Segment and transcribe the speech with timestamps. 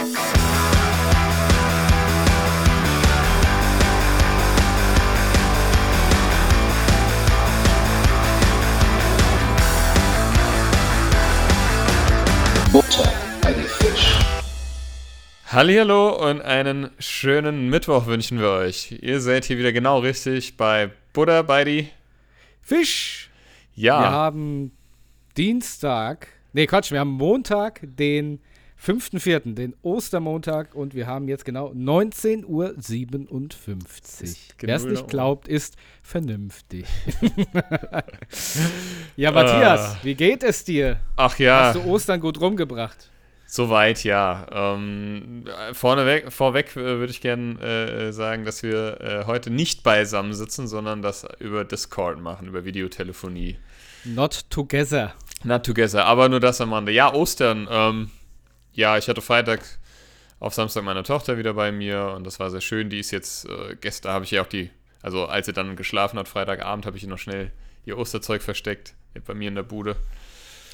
[0.00, 0.08] Butter
[13.42, 14.18] bei die Fisch.
[15.48, 18.92] Hallihallo und einen schönen Mittwoch wünschen wir euch.
[19.02, 21.88] Ihr seid hier wieder genau richtig bei Buddha bei die
[22.62, 23.28] Fisch.
[23.74, 24.00] Ja.
[24.00, 24.72] Wir haben
[25.36, 28.40] Dienstag, nee Quatsch, wir haben Montag, den
[28.82, 32.74] 5.4., den Ostermontag und wir haben jetzt genau 19.57 Uhr.
[34.60, 35.08] Wer es genau nicht Uhr.
[35.08, 36.86] glaubt, ist vernünftig.
[39.16, 39.98] ja, Matthias, Ah.
[40.02, 41.00] wie geht es dir?
[41.16, 43.10] Ach ja, Hast du Ostern gut rumgebracht?
[43.52, 44.46] soweit ja.
[44.52, 50.32] Ähm, vorneweg, vorweg äh, würde ich gerne äh, sagen, dass wir äh, heute nicht beisammen
[50.34, 53.56] sitzen, sondern das über Discord machen, über Videotelefonie.
[54.04, 55.14] Not together.
[55.42, 56.92] Not together, aber nur das am Rande.
[56.92, 57.66] Ja, Ostern.
[57.68, 58.10] Ähm,
[58.72, 59.60] ja, ich hatte Freitag
[60.38, 62.90] auf Samstag meine Tochter wieder bei mir und das war sehr schön.
[62.90, 64.70] Die ist jetzt, äh, gestern habe ich ja auch die,
[65.02, 67.52] also als sie dann geschlafen hat, Freitagabend, habe ich ihr noch schnell
[67.84, 68.94] ihr Osterzeug versteckt,
[69.26, 69.96] bei mir in der Bude.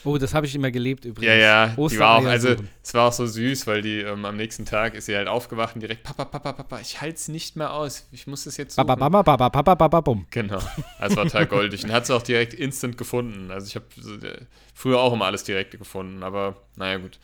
[0.04, 1.26] Oh, das habe ich immer gelebt übrigens.
[1.26, 4.36] Ja, ja, die war auch, also es war auch so süß, weil die ähm, am
[4.36, 7.56] nächsten Tag ist sie halt aufgewacht und direkt, Papa, Papa, Papa, ich halte es nicht
[7.56, 8.86] mehr aus, ich muss das jetzt suchen.
[8.86, 10.26] Baba, baba, baba, baba, baba, bum.
[10.30, 10.60] Genau,
[11.00, 13.50] das war total goldig und hat sie auch direkt instant gefunden.
[13.50, 13.86] Also ich habe
[14.24, 17.18] äh, früher auch immer alles direkt gefunden, aber naja gut.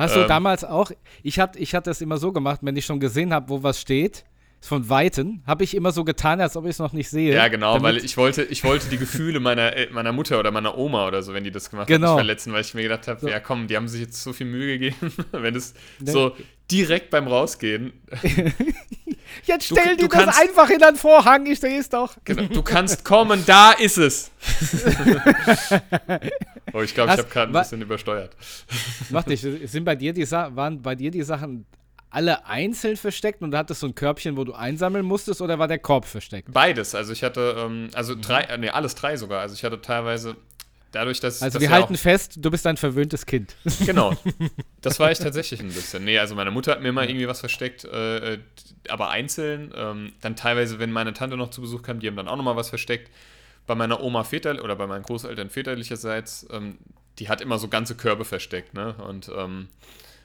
[0.00, 0.28] Hast du Ähm.
[0.28, 0.90] damals auch,
[1.22, 3.80] ich hatte ich hatte das immer so gemacht, wenn ich schon gesehen habe, wo was
[3.80, 4.24] steht,
[4.62, 7.34] von Weitem, habe ich immer so getan, als ob ich es noch nicht sehe.
[7.34, 10.76] Ja, genau, weil ich wollte, ich wollte die Gefühle meiner, El- meiner Mutter oder meiner
[10.76, 12.12] Oma oder so, wenn die das gemacht haben, Genau.
[12.14, 13.28] nicht verletzen, weil ich mir gedacht habe, So.
[13.28, 16.12] ja komm, die haben sich jetzt so viel Mühe gegeben, wenn es Ne.
[16.12, 16.36] so
[16.70, 17.92] direkt beim Rausgehen,
[19.44, 22.16] Jetzt Du- stell du dir das kannst- einfach in den Vorhang, ich sehe es doch.
[22.24, 24.30] genau, du kannst kommen, da ist es.
[26.72, 28.36] oh, ich glaube, ich habe gerade ein bisschen übersteuert.
[29.10, 31.66] Mach nicht, sind bei dir die Sa waren bei dir die Sachen
[32.10, 35.68] alle einzeln versteckt und du hattest so ein Körbchen, wo du einsammeln musstest oder war
[35.68, 36.52] der Korb versteckt?
[36.52, 38.22] Beides, also ich hatte, ähm, also Mhm.
[38.22, 40.36] drei, äh, nee, alles drei sogar, also ich hatte teilweise,
[40.92, 43.54] dadurch, dass Also dass wir halten fest, du bist ein verwöhntes Kind.
[43.86, 44.16] Genau.
[44.80, 46.04] Das war ich tatsächlich ein bisschen.
[46.04, 48.38] Nee, also meine Mutter hat mir mal irgendwie was versteckt, äh, äh,
[48.88, 49.72] aber einzeln.
[49.76, 52.56] Ähm, dann teilweise, wenn meine Tante noch zu Besuch kam, die haben dann auch nochmal
[52.56, 53.10] was versteckt.
[53.66, 56.78] Bei meiner Oma väterlich oder bei meinen Großeltern väterlicherseits, ähm,
[57.18, 58.94] die hat immer so ganze Körbe versteckt, ne?
[59.06, 59.68] Und ähm,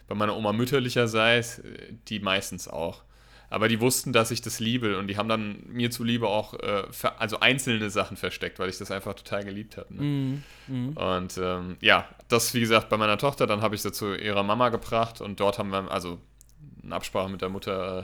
[0.07, 3.03] bei meiner Oma mütterlicherseits, äh, die meistens auch.
[3.49, 6.83] Aber die wussten, dass ich das liebe und die haben dann mir zuliebe auch äh,
[7.19, 9.93] also einzelne Sachen versteckt, weil ich das einfach total geliebt habe.
[9.93, 10.01] Ne?
[10.95, 14.43] Und ähm, ja, das wie gesagt bei meiner Tochter, dann habe ich sie zu ihrer
[14.43, 16.19] Mama gebracht und dort haben wir, also
[16.83, 18.03] in Absprache mit der Mutter, äh,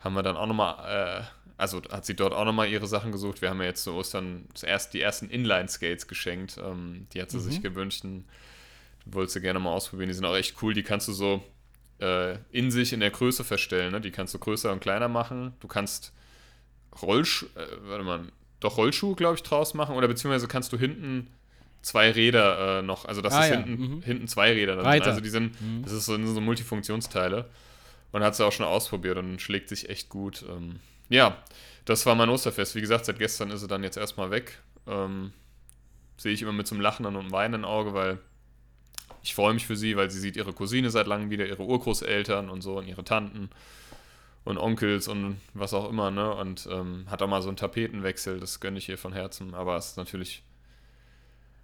[0.00, 1.24] haben wir dann auch nochmal, äh,
[1.56, 3.42] also hat sie dort auch nochmal ihre Sachen gesucht.
[3.42, 6.58] Wir haben ja jetzt zu Ostern das erst, die ersten Inline-Skates geschenkt.
[6.62, 8.24] Ähm, die hat sie sich gewünscht und
[9.06, 10.08] wollte sie gerne mal ausprobieren.
[10.08, 11.42] Die sind auch echt cool, die kannst du so
[12.00, 13.92] äh, in sich in der Größe verstellen.
[13.92, 14.00] Ne?
[14.00, 15.54] Die kannst du größer und kleiner machen.
[15.60, 16.12] Du kannst
[17.00, 18.20] Rollschuh, äh, warte mal,
[18.60, 19.96] doch Rollschuh, glaube ich, draus machen.
[19.96, 21.28] Oder beziehungsweise kannst du hinten
[21.82, 24.02] zwei Räder äh, noch, also das Ah ist ja, hinten, mhm.
[24.02, 24.76] hinten zwei Räder.
[24.76, 25.06] Dann sind.
[25.06, 27.48] Also die sind, das ist so, so Multifunktionsteile.
[28.12, 30.44] Und hat sie auch schon ausprobiert und schlägt sich echt gut.
[30.48, 31.36] Ähm, ja,
[31.84, 32.74] das war mein Osterfest.
[32.74, 34.58] Wie gesagt, seit gestern ist sie dann jetzt erstmal weg.
[34.86, 35.32] Ähm,
[36.16, 38.18] Sehe ich immer mit so einem lachenden und einem weinenden Auge, weil
[39.26, 42.48] ich freue mich für sie, weil sie sieht ihre Cousine seit langem wieder, ihre Urgroßeltern
[42.48, 43.50] und so und ihre Tanten
[44.44, 46.32] und Onkels und was auch immer, ne?
[46.32, 49.52] Und ähm, hat auch mal so einen Tapetenwechsel, das gönne ich ihr von Herzen.
[49.54, 50.44] Aber es ist natürlich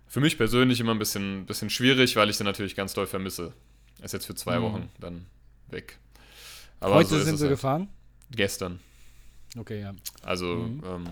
[0.09, 3.53] für mich persönlich immer ein bisschen, bisschen schwierig, weil ich sie natürlich ganz doll vermisse.
[4.01, 4.63] Er ist jetzt für zwei Mhm.
[4.65, 5.27] Wochen dann
[5.69, 5.99] weg.
[6.81, 7.53] Aber Heute so sind sie halt.
[7.53, 7.89] gefahren?
[8.33, 8.81] Gestern.
[9.57, 9.95] Okay, ja.
[10.23, 10.83] Also, Mhm.
[10.85, 11.05] ähm,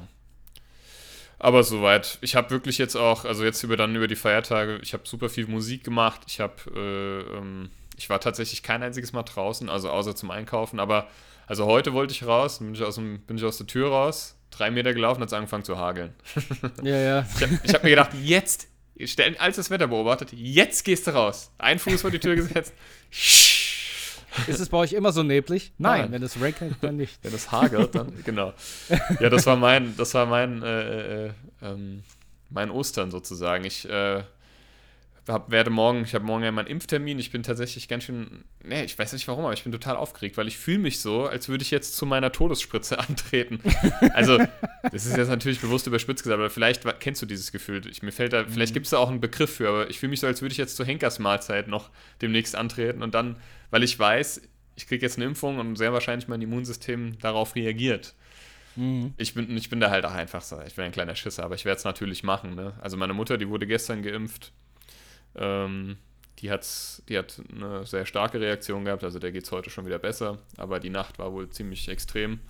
[1.41, 2.19] aber soweit.
[2.21, 5.31] Ich habe wirklich jetzt auch, also jetzt über dann über die Feiertage, ich habe super
[5.31, 6.21] viel Musik gemacht.
[6.27, 10.79] Ich habe, äh, ähm, ich war tatsächlich kein einziges Mal draußen, also außer zum Einkaufen.
[10.79, 11.09] Aber
[11.47, 14.37] also heute wollte ich raus, bin ich aus, dem, bin ich aus der Tür raus,
[14.51, 16.15] drei Meter gelaufen, hat es angefangen zu hageln.
[16.83, 17.27] Ja, ja.
[17.35, 18.69] Ich habe hab mir gedacht, jetzt,
[19.39, 21.51] als das Wetter beobachtet, jetzt gehst du raus.
[21.57, 22.75] Ein Fuß vor die Tür gesetzt.
[24.47, 25.73] Ist es bei euch immer so neblig?
[25.79, 26.13] Nein, Nein.
[26.13, 27.19] wenn es regnet, dann nicht.
[27.23, 28.53] Wenn es hagelt, dann genau.
[29.21, 31.31] Ja, das war mein, das war mein, äh, äh,
[31.63, 32.03] ähm,
[32.49, 33.65] mein Ostern sozusagen.
[33.65, 34.23] Ich äh,
[35.29, 37.19] hab, werde morgen, ich habe morgen ja meinen Impftermin.
[37.19, 40.37] Ich bin tatsächlich ganz schön, nee, ich weiß nicht warum, aber ich bin total aufgeregt,
[40.37, 43.61] weil ich fühle mich so, als würde ich jetzt zu meiner Todesspritze antreten.
[44.15, 44.39] Also,
[44.91, 47.87] das ist jetzt natürlich bewusst überspitzt gesagt, aber vielleicht kennst du dieses Gefühl.
[47.87, 50.11] Ich, mir fällt da, vielleicht gibt es da auch einen Begriff für, aber ich fühle
[50.11, 51.91] mich so, als würde ich jetzt zur Henkersmahlzeit noch
[52.23, 53.37] demnächst antreten und dann,
[53.71, 54.43] weil ich weiß,
[54.77, 58.15] ich kriege jetzt eine Impfung und sehr wahrscheinlich mein Immunsystem darauf reagiert.
[58.77, 59.15] Mhm.
[59.17, 60.61] Ich bin, ich bin da halt auch einfach so.
[60.67, 62.55] Ich bin ein kleiner Schisser, aber ich werde es natürlich machen.
[62.55, 62.73] Ne?
[62.81, 64.53] Also meine Mutter, die wurde gestern geimpft.
[65.37, 65.97] Ähm,
[66.39, 69.87] die, hat's, die hat eine sehr starke Reaktion gehabt, also der geht es heute schon
[69.87, 72.41] wieder besser, aber die Nacht war wohl ziemlich extrem.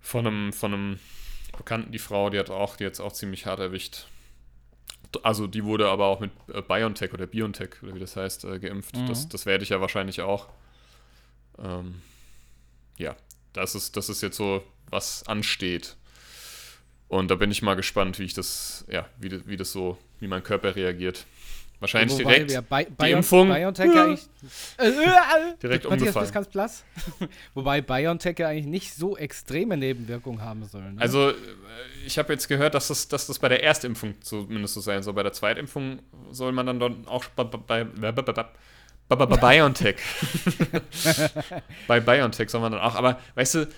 [0.00, 0.98] Von einem, von einem
[1.56, 4.06] Bekannten, die Frau, die hat auch, die jetzt auch ziemlich hart erwischt.
[5.22, 8.58] Also die wurde aber auch mit äh, BioNTech oder BioNTech, oder wie das heißt, äh,
[8.60, 8.96] geimpft.
[8.96, 9.06] Mhm.
[9.06, 10.48] Das, das werde ich ja wahrscheinlich auch.
[11.58, 12.00] Ähm,
[12.96, 13.16] ja,
[13.52, 15.96] das ist, das ist jetzt so, was ansteht.
[17.10, 20.28] Und da bin ich mal gespannt, wie ich das, ja, wie, wie das so, wie
[20.28, 21.26] mein Körper reagiert.
[21.80, 23.48] Wahrscheinlich Wobei direkt, wir Bi die Impfung.
[23.48, 24.28] BioNTech ja eigentlich.
[24.76, 24.92] Äh,
[25.62, 26.30] Direkt umgefallen.
[26.30, 26.84] ganz blass.
[27.54, 30.82] Wobei BioNTech ja eigentlich nicht so extreme Nebenwirkungen haben soll.
[30.92, 31.00] Ne?
[31.00, 31.32] Also,
[32.06, 35.14] ich habe jetzt gehört, dass das, dass das bei der Erstimpfung zumindest so sein soll.
[35.14, 37.84] Bei der Zweitimpfung soll man dann dort auch bei, bei,
[39.08, 39.96] bei BioNTech.
[41.88, 42.94] bei BioNTech soll man dann auch.
[42.94, 43.68] Aber weißt du,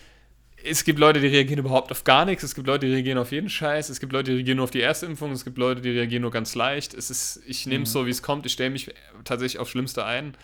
[0.64, 2.42] es gibt Leute, die reagieren überhaupt auf gar nichts.
[2.42, 3.88] Es gibt Leute, die reagieren auf jeden Scheiß.
[3.88, 5.32] Es gibt Leute, die reagieren nur auf die Erstimpfung.
[5.32, 6.94] Es gibt Leute, die reagieren nur ganz leicht.
[6.94, 8.46] Es ist, ich nehme es so, wie es kommt.
[8.46, 8.92] Ich stelle mich
[9.24, 10.34] tatsächlich aufs Schlimmste ein.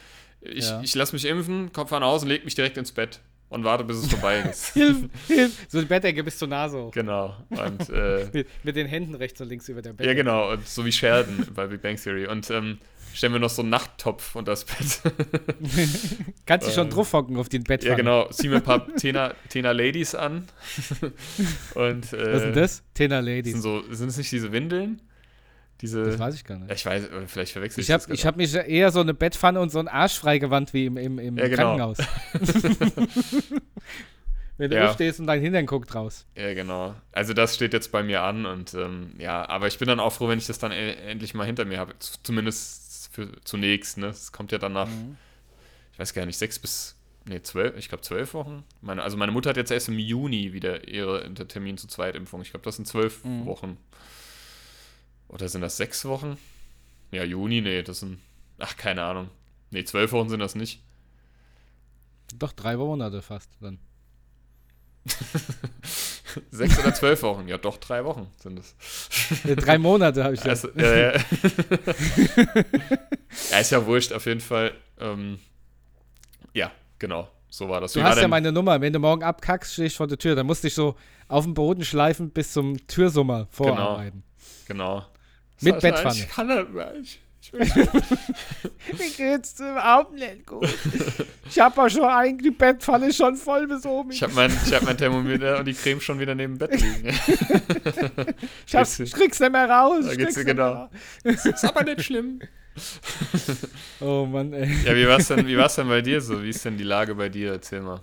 [0.40, 0.80] Ich, Ja.
[0.82, 3.82] ich lasse mich impfen, Kopf an aus und lege mich direkt ins Bett und warte,
[3.84, 4.72] bis es vorbei ist.
[4.74, 5.52] Hilf, hilf.
[5.68, 6.90] So die Bettdecke bis zur Nase hoch.
[6.92, 7.36] genau.
[7.50, 10.16] Und äh, Mit, mit den Händen rechts und links über der Ja, Bettdecke.
[10.16, 12.26] genau, und so wie Sheldon bei Big Bang Theory.
[12.28, 12.78] Und ähm,
[13.18, 15.00] stellen wir noch so einen Nachttopf unter das Bett.
[16.46, 17.84] Kannst dich schon Ähm, drauf hocken auf den Bett.
[17.84, 18.28] ja, genau.
[18.30, 20.46] Ziehen wir ein paar Tena, Tena Ladies an.
[21.74, 22.82] und äh, Was ist denn das?
[22.94, 23.62] Tena Sind, Ladies.
[23.62, 25.02] so, sind es nicht diese Windeln?
[25.80, 26.02] Diese.
[26.04, 26.74] Das weiß ich gar Ja, nicht.
[26.74, 28.28] ich weiß, vielleicht verwechsel ich, Ich habe das ich gerade.
[28.32, 31.36] hab mich eher so eine Bettpfanne und so einen Arsch freigewandt wie im, im, im
[31.38, 31.76] Ja, genau.
[31.76, 31.98] Krankenhaus.
[34.56, 34.88] Wenn du Ja.
[34.88, 36.26] aufstehst und dein Hintern guckt raus.
[36.36, 36.96] Ja, genau.
[37.12, 40.12] Also das steht jetzt bei mir an und ähm, ja, aber ich bin dann auch
[40.12, 41.96] froh, wenn ich das dann e endlich mal hinter mir habe.
[42.00, 42.18] Z-
[43.06, 44.06] Für, zunächst, ne?
[44.08, 45.16] Es kommt ja dann nach, Mhm.
[45.92, 48.64] ich weiß gar nicht, sechs bis, nee, zwölf, ich glaube zwölf Wochen.
[48.80, 52.42] Meine, also meine Mutter hat jetzt erst im Juni wieder ihre der Termin zur Zweitimpfung.
[52.42, 53.46] Ich glaube, das sind zwölf Mhm.
[53.46, 53.76] Wochen.
[55.28, 56.38] Oder sind das sechs Wochen?
[57.10, 58.18] Ja, Juni, nee, das sind,
[58.58, 59.30] ach, keine Ahnung.
[59.70, 60.82] Nee, zwölf Wochen sind das nicht.
[62.38, 63.78] Doch, drei Monate fast dann.
[66.50, 67.48] Sechs oder zwölf Wochen?
[67.48, 68.74] Ja, doch, drei Wochen sind es.
[69.44, 70.50] Äh, drei Monate habe ich ja.
[70.50, 71.12] Also, ja, ja.
[73.50, 74.72] ja, ist ja wurscht, auf jeden Fall.
[74.98, 75.38] Ähm,
[76.52, 77.28] ja, genau.
[77.50, 77.92] So war das.
[77.92, 78.80] Du Wie hast ja meine Nummer.
[78.80, 80.34] Wenn du morgen abkackst, stehe ich vor der Tür.
[80.34, 80.96] Dann musst du dich so
[81.28, 84.22] auf den Boden schleifen bis zum Türsummer vorarbeiten.
[84.66, 85.06] Genau.
[85.60, 86.18] Mit Sascha, Bettpfanne.
[86.18, 87.20] Ich kann das nicht.
[87.40, 87.66] Ich will
[88.98, 90.68] Mir geht's überhaupt nicht gut.
[91.48, 94.10] Ich habe auch schon eigentlich die Bettpfanne schon voll bis oben.
[94.10, 96.80] Ich habe mein, ich hab mein Thermometer und die Creme schon wieder neben dem Bett
[96.80, 97.08] liegen.
[98.66, 100.04] Ich, hab, Geht's dir- ich krieg's nicht mehr raus.
[100.06, 100.88] Da geht's dir genau.
[101.24, 102.40] ist aber nicht schlimm.
[104.00, 104.72] Oh Mann, ey.
[104.84, 106.40] Ja, wie war's denn, wie war's denn bei dir so?
[106.42, 107.52] Wie ist denn die Lage bei dir?
[107.52, 108.00] Erzähl mal.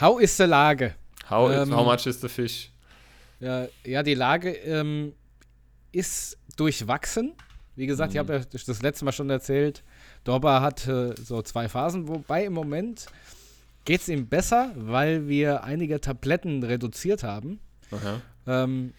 [0.00, 0.94] How ist die Lage?
[1.28, 2.70] How, Ähm, how much is the fish?
[3.40, 5.12] Ja, ja die Lage ähm,
[5.92, 7.34] ist durchwachsen.
[7.76, 8.28] Wie gesagt, ich Mhm.
[8.28, 9.84] habe ja das letzte Mal schon erzählt,
[10.24, 13.06] Dorba hat äh, so zwei Phasen, wobei im Moment
[13.84, 17.60] geht es ihm besser, weil wir einige Tabletten reduziert haben.
[18.46, 18.92] Ähm,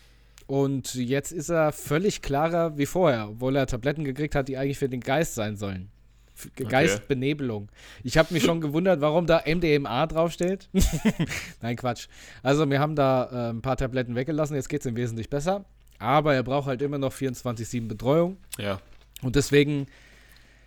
[0.45, 4.77] und jetzt ist er völlig klarer wie vorher, obwohl er Tabletten gekriegt hat, die eigentlich
[4.77, 5.89] für den Geist sein sollen.
[6.33, 6.71] Für Ge- Okay.
[6.71, 7.69] Geistbenebelung.
[8.03, 10.69] Ich habe mich schon gewundert, warum da MDMA draufsteht.
[11.62, 12.07] Nein, Quatsch.
[12.44, 15.65] Also, wir haben da äh, ein paar Tabletten weggelassen, jetzt geht es ihm wesentlich besser.
[15.99, 18.38] Aber er braucht halt immer noch 24-7 Betreuung.
[18.57, 18.79] Ja.
[19.21, 19.88] Und deswegen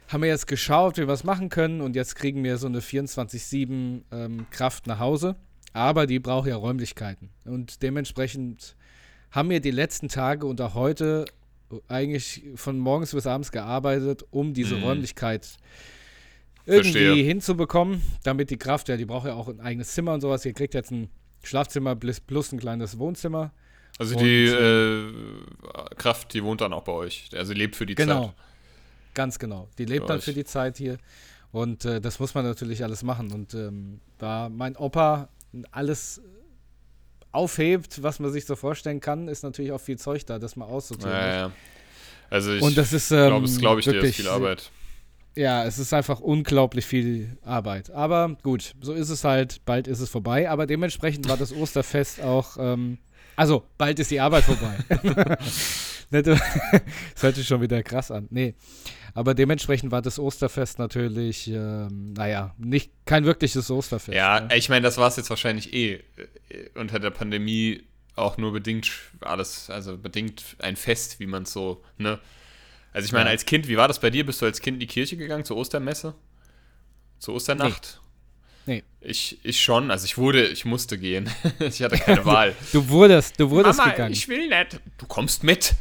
[0.08, 1.80] haben wir jetzt geschaut, wie wir was machen können.
[1.80, 5.36] Und jetzt kriegen wir so eine 24-7 ähm, Kraft nach Hause.
[5.72, 7.30] Aber die braucht ja Räumlichkeiten.
[7.44, 8.74] Und dementsprechend
[9.30, 11.26] haben wir die letzten Tage und auch heute
[11.86, 14.82] eigentlich von morgens bis abends gearbeitet, um diese Mhm.
[14.82, 15.46] Räumlichkeit
[16.66, 17.24] irgendwie Verstehe.
[17.24, 20.44] hinzubekommen, damit die Kraft, ja, die braucht ja auch ein eigenes Zimmer und sowas.
[20.44, 21.08] Ihr kriegt jetzt ein
[21.44, 23.52] Schlafzimmer plus, plus ein kleines Wohnzimmer.
[24.00, 25.12] Also Und, die äh,
[25.98, 27.28] Kraft, die wohnt dann auch bei euch.
[27.36, 28.28] Also lebt für die Genau.
[28.28, 28.34] Zeit.
[29.12, 29.68] Ganz genau.
[29.76, 30.24] Die lebt Für dann euch.
[30.24, 30.96] für die Zeit hier.
[31.52, 33.30] Und äh, das muss man natürlich alles machen.
[33.30, 35.28] Und ähm, da mein Opa
[35.70, 36.22] alles
[37.30, 40.64] aufhebt, was man sich so vorstellen kann, ist natürlich auch viel Zeug da, das mal
[40.64, 41.12] aussortieren.
[41.12, 41.52] Ja, ja.
[42.30, 44.70] Also ich Und das ist, glaube, es glaube ich dir, ist viel Arbeit.
[45.36, 47.90] Ja, es ist einfach unglaublich viel Arbeit.
[47.90, 49.62] Aber gut, so ist es halt.
[49.66, 50.48] Bald ist es vorbei.
[50.48, 52.56] Aber dementsprechend war das Osterfest auch.
[52.58, 52.96] Ähm,
[53.36, 54.76] also, bald ist die Arbeit vorbei.
[56.10, 58.26] Das hört sich schon wieder krass an.
[58.30, 58.54] Nee.
[59.14, 64.16] Aber dementsprechend war das Osterfest natürlich, ähm, naja, nicht, kein wirkliches Osterfest.
[64.16, 64.56] Ja, ne?
[64.56, 66.02] ich meine, das war es jetzt wahrscheinlich eh äh,
[66.74, 67.84] unter der Pandemie
[68.16, 72.18] auch nur bedingt alles, also bedingt ein Fest, wie man es so, ne?
[72.92, 73.30] Also ich meine, Ja.
[73.30, 74.26] als Kind, wie war das bei dir?
[74.26, 76.14] Bist du als Kind in die Kirche gegangen, zur Ostermesse?
[77.20, 78.00] Zur Osternacht?
[78.70, 78.84] Nee.
[79.00, 81.28] Ich, ich schon, also ich wurde, ich musste gehen.
[81.58, 82.54] ich hatte keine Wahl.
[82.72, 84.12] Du wurdest, du wurdest Mama, gegangen.
[84.12, 84.78] ich will nicht.
[84.98, 85.74] Du kommst mit.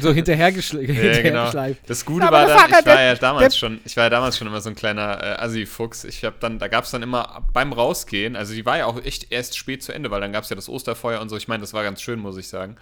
[0.00, 1.78] so hinterhergeschle Ja, hinterhergeschleift.
[1.80, 1.86] genau.
[1.88, 4.36] Das Gute Aber war dann, ich war der- ja damals schon, ich war ja damals
[4.36, 6.04] schon immer so ein kleiner äh, Assi-Fuchs.
[6.04, 9.02] Ich habe dann, da gab es dann immer beim Rausgehen, also die war ja auch
[9.04, 11.36] echt erst spät zu Ende, weil dann gab es ja das Osterfeuer und so.
[11.38, 12.76] Ich meine, das war ganz schön, muss ich sagen.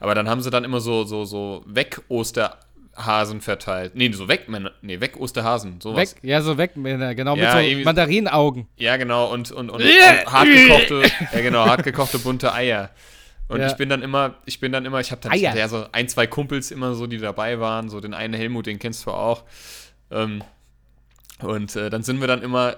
[0.00, 1.62] Aber dann haben sie dann immer so, so, so
[2.96, 3.94] Weg-Osterhasen verteilt.
[3.94, 4.46] Nee, so weg,
[4.82, 6.14] nee, Weg-Osterhasen, sowas.
[6.16, 8.66] Weg, ja, so weg, Männer, genau, Ja, mit so Mandarinenaugen.
[8.76, 9.88] Ja, genau, und, und, und, und
[10.26, 12.90] hartgekochte, ja genau, hartgekochte bunte Eier.
[13.48, 13.66] Und Ja.
[13.66, 15.54] ich bin dann immer, ich bin dann immer, ich habe dann Eier.
[15.54, 18.78] ja so ein, zwei Kumpels immer so, die dabei waren, so den einen Helmut, den
[18.78, 19.42] kennst du auch.
[20.10, 20.42] Ähm,
[21.40, 22.76] und äh, dann sind wir dann immer,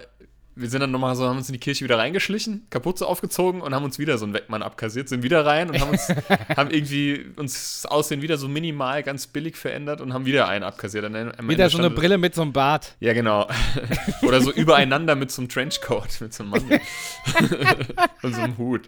[0.57, 3.75] wir sind dann nochmal so, haben uns in die Kirche wieder reingeschlichen, Kapuze aufgezogen und
[3.75, 6.09] haben uns wieder so einen Weckmann abkassiert, sind wieder rein und haben uns,
[6.57, 10.65] haben irgendwie uns das Aussehen wieder so minimal ganz billig verändert und haben wieder einen
[10.65, 11.05] abkassiert.
[11.05, 12.97] Am Wieder Ende so eine Brille mit so einem Bart.
[13.01, 13.47] ja, genau.
[14.23, 16.63] Oder so übereinander mit so einem Trenchcoat, mit so einem Mann.
[18.23, 18.83] und so einem Hut.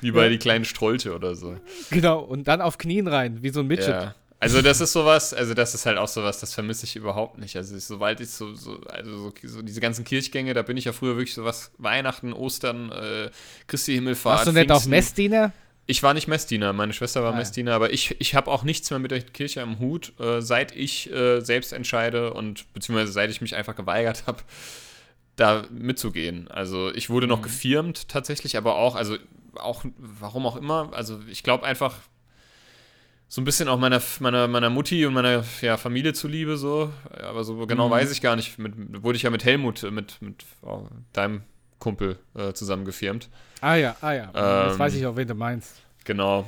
[0.00, 0.28] Wie bei Ja.
[0.30, 1.56] die kleinen Strolche oder so.
[1.90, 3.88] Genau, und dann auf Knien rein, wie so ein Midget.
[3.88, 4.14] Ja.
[4.44, 7.56] Also das ist sowas, also das ist halt auch sowas, das vermisse ich überhaupt nicht.
[7.56, 10.84] Also ich, sobald ich so, so also so, so diese ganzen Kirchgänge, da bin ich
[10.84, 13.30] ja früher wirklich sowas, Weihnachten, Ostern, äh,
[13.66, 14.38] Christi Himmelfahrt.
[14.38, 14.84] Warst du nicht auch.
[14.86, 15.52] Messdiener?
[15.86, 17.36] Ich war nicht Messdiener, meine Schwester war Ah.
[17.36, 20.74] Messdiener, aber ich, ich habe auch nichts mehr mit der Kirche am Hut, äh, seit
[20.74, 24.38] ich äh, selbst entscheide und beziehungsweise seit ich mich einfach geweigert habe,
[25.36, 26.48] da mitzugehen.
[26.48, 27.30] Also ich wurde Mhm.
[27.32, 29.16] noch gefirmt tatsächlich, aber auch, also
[29.56, 31.96] auch, warum auch immer, also ich glaube einfach
[33.34, 37.42] so ein bisschen auch meiner, meiner, meiner Mutti und meiner ja, Familie zuliebe so, aber
[37.42, 37.90] so genau Mhm.
[37.90, 41.42] weiß ich gar nicht, mit, wurde ich ja mit Helmut, äh, mit, mit oh, deinem
[41.80, 43.28] Kumpel äh, zusammen gefirmt.
[43.60, 44.30] Ah ja, ah ja.
[44.70, 45.82] Ähm, weiß ich auch, wen du meinst.
[46.04, 46.46] Genau.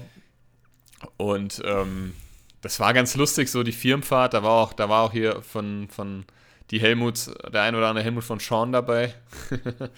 [1.17, 2.15] Und ähm,
[2.61, 4.35] das war ganz lustig, so die Firmenfahrt.
[4.35, 6.25] Da war auch, da war auch hier von, von
[6.71, 9.13] die Helmuts, der ein oder andere Helmut von Sean dabei.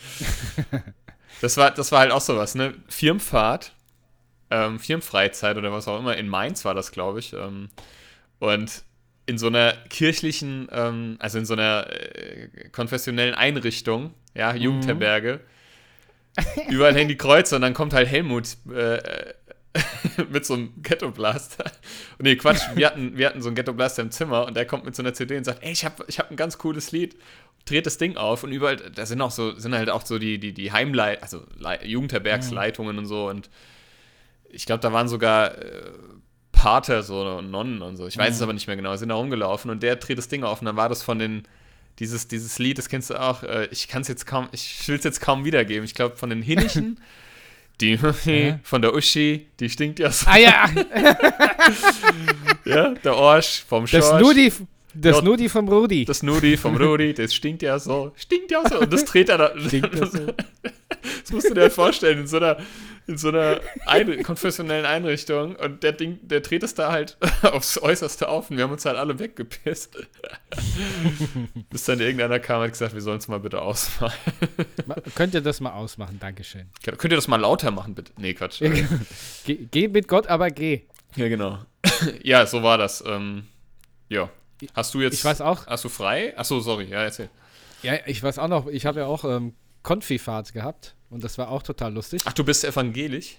[1.43, 2.73] das, war, das war halt auch sowas, ne?
[2.89, 3.75] Firmenfahrt,
[4.51, 6.17] ähm, Firmenfreizeit oder was auch immer.
[6.17, 7.33] In Mainz war das, glaube ich.
[7.33, 7.69] Ähm,
[8.39, 8.83] und
[9.27, 15.41] in so einer kirchlichen, ähm, also in so einer äh, konfessionellen Einrichtung, ja, Jugendherberge,
[16.71, 18.99] überall hängen die Kreuze und dann kommt halt Helmut äh,
[20.31, 21.65] mit so einem Ghetto-Blaster.
[22.19, 24.85] Und nee, Quatsch, wir hatten, wir hatten so einen Ghetto-Blaster im Zimmer und der kommt
[24.85, 27.17] mit so einer CD und sagt, ey, ich habe ich hab ein ganz cooles Lied,
[27.67, 30.39] dreht das Ding auf und überall, da sind auch so, sind halt auch so die,
[30.39, 33.51] die, die Heimleit, also Lei- Jugendherbergsleitungen und so und
[34.51, 35.91] ich glaube, da waren sogar äh,
[36.53, 38.07] Pater so und Nonnen und so.
[38.07, 38.95] Ich weiß es aber nicht mehr genau.
[38.97, 41.45] Sind da rumgelaufen und der dreht das Ding auf und dann war das von den
[41.99, 43.43] dieses, dieses Lied, das kennst du auch.
[43.43, 45.85] Äh, ich kann es jetzt kaum, ich will es jetzt kaum wiedergeben.
[45.85, 47.01] Ich glaube von den Hinnichen,
[47.81, 47.99] die
[48.63, 50.29] von der Uschi, die stinkt ja so.
[50.29, 50.67] Ah ja,
[52.65, 54.23] Ja, der Orsch vom das Schorsch.
[54.23, 54.53] Nudi,
[54.95, 55.23] das Ja.
[55.23, 56.05] Nudi vom Rudi.
[56.05, 58.13] Das Nudi vom Rudi, das stinkt ja so.
[58.17, 58.81] Stinkt ja so.
[58.81, 59.61] Und das dreht er da.
[59.61, 60.27] Stinkt ja so.
[61.23, 62.57] Das musst du dir vorstellen, in so einer,
[63.09, 65.57] in so einer ein konfessionellen Einrichtung.
[65.57, 68.51] Und der Ding, der dreht es da halt aufs Äußerste auf.
[68.51, 69.97] Und wir haben uns halt alle weggepisst.
[71.71, 74.17] Bis dann irgendeiner kam und hat gesagt, wir sollen es mal bitte ausmachen.
[74.87, 76.19] Ma- Könnt ihr das mal ausmachen?
[76.21, 76.69] Dankeschön.
[76.83, 78.13] Könnt ihr das mal lauter machen, bitte?
[78.19, 78.61] Nee, Quatsch.
[79.45, 80.83] Geh, geh mit Gott, aber geh.
[81.17, 81.59] Ja, genau.
[82.23, 83.03] ja, so war das.
[83.07, 83.45] Ähm,
[84.09, 84.29] ja.
[84.75, 85.15] Hast du jetzt.
[85.15, 86.37] Ich weiß auch, Hast du frei?
[86.37, 86.85] Achso, sorry.
[86.91, 87.31] Ja, erzähl.
[87.83, 91.49] ja, ich weiß auch noch, ich habe ja auch ähm, Konfifahrt gehabt und das war
[91.51, 92.23] auch total lustig.
[92.25, 93.39] Ach, du bist evangelisch?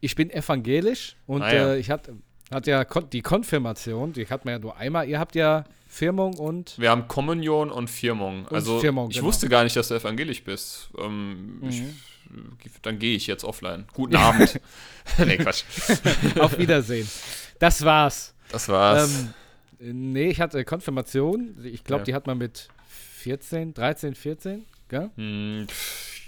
[0.00, 1.68] Ich bin evangelisch und Ah, ja.
[1.74, 2.16] äh, ich hatte
[2.50, 5.06] hat ja kon die Konfirmation, die hat man ja nur einmal.
[5.08, 8.48] Ihr habt ja Firmung und Wir haben Kommunion und Firmung.
[8.48, 9.26] also Firmung, ich genau.
[9.28, 10.88] wusste gar nicht, dass du evangelisch bist.
[10.98, 11.94] Ähm, ich, Mhm.
[12.82, 13.84] dann gehe ich jetzt offline.
[13.92, 14.60] Guten Abend.
[15.18, 15.64] nee, Quatsch.
[16.38, 17.08] auf Wiedersehen.
[17.58, 18.34] Das war's.
[18.50, 19.26] Das war's.
[19.80, 21.54] Ähm, nee, ich hatte Konfirmation.
[21.64, 22.04] Ich glaube, Ja.
[22.04, 22.68] die hat man mit
[23.16, 25.10] 14, 13, 14, gell?
[25.16, 25.66] Hm,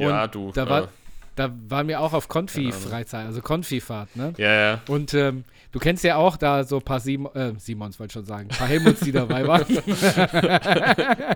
[0.08, 0.50] ja, du.
[0.52, 0.88] da äh, war-
[1.36, 2.28] Da waren wir auch auf.
[2.28, 4.32] Konfi-Freizeit, also Konfi-Fahrt, ne?
[4.36, 4.80] ja, ja.
[4.88, 8.14] Und ähm, du kennst ja auch da so ein paar Sim äh, Simons, wollte ich
[8.14, 9.64] schon sagen, ein paar Helmuts, die dabei waren.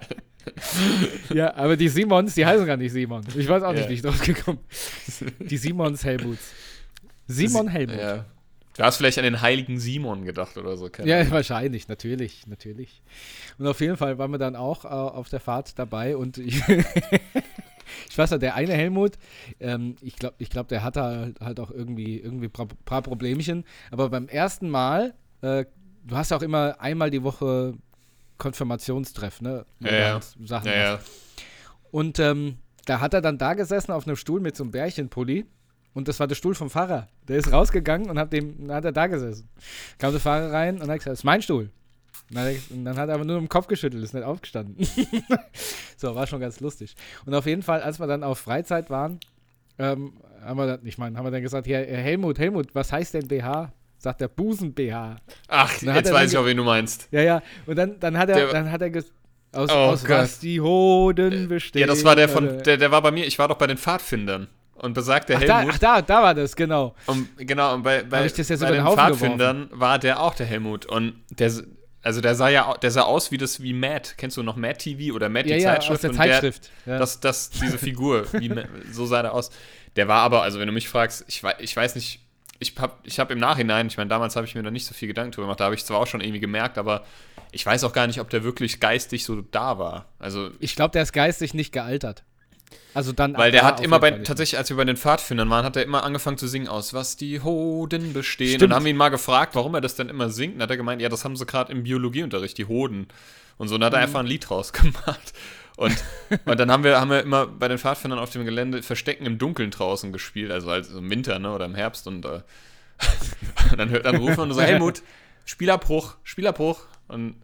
[1.32, 3.22] ja, aber die Simons, die heißen gar nicht Simon.
[3.36, 3.88] Ich weiß auch nicht, Ja.
[3.88, 4.58] wie ich drauf gekommen
[5.38, 5.48] bin.
[5.48, 6.52] Die Simons Helmuts.
[7.26, 7.96] Simon Helmut.
[7.96, 8.16] Ja.
[8.16, 8.24] ja.
[8.76, 10.88] Du hast vielleicht an den heiligen Simon gedacht oder so.
[10.88, 11.30] keine Ahnung.
[11.30, 13.02] wahrscheinlich, natürlich, natürlich.
[13.56, 16.38] Und auf jeden Fall waren wir dann auch äh, auf der Fahrt dabei und
[18.08, 19.18] ich, weiß ja, der eine Helmut,
[19.60, 23.64] ähm, ich glaube, ich glaub, der hatte halt, halt auch irgendwie, irgendwie ein paar Problemchen,
[23.90, 25.64] aber beim ersten Mal, äh,
[26.04, 27.74] du hast ja auch immer einmal die Woche
[28.38, 29.64] Konfirmationstreff, ne?
[29.80, 30.20] Ja, ja.
[30.44, 31.00] Sachen Ja, ja.
[31.90, 35.46] und ähm, da hat er dann da gesessen auf einem Stuhl mit so einem Bärchenpulli.
[35.94, 37.08] Und das war der Stuhl vom Pfarrer.
[37.28, 39.48] Der ist rausgegangen und hat, dem, hat er da gesessen.
[39.98, 41.70] Kam der Fahrer rein und hat gesagt, das ist mein Stuhl.
[42.30, 44.76] Und dann, hat er- er aber nur im Kopf geschüttelt, ist nicht aufgestanden.
[45.96, 46.94] so, war schon ganz lustig.
[47.26, 49.20] Und auf jeden Fall, als wir dann auf Freizeit waren,
[49.78, 50.14] ähm,
[50.44, 53.28] haben wir dann, ich meine, haben wir dann gesagt, hier, Helmut, Helmut, was heißt denn
[53.28, 53.72] BH?
[53.96, 55.16] sagt der Busen-BH.
[55.48, 57.08] Ach, jetzt weiß ich auch, wen du meinst.
[57.10, 57.42] Ja, ja.
[57.64, 58.90] Und dann, dann hat er, Der- dann hat er
[59.52, 61.80] aus, Oh aus was die Hoden bestehen.
[61.80, 63.78] Ja, das war der von, der, der war bei mir, ich war doch bei den
[63.78, 64.48] Pfadfindern.
[64.74, 65.74] Und besagt der ach, da, Helmut.
[65.74, 66.94] ach da, da war das, genau.
[67.06, 70.34] Und genau, und bei, bei, ich das jetzt bei den Haufen Pfadfindern war der auch
[70.34, 70.84] der Helmut.
[70.84, 71.50] Und der,
[72.04, 74.14] also der sah ja, der sah aus wie das, wie Matt.
[74.16, 75.92] Kennst du noch Matt TV oder Matt Ja, die ja, Zeitschrift?
[75.96, 76.70] aus der Zeitschrift.
[76.86, 76.98] Der, ja.
[77.00, 78.52] das, das, diese Figur, wie,
[78.92, 79.50] so sah der aus.
[79.96, 82.20] Der war aber, also wenn du mich fragst, ich, wei- ich weiß nicht,
[82.60, 84.94] ich habe ich hab im Nachhinein, ich meine, damals habe ich mir da nicht so
[84.94, 87.04] viel Gedanken drüber gemacht, da habe ich zwar auch schon irgendwie gemerkt, aber
[87.52, 90.06] ich weiß auch gar nicht, ob der wirklich geistig so da war.
[90.18, 92.22] Also ich glaube, der ist geistig nicht gealtert.
[92.94, 93.36] Also dann.
[93.36, 96.04] Weil der hat immer bei, tatsächlich, als wir bei den Pfadfindern waren, hat er immer
[96.04, 98.48] angefangen zu singen aus, was die Hoden bestehen.
[98.48, 98.62] Stimmt.
[98.62, 100.56] Und dann haben wir ihn mal gefragt, warum er das denn immer singt.
[100.56, 103.08] Und hat er gemeint, ja, das haben sie gerade im Biologieunterricht, die Hoden.
[103.58, 103.84] Und so, und Mhm.
[103.86, 105.32] hat er einfach ein Lied draus gemacht.
[105.76, 105.96] Und,
[106.44, 109.38] und dann haben wir, haben wir immer bei den Pfadfindern auf dem Gelände Verstecken im
[109.38, 112.06] Dunkeln draußen gespielt, also, also im Winter ne, oder im Herbst.
[112.06, 112.42] Und, äh,
[113.70, 115.02] und dann hört dann rufen und so, Helmut,
[115.44, 116.80] Spielabbruch, Spielabbruch.
[117.08, 117.34] Und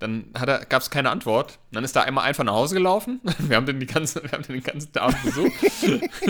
[0.00, 0.32] dann
[0.68, 1.58] gab es keine Antwort.
[1.70, 3.20] Und dann ist er einmal einfach nach Hause gelaufen.
[3.38, 5.52] Wir haben den, die ganze, wir haben den, den ganzen Abend besucht.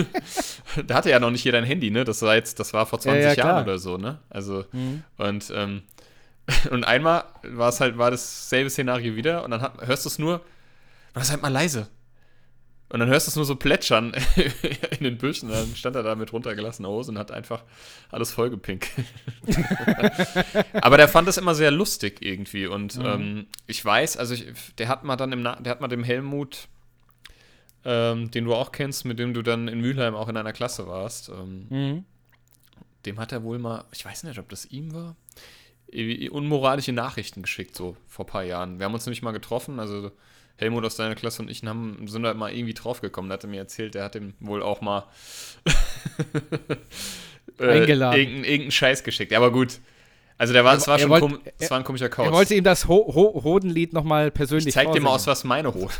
[0.87, 2.03] da hatte ja noch nicht jeder ein Handy, ne?
[2.03, 4.19] Das war jetzt, das war vor 20 Ja, ja, Jahren oder so, ne?
[4.29, 5.03] Also, Mhm.
[5.17, 5.83] und, ähm,
[6.69, 10.19] und einmal war es halt, war dasselbe Szenario wieder und dann hat, hörst du es
[10.19, 10.33] nur,
[11.13, 11.87] war das halt mal leise.
[12.91, 14.13] Und dann hörst du es nur so plätschern
[14.99, 15.49] in den Büschen.
[15.49, 17.63] Dann stand er da mit runtergelassener Hose und hat einfach
[18.11, 19.05] alles vollgepinkelt.
[20.81, 22.67] Aber der fand es immer sehr lustig irgendwie.
[22.67, 23.05] Und Mhm.
[23.05, 24.45] ähm, ich weiß, also ich,
[24.77, 26.67] der hat mal dann im Na der hat mal dem Helmut,
[27.85, 30.87] ähm, den du auch kennst, mit dem du dann in Mülheim auch in einer Klasse
[30.87, 32.05] warst, ähm, Mhm.
[33.05, 35.15] dem hat er wohl mal, ich weiß nicht, ob das ihm war,
[36.31, 38.79] unmoralische Nachrichten geschickt, so vor ein paar Jahren.
[38.79, 40.11] Wir haben uns nämlich mal getroffen, also
[40.57, 43.29] Helmut aus deiner Klasse und ich haben, sind halt mal irgendwie draufgekommen.
[43.29, 45.05] Da hat er mir erzählt, der hat ihm wohl auch mal
[47.59, 48.19] äh, Eingeladen.
[48.19, 49.31] Irgendeinen, irgendeinen Scheiß geschickt.
[49.31, 49.79] Ja, aber gut.
[50.41, 52.25] Also der war, es war schon wollt- kom es war ein komischer Kauz.
[52.25, 55.43] Er wollte ihm das Ho Ho Hodenlied nochmal persönlich ich zeig dir mal aus, was
[55.43, 55.93] meine Hose.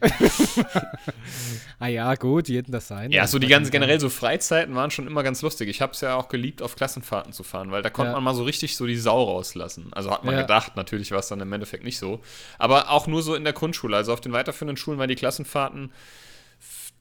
[1.78, 3.10] Ah ja, gut, jeden das sein.
[3.10, 5.68] Ja, so die ganzen generell so Freizeiten waren schon immer ganz lustig.
[5.68, 8.14] Ich habe es ja auch geliebt, auf Klassenfahrten zu fahren, weil da konnte Ja.
[8.14, 9.88] man mal so richtig so die Sau rauslassen.
[9.92, 10.42] Also hat man Ja.
[10.42, 12.20] gedacht, natürlich war es dann im Endeffekt nicht so.
[12.58, 13.96] Aber auch nur so in der Grundschule.
[13.96, 15.92] Also auf den weiterführenden Schulen waren die Klassenfahrten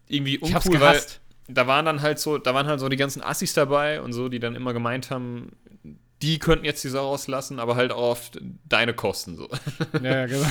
[0.10, 1.01] irgendwie Ich hab's uncool, weil
[1.47, 4.27] da waren dann halt so, da waren halt so die ganzen Assis dabei und so,
[4.27, 5.51] die dann immer gemeint haben,
[6.23, 8.31] die könnten jetzt die Sau rauslassen, aber halt auch auf
[8.63, 9.49] deine Kosten so.
[10.01, 10.47] Ja, ja, genau.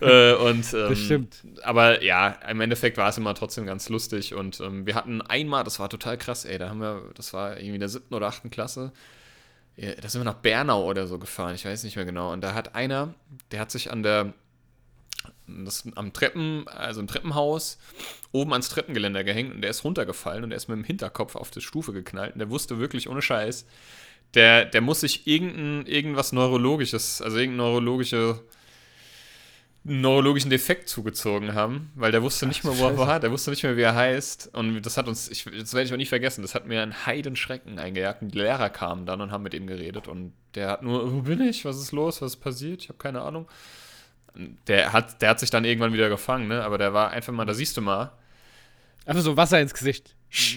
[0.00, 1.44] äh, und, ähm, Das stimmt.
[1.62, 5.62] aber ja, im Endeffekt war es immer trotzdem ganz lustig und ähm, wir hatten einmal,
[5.62, 8.26] das war total krass, ey, da haben wir, das war irgendwie in der siebten oder
[8.26, 8.92] achten Klasse,
[9.76, 12.32] ja, da sind wir nach Bernau oder so gefahren, ich weiß nicht mehr genau.
[12.32, 13.14] Und da hat einer,
[13.52, 14.34] der hat sich an der,
[15.46, 17.78] das, am Treppen, also im Treppenhaus,
[18.32, 21.52] oben ans Treppengeländer gehängt und der ist runtergefallen und der ist mit dem Hinterkopf auf
[21.52, 23.66] die Stufe geknallt und der wusste wirklich ohne Scheiß,
[24.34, 28.40] der, der muss sich irgendein, irgendwas Neurologisches, also irgendeine neurologische
[29.84, 33.64] neurologischen Defekt zugezogen haben, weil der wusste nicht mehr, wo er war, der wusste nicht
[33.64, 34.54] mehr, wie er heißt.
[34.54, 37.04] Und das hat uns, ich, das werde ich auch nie vergessen, das hat mir einen
[37.04, 38.22] Heidenschrecken eingejagt.
[38.22, 40.06] Und die Lehrer kamen dann und haben mit ihm geredet.
[40.06, 41.64] Und der hat nur, wo bin ich?
[41.64, 42.22] Was ist los?
[42.22, 42.82] Was ist passiert?
[42.82, 43.48] Ich habe keine Ahnung.
[44.68, 46.62] Der hat, der hat sich dann irgendwann wieder gefangen, ne?
[46.62, 48.12] Aber der war einfach mal, da siehst du mal,
[49.04, 50.14] Einfach so Wasser ins Gesicht.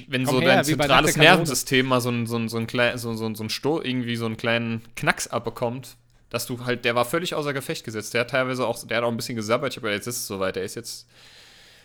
[0.08, 1.18] Wenn Komm so her, dein zentrales.
[1.18, 4.26] Nervensystem mal so ein, so ein, so ein, so, so, so ein Sto irgendwie so
[4.26, 5.98] einen kleinen Knacks abbekommt,
[6.30, 8.14] dass du halt, der war völlig außer Gefecht gesetzt.
[8.14, 9.74] Der hat teilweise auch, der hat auch ein bisschen gesabbert.
[9.74, 10.56] Ich habe gedacht, jetzt ist es soweit.
[10.56, 11.08] Der ist jetzt,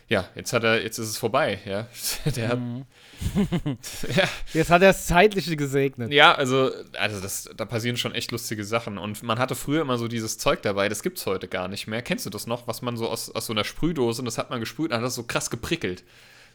[0.07, 1.87] ja, jetzt hat er, jetzt ist es vorbei, ja.
[2.35, 2.85] Der hat, Mhm.
[4.15, 6.11] ja, Jetzt hat er das Zeitliche gesegnet.
[6.11, 8.97] ja, also, also das, da passieren schon echt lustige Sachen.
[8.97, 12.01] Und man hatte früher immer so dieses Zeug dabei, das gibt's heute gar nicht mehr.
[12.01, 14.49] Kennst du das noch, was man so aus, aus so einer Sprühdose, und das hat
[14.49, 16.03] man gesprüht, und hat das so krass geprickelt.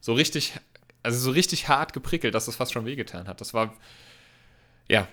[0.00, 0.54] So richtig,
[1.06, 3.40] also so richtig hart geprickelt, dass das fast schon wehgetan hat.
[3.40, 3.74] Das war,
[4.88, 5.06] ja.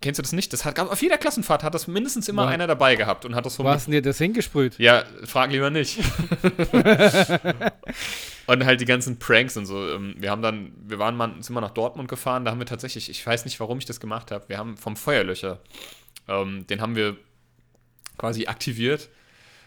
[0.00, 0.52] Kennst du das nicht?
[0.52, 3.46] Das hat, auf jeder Klassenfahrt hat das mindestens immer Wo- einer dabei gehabt und hat
[3.46, 4.78] das so du denn dir das hingesprüht?
[4.78, 5.98] ja, frag lieber nicht.
[8.46, 9.88] und halt die ganzen Pranks und so.
[9.94, 12.66] Ähm, Wir haben dann, wir waren mal, sind mal nach Dortmund gefahren, da haben wir
[12.66, 15.60] tatsächlich, ich weiß nicht, warum ich das gemacht habe, wir haben vom Feuerlöcher,
[16.28, 17.16] ähm, den haben wir
[18.18, 19.08] quasi aktiviert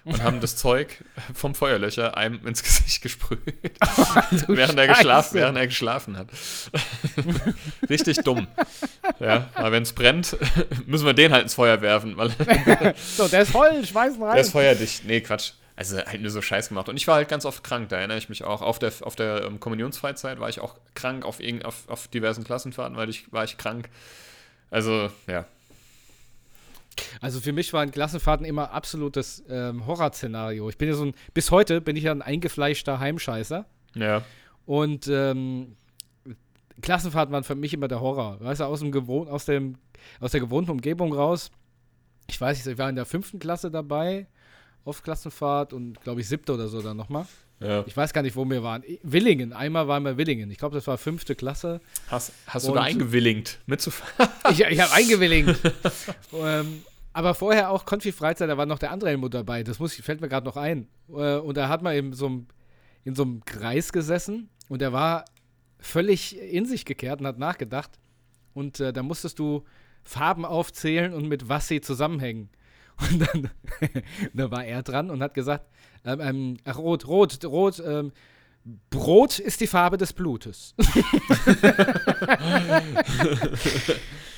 [0.08, 3.40] und haben das Zeug vom Feuerlöcher einem ins Gesicht gesprüht,
[4.48, 6.28] während, er geschlafen, während er geschlafen hat.
[7.90, 8.48] Richtig dumm.
[9.20, 10.38] Ja, aber wenn es brennt,
[10.86, 12.32] müssen wir den halt ins Feuer werfen, weil
[13.16, 14.34] So, der ist voll, schmeißen rein.
[14.34, 15.06] der ist feuerdicht.
[15.06, 15.52] Nee, Quatsch.
[15.76, 16.90] Also halt nur so Scheiß gemacht.
[16.90, 18.64] Und ich war halt ganz oft krank, da erinnere ich mich auch.
[18.64, 22.44] Auf der, auf der ähm, Kommunionsfreizeit war ich auch krank, auf, irgend- auf, auf diversen
[22.44, 23.88] Klassenfahrten war ich, war ich krank.
[24.72, 25.46] Also, ja.
[27.22, 30.70] Also für mich waren Klassenfahrten immer absolutes ähm, Horrorszenario.
[30.70, 33.66] Ich bin ja so ein, bis heute bin ich ja ein eingefleischter Heimscheißer.
[33.96, 34.24] Ja.
[34.66, 35.76] Und ähm,
[36.82, 38.40] Klassenfahrten waren für mich immer der Horror.
[38.40, 39.78] Weißt du, aus, dem Gewohn aus, dem,
[40.20, 41.52] aus der gewohnten Umgebung raus.
[42.28, 44.28] Ich weiß nicht, ich war in der fünften Klasse dabei
[44.86, 47.26] auf Klassenfahrt und glaube ich siebte oder so dann nochmal.
[47.60, 47.84] Ja.
[47.88, 48.84] Ich weiß gar nicht, wo wir waren.
[49.02, 50.52] Willingen, einmal waren wir Willingen.
[50.52, 51.82] Ich glaube, das war fünfte Klasse.
[52.08, 54.30] Hast, hast du da eingewilligt, mitzufahren?
[54.52, 55.60] ich ich habe eingewilligt.
[56.34, 59.64] ähm, aber vorher auch Konfi Freizeit, da war noch der andere Helmut dabei.
[59.64, 60.88] Das muss, fällt mir gerade noch ein.
[61.10, 62.48] Äh, und da hat man in so, einem,
[63.04, 65.26] in so einem Kreis gesessen und er war
[65.80, 67.92] völlig in sich gekehrt und hat nachgedacht.
[68.54, 69.64] Und äh, da musstest du
[70.04, 72.50] Farben aufzählen und mit was sie zusammenhängen.
[73.00, 73.50] Und dann
[74.34, 75.66] da war er dran und hat gesagt,
[76.06, 78.12] ähm, ähm, rot, rot, rot, ähm,
[78.90, 80.76] Brot ist die Farbe des Blutes.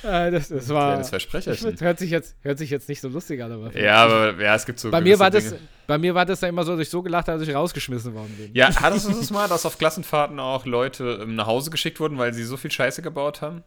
[0.02, 0.90] das, das war.
[0.90, 1.80] Kleines Versprecherchen.
[1.80, 3.76] Hört sich, jetzt, hört sich jetzt nicht so lustig an, aber.
[3.76, 4.92] Ja, aber ja, es gibt so.
[4.92, 5.56] Bei mir, war das,
[5.88, 8.14] bei mir war das dann immer so, dass ich so gelacht habe, dass ich rausgeschmissen
[8.14, 8.50] worden bin.
[8.52, 12.16] Ja, hattest du das mal, dass auf Klassenfahrten auch Leute ähm, nach Hause geschickt wurden,
[12.16, 13.64] weil sie so viel Scheiße gebaut haben?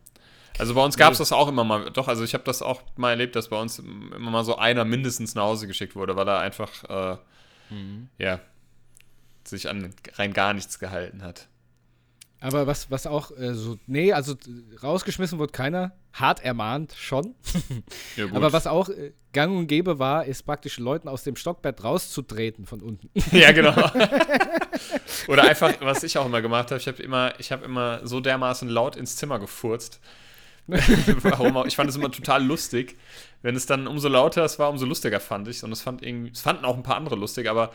[0.60, 1.89] Also bei uns gab es das auch immer mal.
[1.92, 4.86] Doch, also ich habe das auch mal erlebt, dass bei uns immer mal so einer
[4.86, 6.84] mindestens nach Hause geschickt wurde, weil er einfach.
[6.84, 7.18] Äh,
[7.74, 8.10] mhm.
[8.18, 8.39] Ja
[9.48, 11.48] sich an rein gar nichts gehalten hat.
[12.39, 14.36] Aber was, was auch äh, so, nee, also
[14.82, 17.36] rausgeschmissen wurde keiner, hart ermahnt schon.
[18.18, 21.84] Ja, Aber was auch äh, gang und gäbe war, ist praktisch Leuten aus dem Stockbett
[21.84, 23.10] rauszutreten von unten.
[23.32, 23.74] Ja, genau.
[25.28, 28.20] Oder einfach, was ich auch immer gemacht habe, ich habe immer, ich habe immer so
[28.20, 30.02] dermaßen laut ins Zimmer gefurzt.
[30.67, 32.95] Warum Ich fand es immer total lustig.
[33.41, 35.63] Wenn es dann umso lauter es war, umso lustiger fand ich.
[35.63, 37.71] Und es fand irgendwie, es fanden auch ein paar andere lustig, aber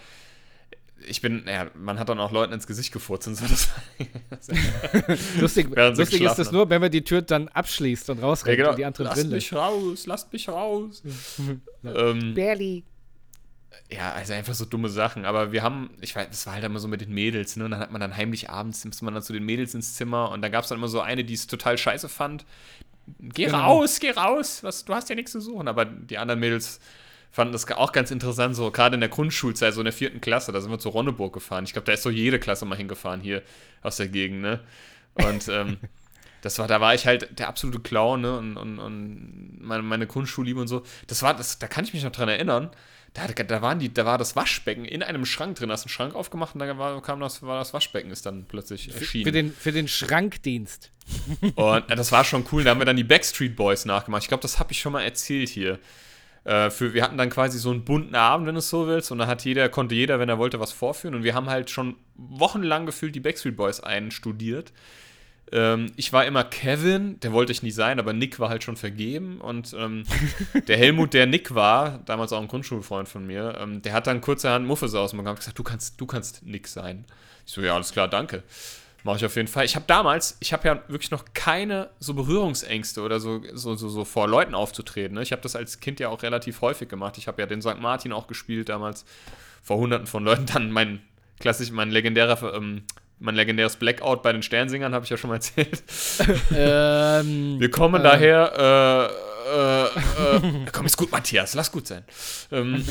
[1.07, 3.45] ich bin, ja, man hat dann auch Leuten ins Gesicht gefurzt und so.
[5.41, 8.71] lustig lustig ist das nur, wenn man die Tür dann abschließt und rausrennt ja, genau.
[8.71, 11.03] und die anderen lasst drin mich raus, lasst mich raus.
[11.85, 12.85] ähm, Barely.
[13.91, 15.25] Ja, also einfach so dumme Sachen.
[15.25, 17.65] Aber wir haben, ich weiß, das war halt immer so mit den Mädels, ne?
[17.65, 20.31] Und dann hat man dann heimlich abends, musste man dann zu den Mädels ins Zimmer
[20.31, 22.45] und dann gab es dann immer so eine, die es total scheiße fand.
[23.21, 23.59] Geh genau.
[23.59, 25.69] raus, geh raus, was, du hast ja nichts zu suchen.
[25.69, 26.81] Aber die anderen Mädels
[27.31, 30.53] fanden das auch ganz interessant, so gerade in der Grundschulzeit, so in der vierten Klasse,
[30.53, 31.65] da sind wir zu Ronneburg gefahren.
[31.65, 33.43] Ich glaube, da ist so jede Klasse mal hingefahren hier
[33.83, 34.61] aus der Gegend, ne?
[35.15, 35.79] Und ähm,
[36.43, 38.37] das war, da war ich halt der absolute Clown, ne?
[38.37, 40.83] Und, und, und meine, meine Grundschulliebe und so.
[41.07, 42.71] Das war, das, da kann ich mich noch dran erinnern.
[43.15, 46.15] Da, da, waren die, da war das Waschbecken in einem Schrank drin, hast einen Schrank
[46.15, 49.25] aufgemacht und da war, kam das, war das Waschbecken, ist dann plötzlich erschienen.
[49.25, 50.93] Für den, für den Schrankdienst.
[51.55, 52.65] Und äh, das war schon cool.
[52.65, 54.23] Da haben wir dann die Backstreet Boys nachgemacht.
[54.23, 55.79] Ich glaube, das habe ich schon mal erzählt hier.
[56.45, 59.11] Äh, für, wir hatten dann quasi so einen bunten Abend, wenn du es so willst,
[59.11, 61.15] und da hat jeder, konnte jeder, wenn er wollte, was vorführen.
[61.15, 64.73] Und wir haben halt schon wochenlang gefühlt die Backstreet Boys einstudiert.
[65.53, 68.77] Ähm, ich war immer Kevin, der wollte ich nie sein, aber Nick war halt schon
[68.77, 69.41] vergeben.
[69.41, 70.05] Und ähm,
[70.69, 74.21] der Helmut, der Nick war, damals auch ein Grundschulfreund von mir, ähm, der hat dann
[74.21, 77.05] kurzerhand Muffes ausgemacht und gesagt, du kannst, du kannst Nick sein.
[77.47, 78.43] Ich so, ja, alles klar, danke.
[79.05, 79.65] Mache ich auf jeden Fall.
[79.65, 83.89] Ich habe damals, ich habe ja wirklich noch keine so Berührungsängste oder so, so, so,
[83.89, 85.15] so vor Leuten aufzutreten.
[85.15, 85.23] Ne?
[85.23, 87.17] Ich habe das als Kind ja auch relativ häufig gemacht.
[87.17, 87.79] Ich habe ja den St.
[87.79, 89.05] Martin auch gespielt damals
[89.63, 90.47] vor hunderten von Leuten.
[90.47, 91.01] Dann mein
[91.39, 92.83] klassisch, mein legendärer, ähm,
[93.21, 95.83] mein legendäres Blackout bei den Sternsingern, habe ich ja schon mal erzählt.
[96.55, 102.05] Ähm, Wir kommen äh, daher, äh, äh, äh, komm, ist gut, Matthias, lass gut sein.
[102.53, 102.85] Ähm,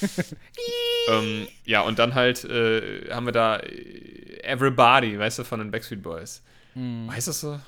[1.08, 3.58] ähm, ja, und dann halt äh, haben wir da
[4.42, 6.42] Everybody, weißt du, von den Backstreet Boys.
[6.74, 7.08] Hm.
[7.08, 7.60] Weißt du so?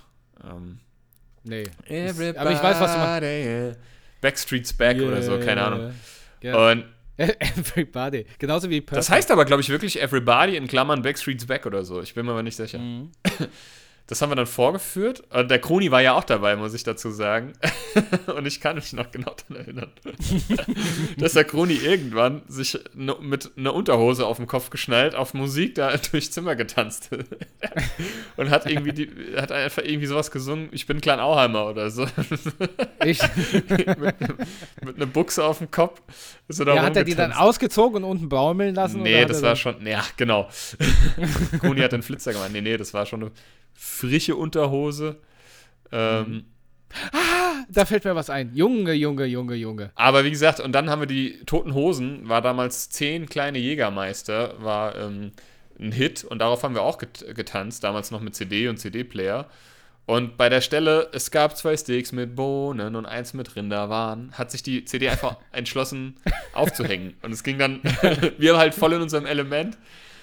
[0.45, 0.79] Ähm,
[1.45, 1.65] nee.
[1.87, 2.39] Everybody.
[2.39, 3.81] Aber ich weiß, was du meinst.
[4.21, 5.09] Backstreet's Back yeah.
[5.09, 5.95] oder so, keine Ahnung.
[6.43, 6.71] Yeah.
[6.71, 6.85] Und
[7.39, 8.27] Everybody.
[8.39, 8.99] Genauso wie Purple.
[8.99, 12.03] Das heißt aber, glaube ich, wirklich Everybody in Klammern Backstreet's Back oder so.
[12.03, 12.79] Ich bin mir aber nicht sicher.
[12.79, 13.11] Mhm.
[14.09, 15.25] Das haben wir dann vorgeführt.
[15.31, 17.55] Und der Kroni war ja auch dabei, muss ich dazu sagen.
[18.37, 19.91] und ich kann mich noch genau daran erinnern,
[21.19, 25.97] dass der Kroni irgendwann sich mit einer Unterhose auf dem Kopf geschnallt, auf Musik da
[26.13, 27.11] durchs Zimmer getanzt
[28.37, 32.07] und hat irgendwie die, hat einfach irgendwie sowas gesungen, ich bin Klein Auheimer oder so.
[33.05, 33.21] Ich?
[33.69, 34.21] mit,
[34.85, 36.01] mit einer Buchse auf dem Kopf.
[36.49, 39.03] Ist er ja, hat er die dann ausgezogen und unten baumeln lassen?
[39.03, 40.49] Nee, das war schon, ja, genau.
[41.59, 42.51] Kroni hat den Flitzer gemacht.
[42.53, 43.33] Nee, nee, das war schon eine
[43.77, 45.17] frische Unterhose.
[45.93, 46.45] Ähm, mhm.
[47.13, 48.55] Ah, da fällt mir was ein.
[48.55, 49.91] Junge, Junge, Junge, Junge.
[49.95, 54.55] Aber wie gesagt, und dann haben wir die Toten Hosen, war damals zehn kleine Jägermeister,
[54.63, 55.33] war ähm,
[55.79, 59.47] ein Hit und darauf haben wir auch get getanzt, damals noch mit CD und CD-Player.
[60.07, 64.53] Und bei der Stelle, es gab zwei Sticks mit Bohnen und eins mit Rinderwaren, hat
[64.53, 66.15] sich die CD einfach entschlossen
[66.53, 67.15] aufzuhängen.
[67.23, 67.81] Und es ging dann,
[68.39, 69.77] wir halt voll in unserem Element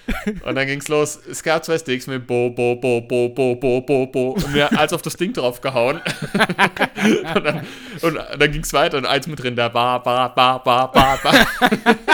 [0.44, 1.18] Und dann ging's los.
[1.30, 4.30] Es gab zwei Sticks mit Bo, Bo, Bo, Bo, Bo, Bo, Bo, Bo.
[4.32, 6.00] Und mir als auf das Ding draufgehauen.
[7.34, 7.66] und dann,
[8.02, 11.32] und dann ging's weiter und eins mit drin, da war, ba, ba, ba, ba, ba.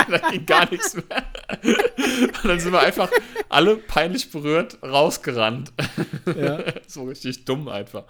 [0.08, 1.04] da ging gar nichts mehr.
[2.42, 3.10] Und dann sind wir einfach
[3.48, 5.72] alle peinlich berührt rausgerannt.
[6.36, 6.58] Ja.
[6.86, 8.04] so richtig dumm einfach.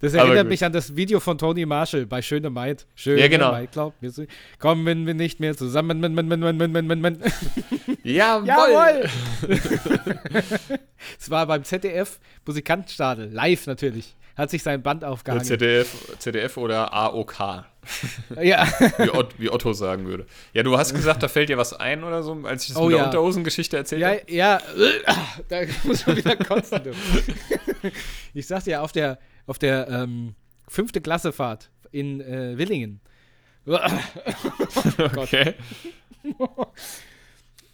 [0.00, 2.86] Das erinnert mich an das Video von Tony Marshall bei Schöne Maid.
[2.94, 3.52] Schöne Ja, genau.
[3.52, 4.10] Maid, glaub mir.
[4.10, 4.24] so-
[4.58, 6.00] Kommen wir nicht mehr zusammen.
[6.00, 7.18] Men, men, men, men, men, men, men, men.
[8.02, 8.93] Jawohl!
[11.20, 14.14] Es war beim ZDF Musikantenstadel, live natürlich.
[14.36, 15.44] Hat sich sein Band aufgehangen.
[15.44, 17.64] ZDF, ZDF oder AOK,
[18.42, 18.66] Ja,
[18.98, 20.26] wie, Ott, wie Otto sagen würde.
[20.52, 22.84] Ja, du hast gesagt, da fällt dir was ein oder so, als ich das Oh,
[22.86, 23.04] mit der ja.
[23.06, 24.22] Unterhosengeschichte erzählt ja, habe.
[24.28, 24.60] ja.
[25.48, 26.80] Da muss man wieder kotzen.
[26.82, 26.92] Du.
[28.32, 30.34] Ich sagte ja, auf der, auf der ähm,
[30.68, 33.00] fünfte Klassefahrt in äh, Willingen.
[35.16, 35.54] Okay.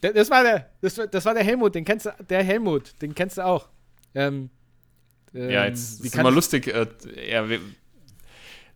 [0.01, 3.01] Das das war der, das, war- das war der Helmut, den kennst du, der Helmut,
[3.03, 3.69] den kennst du auch.
[4.15, 4.51] Ähm,
[5.33, 6.67] Ja, ähm, jetzt wie ist immer lustig.
[6.69, 6.87] Äh,
[7.31, 7.61] ja, wir,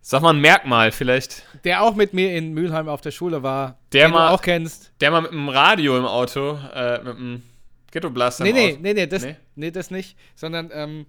[0.01, 1.43] sag mal ein Merkmal vielleicht.
[1.63, 4.41] Der auch mit mir in Mülheim auf der Schule war, Der den mal- du auch
[4.41, 4.91] kennst.
[5.01, 7.43] Der mal mit dem Radio im Auto, äh, mit dem
[7.91, 9.35] Ghetto Blaster Nee, nee, Auto, nee, nee, das, Nee?
[9.55, 9.71] nee?
[9.71, 11.05] das nicht, sondern, ähm,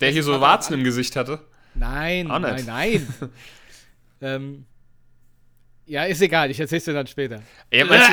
[0.00, 1.40] der hier so war- Warzen im Gesicht hatte.
[1.74, 3.06] nein, nein, nein.
[4.20, 4.66] ähm,
[5.86, 7.40] ja, ist egal, ich erzähl's dir dann später.
[7.72, 8.08] Ja, meinst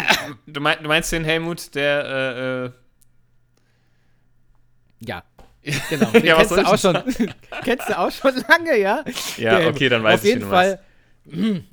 [0.46, 2.72] du, du, meinst, du meinst den Helmut, der äh, äh,
[5.08, 5.24] Ja.
[5.90, 6.98] Genau, den Ja, kennst du auch schon.
[7.64, 9.04] kennst du auch schon lange, ja?
[9.38, 10.80] Ja, Der okay, dann weiß Auf ich, jeden Fall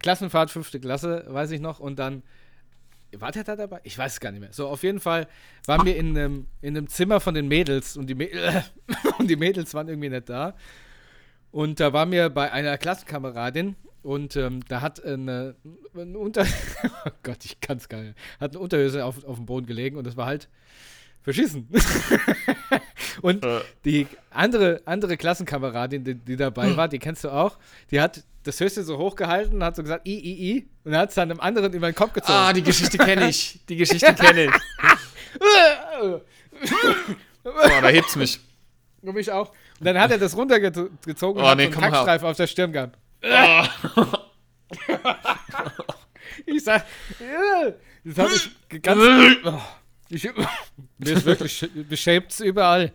[0.00, 1.80] Klassenfahrt, fünfte Klasse, weiß ich noch.
[1.80, 2.22] Und dann,
[3.16, 3.80] war der da dabei?
[3.82, 4.52] Ich weiß es gar nicht mehr.
[4.52, 5.26] So, auf jeden Fall
[5.66, 8.28] waren wir in einem, in einem Zimmer von den Mädels und die, Mä
[9.18, 10.54] und die Mädels waren irgendwie nicht da.
[11.50, 15.54] Und da waren wir bei einer Klassenkameradin und ähm, da hat eine,
[15.94, 16.44] eine Unter...
[17.06, 18.16] oh Gott, ich kann es gar nicht.
[18.40, 20.48] Hat eine Unterhöse auf, auf dem Boden gelegen und das war halt
[21.22, 21.68] verschissen.
[23.22, 23.60] und Äh.
[23.84, 27.58] die andere, andere Klassenkameradin, die, die dabei war, die kennst du auch,
[27.90, 31.10] die hat das Höchste so hochgehalten und hat so gesagt, i, i, i, und hat
[31.10, 32.32] es dann einem anderen über den Kopf gezogen.
[32.36, 33.60] Ah, die Geschichte kenne ich.
[33.68, 34.50] Die Geschichte kenne ich.
[36.02, 36.20] Oh,
[37.44, 38.40] da hebt's mich.
[39.02, 39.50] Und mich auch.
[39.78, 42.72] Und dann hat er das runtergezogen und Oh, hat nee, einen Kackstreif auf der Stirn
[42.72, 42.98] gehabt.
[46.46, 46.82] Ich sag,
[47.20, 47.72] äh,
[48.04, 49.00] das habe ich ganz.
[49.44, 49.60] Oh,
[50.08, 50.24] ich,
[50.98, 52.92] mir ist wirklich beschämt überall.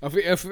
[0.00, 0.46] Auf, auf,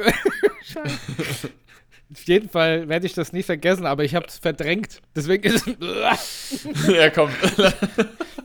[2.24, 5.00] jeden Fall werde ich das nie vergessen, aber ich habe es verdrängt.
[5.14, 5.66] Deswegen ist,
[6.88, 7.30] ja, komm.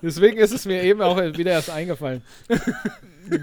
[0.02, 2.24] deswegen ist es mir eben auch wieder erst eingefallen.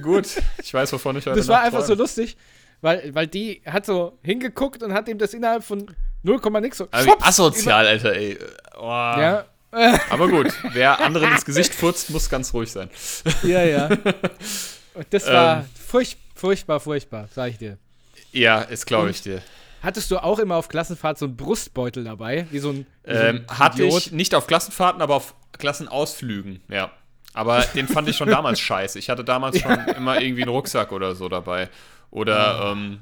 [0.03, 0.29] Gut.
[0.63, 2.03] Ich weiß, wovon ich heute Das war einfach so träume.
[2.03, 2.37] lustig,
[2.81, 5.87] weil, weil die hat so hingeguckt und hat ihm das innerhalb von
[6.23, 6.89] 0, nix so.
[6.91, 8.39] Also asozial, Alter, ey.
[8.79, 8.83] Oh.
[8.87, 9.45] Ja,
[10.11, 12.89] Aber gut, wer anderen ins Gesicht furzt, muss ganz ruhig sein.
[13.43, 13.87] ja, ja.
[14.95, 15.65] Und das war Ähm.
[15.87, 17.77] furch, furchtbar, furchtbar, sag ich dir.
[18.33, 19.43] Ja, ist glaube ich dir.
[19.83, 22.47] Hattest du auch immer auf Klassenfahrt so einen Brustbeutel dabei?
[22.51, 24.07] Wie so ein, wie so Ähm, ein hatte Idiot?
[24.07, 26.91] ich nicht auf Klassenfahrten, aber auf Klassenausflügen, ja.
[27.35, 28.99] Aber den fand ich schon damals scheiße.
[28.99, 31.69] Ich hatte damals schon immer irgendwie einen Rucksack oder so dabei.
[32.11, 33.01] Oder, ähm,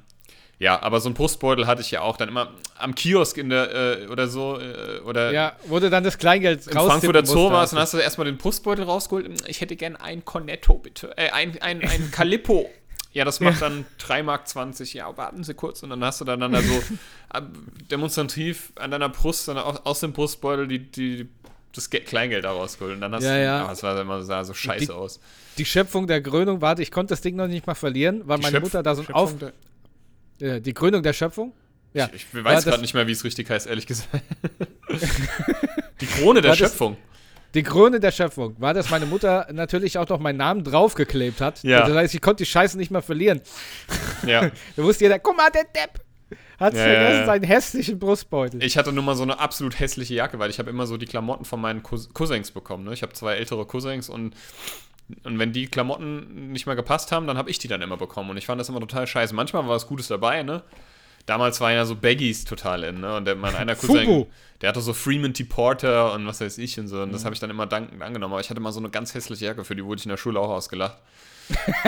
[0.59, 4.03] ja, aber so einen Brustbeutel hatte ich ja auch dann immer am Kiosk in der,
[4.03, 7.79] äh, oder so, äh, oder Ja, du dann das Kleingeld im Frankfurter Zoo warst und
[7.79, 9.49] hast du erstmal den Brustbeutel rausgeholt.
[9.49, 11.17] Ich hätte gern ein Cornetto, bitte.
[11.17, 12.71] Äh, ein, ein, ein Calippo.
[13.13, 14.45] Ja, das macht dann 3,20 Mark.
[14.93, 15.83] Ja, warten Sie kurz.
[15.83, 16.75] Und dann hast du dann, dann da so
[17.35, 17.41] äh,
[17.91, 21.29] demonstrativ an deiner Brust, dann aus, aus dem Brustbeutel die, die,
[21.77, 22.95] das Ge Kleingeld da rausgeholt.
[22.95, 23.61] Und dann hast Ja, du, ja.
[23.65, 25.21] aber es war immer sah so scheiße Die- aus.
[25.59, 28.43] Die Schöpfung der Krönung, warte, ich konnte das Ding noch nicht mal verlieren, weil Die
[28.43, 29.35] meine Schöpf- Mutter da so ein Schöpfung Auf...
[30.41, 31.53] der- die Krönung der Schöpfung?
[31.95, 32.11] Ja.
[32.13, 34.09] Ich, ich weiß das- gerade nicht mehr, wie es richtig heißt, ehrlich gesagt.
[36.01, 36.97] die Krone der War das- Schöpfung.
[37.55, 41.63] Die Krone der Schöpfung war, dass meine Mutter natürlich auch noch meinen Namen draufgeklebt hat.
[41.63, 41.87] Ja.
[41.87, 43.41] Das heißt, ich konnte die Scheiße nicht mehr verlieren.
[44.27, 44.51] Ja.
[44.77, 46.01] Da wusste jeder, guck mal, der Depp
[46.59, 48.63] hat Ja, vergessen, ja, seinen hässlichen Brustbeutel.
[48.63, 51.07] Ich hatte nur mal so eine absolut hässliche Jacke, weil ich habe immer so die
[51.07, 52.85] Klamotten von meinen Cous Cousins bekommen.
[52.85, 52.93] Ne?
[52.93, 54.35] Ich habe zwei ältere Cousins und,
[55.25, 58.31] und wenn die Klamotten nicht mehr gepasst haben, dann habe ich die dann immer bekommen.
[58.31, 59.35] Und ich fand das immer total scheiße.
[59.35, 60.63] Manchmal war was Gutes dabei, ne?
[61.27, 63.17] Damals waren ja so Baggies total in, ne?
[63.17, 64.27] Und der, mein einer Cousin, Fubu.
[64.61, 65.43] der hatte so Freeman T.
[65.43, 67.03] Porter und was weiß ich und so.
[67.03, 68.33] Und das habe ich dann immer dankend angenommen.
[68.33, 70.17] Aber ich hatte mal so eine ganz hässliche Jacke, für die wurde ich in der
[70.19, 70.99] Schule auch ausgelacht.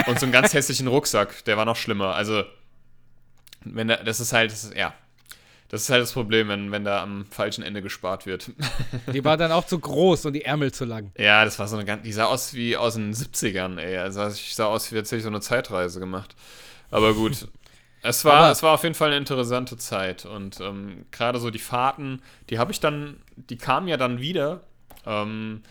[0.06, 2.14] und so einen ganz hässlichen Rucksack, der war noch schlimmer.
[2.16, 2.42] Also,
[3.64, 4.94] wenn der, das ist halt, das ist, ja.
[5.70, 8.52] Das ist halt das Problem, wenn, wenn da am falschen Ende gespart wird.
[9.12, 11.12] Die war dann auch zu groß und die Ärmel zu lang.
[11.18, 13.98] ja, das war so eine ganz, die sah aus wie aus den 70ern, ey.
[13.98, 16.34] Also ich sah aus, wie hätte ich so eine Zeitreise gemacht.
[16.90, 17.48] Aber gut.
[18.00, 20.24] Es war, Aber- es war auf jeden Fall eine interessante Zeit.
[20.24, 24.60] Und ähm, gerade so die Fahrten, die habe ich dann, die kamen ja dann wieder.
[25.04, 25.62] Ähm,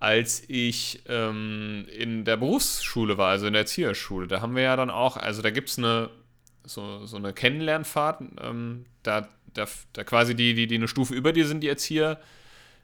[0.00, 4.26] als ich ähm, in der Berufsschule war, also in der Erzieherschule.
[4.28, 6.08] Da haben wir ja dann auch, also da gibt es eine,
[6.64, 11.32] so, so eine Kennenlernfahrt, ähm, da, da, da quasi die, die, die eine Stufe über
[11.32, 12.20] dir sind, die Erzieher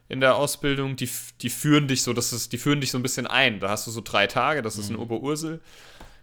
[0.07, 1.09] in der Ausbildung, die,
[1.41, 3.59] die führen dich so, das ist, die führen dich so ein bisschen ein.
[3.59, 5.61] Da hast du so drei Tage, das ist in Oberursel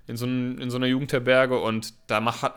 [0.07, 2.53] in so, ein, in so einer Jugendherberge und da macht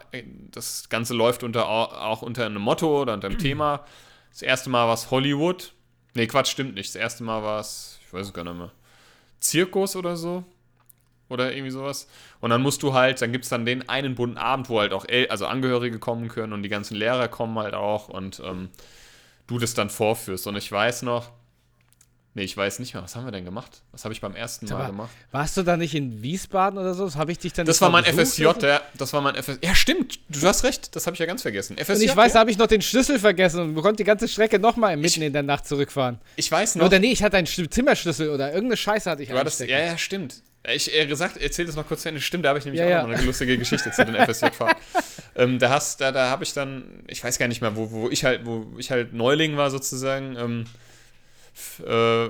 [0.51, 3.85] das Ganze läuft unter, auch unter einem Motto oder unter einem Thema.
[4.29, 5.73] Das erste Mal war es Hollywood.
[6.13, 6.89] Nee, Quatsch, stimmt nicht.
[6.89, 8.71] Das erste Mal war es, ich weiß es gar nicht mehr,
[9.39, 10.43] Zirkus oder so.
[11.29, 12.07] Oder irgendwie sowas.
[12.41, 14.93] Und dann musst du halt, dann gibt es dann den einen bunten Abend, wo halt
[14.93, 18.69] auch El also Angehörige kommen können und die ganzen Lehrer kommen halt auch und ähm,
[19.47, 20.47] du das dann vorführst.
[20.47, 21.31] Und ich weiß noch,
[22.35, 23.01] Nee, ich weiß nicht mehr.
[23.01, 23.81] Was haben wir denn gemacht?
[23.91, 25.09] Was habe ich beim ersten Mal Aber gemacht?
[25.31, 27.05] Warst du da nicht in Wiesbaden oder so?
[27.05, 29.57] Das habe ich dich dann Das war mein FSJ, ja, das war mein FSJ.
[29.63, 30.19] Ja, stimmt.
[30.29, 31.75] Du hast recht, das habe ich ja ganz vergessen.
[31.77, 32.33] FSJ, und ich weiß, ja.
[32.35, 35.27] da habe ich noch den Schlüssel vergessen und konnte die ganze Strecke nochmal mitten ich,
[35.27, 36.19] in der Nacht zurückfahren.
[36.35, 36.85] Ich weiß noch.
[36.85, 39.97] Oder nee, ich hatte einen Zimmerschlüssel oder irgendeine Scheiße hatte ich war das, Ja, ja,
[39.97, 40.43] stimmt.
[40.67, 42.21] Ich äh, gesagt, erzähl das mal kurz zu Ende.
[42.21, 43.07] Stimmt, da habe ich nämlich ja, auch ja.
[43.07, 44.81] noch eine lustige Geschichte zu den FSJ-Fahrten.
[45.35, 48.09] ähm, da hast, da, da habe ich dann, ich weiß gar nicht mehr, wo, wo
[48.09, 50.35] ich halt, wo ich halt Neuling war sozusagen.
[50.37, 50.65] Ähm,
[51.85, 52.29] äh,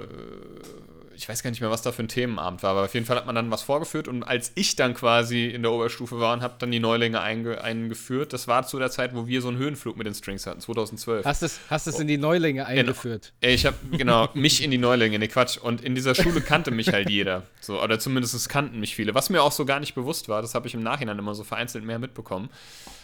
[1.20, 3.18] ich weiß gar nicht mehr, was da für ein Themenabend war, aber auf jeden Fall
[3.18, 6.42] hat man dann was vorgeführt und als ich dann quasi in der Oberstufe war und
[6.42, 9.58] habe dann die Neulinge einge eingeführt, das war zu der Zeit, wo wir so einen
[9.58, 11.26] Höhenflug mit den Strings hatten, 2012.
[11.26, 13.34] Hast du es hast in die Neulinge eingeführt?
[13.42, 13.54] Genau.
[13.54, 15.58] Ich habe, genau, mich in die Neulinge, ne Quatsch.
[15.58, 17.44] Und in dieser Schule kannte mich halt jeder.
[17.60, 20.42] So, oder zumindest es kannten mich viele, was mir auch so gar nicht bewusst war,
[20.42, 22.50] das habe ich im Nachhinein immer so vereinzelt mehr mitbekommen.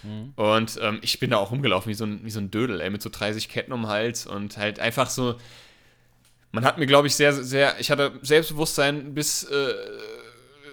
[0.03, 0.31] Mhm.
[0.37, 2.89] Und ähm, ich bin da auch rumgelaufen wie so, ein, wie so ein Dödel, ey,
[2.89, 5.35] mit so 30 Ketten um den Hals und halt einfach so
[6.55, 9.73] man hat mir, glaube ich, sehr, sehr, ich hatte Selbstbewusstsein bis, äh,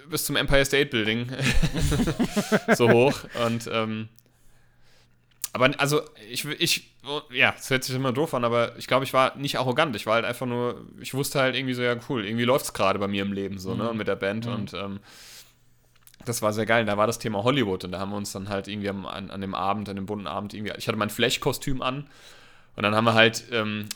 [0.08, 1.26] bis zum Empire State Building
[2.74, 3.24] so hoch.
[3.44, 4.08] Und, ähm,
[5.52, 6.94] aber also, ich, ich,
[7.32, 9.96] ja, es hört sich immer doof an, aber ich glaube, ich war nicht arrogant.
[9.96, 12.72] Ich war halt einfach nur, ich wusste halt irgendwie so, ja, cool, irgendwie läuft es
[12.72, 13.88] gerade bei mir im Leben so, ne, mhm.
[13.88, 14.54] ne, mit der Band mhm.
[14.54, 15.00] und, ähm,
[16.24, 16.84] das war sehr geil.
[16.84, 19.32] Da war das Thema Hollywood und da haben wir uns dann halt irgendwie am, an,
[19.32, 22.06] an dem Abend, an dem bunten Abend irgendwie, ich hatte mein Flash-Kostüm an
[22.76, 23.88] und dann haben wir halt ähm,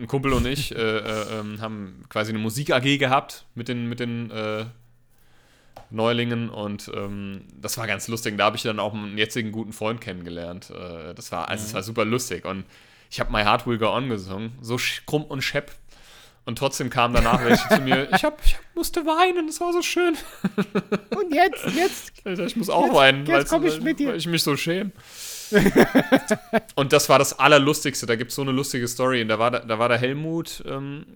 [0.00, 3.88] ein Kumpel und ich äh, äh, ähm, haben quasi eine Musik AG gehabt mit den,
[3.88, 4.64] mit den äh,
[5.90, 8.36] Neulingen und ähm, das war ganz lustig.
[8.38, 10.70] Da habe ich dann auch einen jetzigen guten Freund kennengelernt.
[10.70, 11.66] Äh, das war, also mhm.
[11.68, 12.64] es war super lustig und
[13.10, 15.72] ich habe My Heart Will Go On gesungen, so krumm und schepp.
[16.46, 18.08] Und trotzdem kamen danach welche zu mir.
[18.14, 20.16] Ich, hab, ich musste weinen, das war so schön.
[21.16, 22.12] Und jetzt, jetzt.
[22.24, 24.92] Ich muss auch jetzt, weinen, jetzt weil, ich, weil ich mich so schäme.
[26.74, 28.06] und das war das Allerlustigste.
[28.06, 29.22] Da gibt es so eine lustige Story.
[29.22, 31.06] Und da war, da, da war der Helmut, ähm,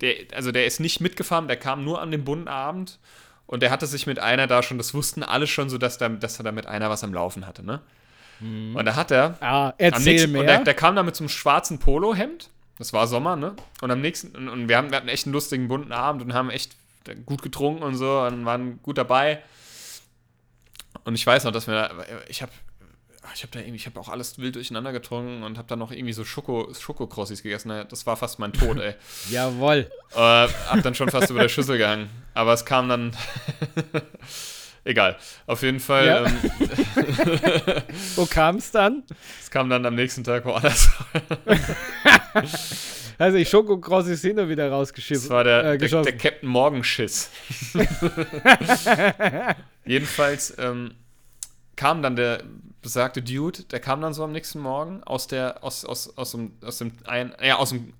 [0.00, 2.98] der, also der ist nicht mitgefahren, der kam nur an dem bunten Abend.
[3.46, 6.08] Und der hatte sich mit einer da schon, das wussten alle schon so, dass, da,
[6.08, 7.80] dass er da mit einer was am Laufen hatte, ne?
[8.40, 8.76] Mhm.
[8.76, 9.36] Und da hat er.
[9.40, 10.40] Ah, erzähl nächsten, mehr.
[10.40, 12.50] Und der, der, kam da mit so einem schwarzen Polohemd.
[12.78, 13.54] Das war Sommer, ne?
[13.80, 16.32] Und am nächsten, und, und wir, haben, wir hatten echt einen lustigen bunten Abend und
[16.32, 16.74] haben echt
[17.26, 19.42] gut getrunken und so und waren gut dabei.
[21.04, 21.90] Und ich weiß noch, dass wir,
[22.28, 22.52] ich habe
[23.34, 25.92] ich habe da irgendwie, ich habe auch alles wild durcheinander getrunken und habe dann noch
[25.92, 27.72] irgendwie so Schoko, Schokokrossis gegessen.
[27.88, 28.94] Das war fast mein Tod, ey.
[29.30, 29.90] Jawoll.
[30.14, 32.10] Äh, hab dann schon fast über der Schüssel gehangen.
[32.34, 33.16] Aber es kam dann.
[34.84, 35.16] Egal.
[35.46, 36.06] Auf jeden Fall.
[36.06, 36.26] Ja.
[36.26, 36.36] Ähm,
[38.16, 39.04] Wo kam es dann?
[39.40, 40.90] Es kam dann am nächsten Tag woanders.
[43.18, 45.28] also die Schokokrossis sind nur wieder rausgeschissen.
[45.28, 47.30] Das war der, äh, der, der Captain Morgenschiss.
[49.84, 50.96] Jedenfalls ähm,
[51.82, 52.44] kam dann der
[52.80, 56.52] besagte Dude, der kam dann so am nächsten Morgen aus der, aus, aus, aus dem,
[56.62, 57.92] aus dem ein, ja, aus dem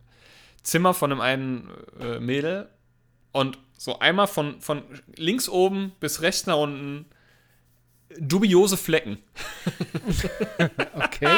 [0.63, 2.69] Zimmer von einem einen äh, Mädel
[3.33, 4.85] und so einmal von, von
[5.17, 7.07] links oben bis rechts nach unten
[8.21, 9.19] dubiose Flecken.
[10.95, 11.37] okay.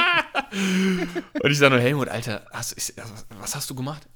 [1.42, 2.92] und ich sage nur, Helmut, Alter, hast, ich,
[3.38, 4.06] was hast du gemacht?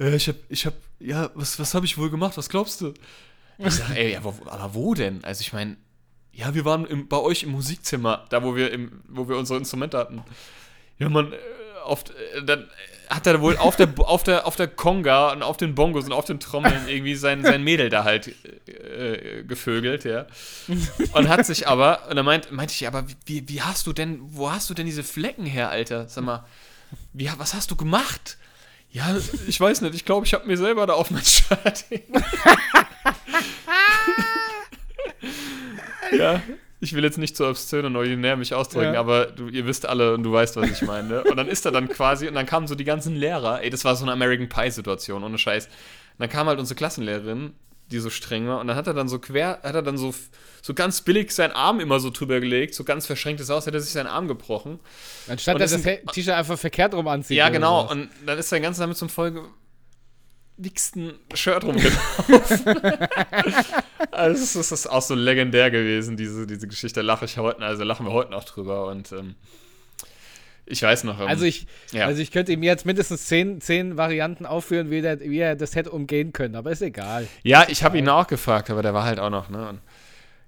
[0.00, 2.38] Äh, ich hab, ich hab, ja, was, was habe ich wohl gemacht?
[2.38, 2.94] Was glaubst du?
[3.58, 5.22] Ich sage, ey, aber, aber wo denn?
[5.22, 5.76] Also ich meine,
[6.32, 9.58] ja, wir waren im, bei euch im Musikzimmer, da wo wir, im, wo wir unsere
[9.58, 10.22] Instrumente hatten.
[10.98, 11.36] Ja, man, äh,
[11.84, 12.68] oft, äh, dann
[13.10, 16.12] hat er wohl auf der, auf der, auf der Conga und auf den Bongos und
[16.12, 18.34] auf den Trommeln irgendwie sein, sein Mädel da halt
[18.66, 20.26] äh, gevögelt, ja.
[21.12, 24.18] Und hat sich aber, und dann meint, meinte ich, aber wie, wie hast du denn,
[24.22, 26.08] wo hast du denn diese Flecken her, Alter?
[26.08, 26.46] Sag mal,
[27.12, 28.38] wie, was hast du gemacht?
[28.90, 29.16] Ja,
[29.46, 31.84] ich weiß nicht, ich glaube, ich habe mir selber da auf mein Shirt
[36.18, 36.42] ja,
[36.82, 39.00] ich will jetzt nicht so obszön und originär mich ausdrücken, ja.
[39.00, 41.08] aber du, ihr wisst alle und du weißt, was ich meine.
[41.08, 41.24] Ne?
[41.24, 43.84] Und dann ist er dann quasi, und dann kamen so die ganzen Lehrer, ey, das
[43.84, 45.66] war so eine American Pie-Situation, ohne Scheiß.
[45.66, 45.72] Und
[46.18, 47.54] dann kam halt unsere Klassenlehrerin,
[47.92, 50.12] die so streng war, und dann hat er dann so quer, hat er dann so,
[50.60, 53.80] so ganz billig seinen Arm immer so drüber gelegt, so ganz verschränktes aus, hat er
[53.80, 54.80] sich seinen Arm gebrochen.
[55.28, 57.36] Anstatt er das T-Shirt einfach verkehrt rum anzieht.
[57.36, 59.44] Ja, genau, und dann ist sein ganzes damit zum Folge
[60.62, 62.64] dicksten Shirt rumgelaufen.
[64.10, 67.02] also das ist auch so legendär gewesen, diese, diese Geschichte.
[67.02, 68.86] Lache ich heute, also lachen wir heute noch drüber.
[68.86, 69.34] Und ähm,
[70.66, 71.20] ich weiß noch.
[71.20, 72.06] Ähm, also, ich, ja.
[72.06, 75.74] also ich könnte ihm jetzt mindestens zehn, zehn Varianten aufführen, wie, der, wie er das
[75.74, 77.26] hätte umgehen können, aber ist egal.
[77.42, 79.68] Ja, ich habe ihn auch gefragt, aber der war halt auch noch, ne?
[79.68, 79.80] Und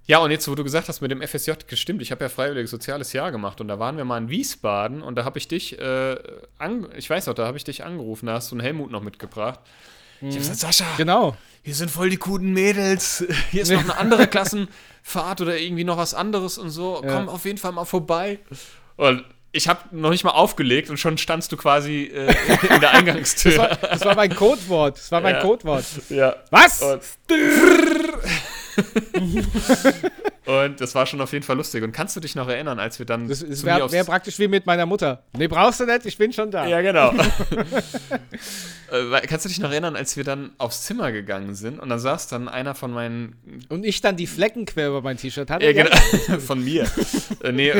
[0.06, 2.70] ja, und jetzt, wo du gesagt hast mit dem FSJ, gestimmt, ich habe ja freiwilliges
[2.70, 5.78] soziales Jahr gemacht und da waren wir mal in Wiesbaden und da habe ich dich,
[5.78, 6.16] äh,
[6.94, 9.60] ich weiß noch, da habe ich dich angerufen, da hast du einen Helmut noch mitgebracht.
[10.20, 10.28] Mhm.
[10.28, 11.36] Ich habe gesagt, Sascha, genau.
[11.62, 15.96] hier sind voll die coolen Mädels, hier ist noch eine andere Klassenfahrt oder irgendwie noch
[15.96, 17.12] was anderes und so, ja.
[17.12, 18.38] komm auf jeden Fall mal vorbei.
[18.96, 22.34] Und ich habe noch nicht mal aufgelegt und schon standst du quasi äh,
[22.74, 23.52] in der Eingangstür.
[23.52, 24.98] Das war, das war, mein Codewort.
[24.98, 25.42] Das war mein ja.
[25.42, 25.84] Codewort.
[26.08, 26.34] Ja.
[26.50, 26.80] Was?
[30.62, 31.82] Und und das war schon auf jeden Fall lustig.
[31.84, 33.28] Und kannst du dich noch erinnern, als wir dann.
[33.28, 35.22] Das, wäre wär praktisch wie mit meiner Mutter.
[35.36, 36.66] Nee, brauchst du nicht, ich bin schon da.
[36.66, 37.12] Ja, genau.
[38.90, 41.98] äh, kannst du dich noch erinnern, als wir dann aufs Zimmer gegangen sind und dann
[41.98, 43.36] saß dann einer von meinen.
[43.68, 45.64] Und ich dann die Flecken quer über mein T-Shirt hatte?
[45.64, 46.38] Ja, genau.
[46.40, 46.86] von mir.
[47.42, 47.72] äh, nee,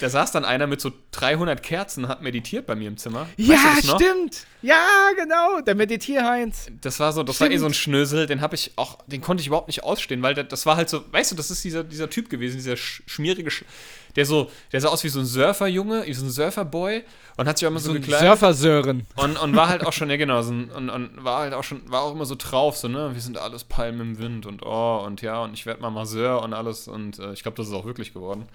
[0.00, 3.28] da saß dann einer mit so 300 Kerzen, hat meditiert bei mir im Zimmer.
[3.36, 4.46] Ja, stimmt.
[4.62, 5.60] Ja, genau.
[5.60, 6.68] Der Meditierheinz.
[6.80, 7.50] Das war so, das stimmt.
[7.50, 10.22] war eh so ein Schnösel, den habe ich auch, den konnte ich überhaupt nicht ausstehen,
[10.22, 13.50] weil das war halt so, weißt du, das ist dieser, dieser Typ gewesen, dieser schmierige,
[14.16, 17.02] der so, der sah aus wie so ein Surferjunge, wie so ein Surferboy
[17.36, 18.26] und hat sich auch immer so, so gekleidet.
[18.28, 19.06] Surfer-Sören.
[19.16, 21.64] Und, und war halt auch schon, ja genau, so ein, und, und war halt auch
[21.64, 24.62] schon, war auch immer so drauf, so, ne, wir sind alles Palmen im Wind und
[24.64, 27.68] oh, und ja, und ich werde mal Masseur und alles und äh, ich glaube, das
[27.68, 28.46] ist auch wirklich geworden.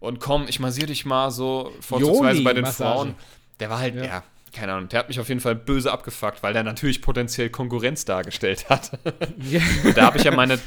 [0.00, 3.14] Und komm, ich massiere dich mal so, vorzugsweise bei den Frauen.
[3.60, 4.22] Der war halt, ja, ja
[4.52, 8.04] keine Ahnung, der hat mich auf jeden Fall böse abgefuckt, weil der natürlich potenziell Konkurrenz
[8.04, 8.98] dargestellt hat.
[9.38, 9.60] Ja.
[9.94, 10.58] da habe ich ja meine,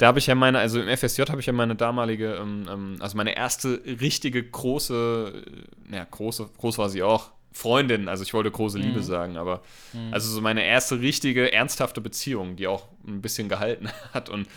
[0.00, 2.96] da habe ich ja meine, also im FSJ habe ich ja meine damalige, ähm, ähm,
[3.00, 5.42] also meine erste richtige große,
[5.90, 9.04] naja, große, groß war sie auch, Freundin, also ich wollte große Liebe mhm.
[9.04, 9.60] sagen, aber
[9.92, 10.14] mhm.
[10.14, 14.48] also so meine erste richtige, ernsthafte Beziehung, die auch ein bisschen gehalten hat und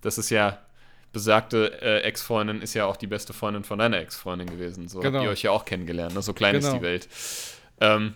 [0.00, 0.60] das ist ja,
[1.12, 5.18] besagte äh, Ex-Freundin ist ja auch die beste Freundin von deiner Ex-Freundin gewesen, so genau.
[5.18, 6.22] habt ihr euch ja auch kennengelernt, ne?
[6.22, 6.68] so klein genau.
[6.68, 7.08] ist die Welt.
[7.82, 8.14] Ähm,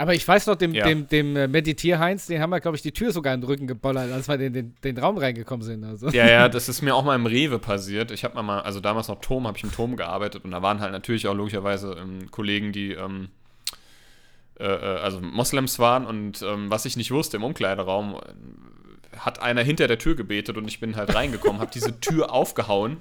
[0.00, 0.86] aber ich weiß noch, dem, ja.
[0.86, 3.66] dem, dem äh, Meditier-Heinz, den haben wir, glaube ich, die Tür sogar in den Rücken
[3.66, 5.84] gebollert, als wir in den, den, den Raum reingekommen sind.
[5.84, 6.08] Also.
[6.08, 8.10] Ja, ja, das ist mir auch mal im Rewe passiert.
[8.10, 10.80] Ich habe mal, also damals noch Tom, habe ich im Tom gearbeitet und da waren
[10.80, 13.28] halt natürlich auch logischerweise ähm, Kollegen, die ähm,
[14.58, 18.18] äh, äh also Moslems waren und ähm, was ich nicht wusste, im Umkleideraum
[19.18, 22.98] hat einer hinter der Tür gebetet und ich bin halt reingekommen, habe diese Tür aufgehauen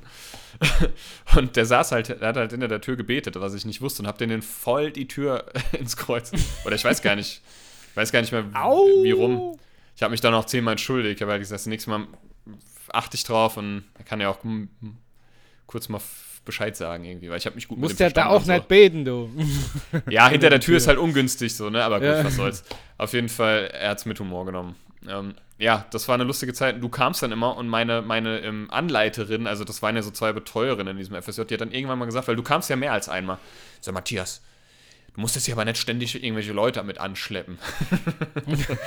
[1.36, 4.02] und der saß halt, der hat halt hinter der Tür gebetet, was ich nicht wusste,
[4.02, 5.46] und hab den voll die Tür
[5.80, 6.32] ins Kreuz.
[6.66, 7.42] Oder ich weiß gar nicht,
[7.92, 8.86] ich weiß gar nicht mehr, Au.
[9.04, 9.60] wie rum.
[9.96, 11.18] Ich habe mich dann auch zehnmal entschuldigt.
[11.18, 12.08] Ich habe halt gesagt, das nächste Mal
[12.92, 14.40] achte ich drauf und er kann ja auch
[15.68, 16.02] kurz mal
[16.46, 18.52] Bescheid sagen irgendwie, weil ich habe mich gut Musst ja da auch so.
[18.52, 19.30] nicht beten, du.
[20.10, 21.84] Ja, hinter der Tür ist halt ungünstig so, ne?
[21.84, 22.24] Aber gut, ja.
[22.24, 22.64] was soll's.
[22.98, 24.76] Auf jeden Fall, er hat es mit Humor genommen.
[25.08, 26.82] Ähm, ja, das war eine lustige Zeit.
[26.82, 30.32] Du kamst dann immer und meine, meine ähm, Anleiterin, also das waren ja so zwei
[30.32, 32.94] Betreuerinnen in diesem FSJ, die hat dann irgendwann mal gesagt, weil du kamst ja mehr
[32.94, 33.38] als einmal.
[33.82, 34.42] Sag, Matthias,
[35.14, 37.58] du musst jetzt hier aber nicht ständig irgendwelche Leute mit anschleppen.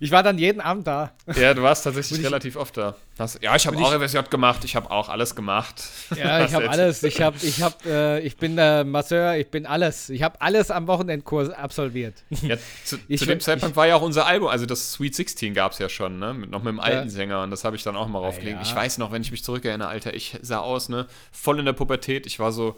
[0.00, 1.12] Ich war dann jeden Abend da.
[1.36, 2.96] Ja, du warst tatsächlich ich, relativ oft da.
[3.18, 5.84] Hast, ja, ich habe auch FSJ gemacht, ich habe auch alles gemacht.
[6.16, 7.02] Ja, ich habe alles.
[7.02, 10.10] Ich, hab, ich, hab, äh, ich bin der Masseur, ich bin alles.
[10.10, 12.24] Ich habe alles am Wochenendkurs absolviert.
[12.42, 15.54] Ja, zu, ich, zu dem Zeitpunkt war ja auch unser Album, also das Sweet 16
[15.54, 16.34] gab es ja schon, ne?
[16.34, 17.08] Mit, noch mit dem alten.
[17.08, 18.56] Sänger und das habe ich dann auch mal raufgelegt.
[18.56, 18.62] Ja.
[18.62, 21.06] Ich weiß noch, wenn ich mich zurückerinnere, Alter, ich sah aus, ne?
[21.30, 22.26] Voll in der Pubertät.
[22.26, 22.76] Ich war so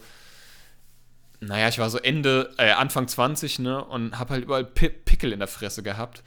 [1.40, 5.32] naja, ich war so Ende, äh, Anfang 20, ne, und habe halt überall P Pickel
[5.32, 6.22] in der Fresse gehabt.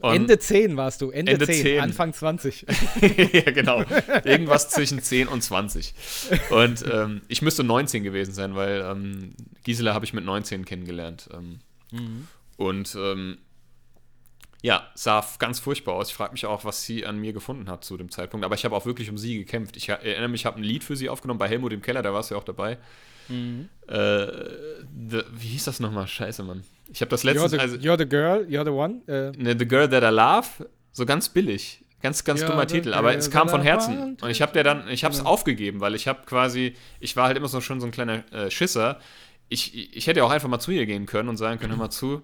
[0.00, 2.66] Und Ende 10 warst du, Ende, Ende 10, 10, Anfang 20.
[3.32, 3.84] ja, genau.
[4.24, 5.94] Irgendwas zwischen 10 und 20.
[6.50, 9.34] Und ähm, ich müsste 19 gewesen sein, weil ähm,
[9.64, 11.28] Gisela habe ich mit 19 kennengelernt.
[11.34, 11.58] Ähm,
[11.90, 12.26] mhm.
[12.56, 13.38] Und ähm,
[14.62, 16.08] ja, sah ganz furchtbar aus.
[16.08, 18.46] Ich frage mich auch, was sie an mir gefunden hat zu dem Zeitpunkt.
[18.46, 19.76] Aber ich habe auch wirklich um sie gekämpft.
[19.76, 22.14] Ich erinnere mich, ich habe ein Lied für sie aufgenommen bei Helmut im Keller, da
[22.14, 22.78] warst du ja auch dabei.
[23.28, 23.68] Mhm.
[23.86, 24.26] Äh,
[25.08, 26.06] the, wie hieß das nochmal?
[26.06, 26.64] Scheiße, Mann.
[26.92, 27.56] Ich habe das letzte.
[27.56, 29.02] You're, also, you're the girl, you're the one.
[29.06, 29.32] Äh.
[29.36, 30.68] Ne, the girl that I love.
[30.92, 31.82] So ganz billig.
[32.02, 34.16] Ganz, ganz dummer Titel, aber es kam von Herzen.
[34.20, 35.26] Und ich habe der dann, ich habe es ja.
[35.26, 38.50] aufgegeben, weil ich habe quasi, ich war halt immer so schon so ein kleiner äh,
[38.50, 38.98] Schisser.
[39.48, 41.90] Ich, ich hätte auch einfach mal zu ihr gehen können und sagen können, hör mal
[41.90, 42.22] zu,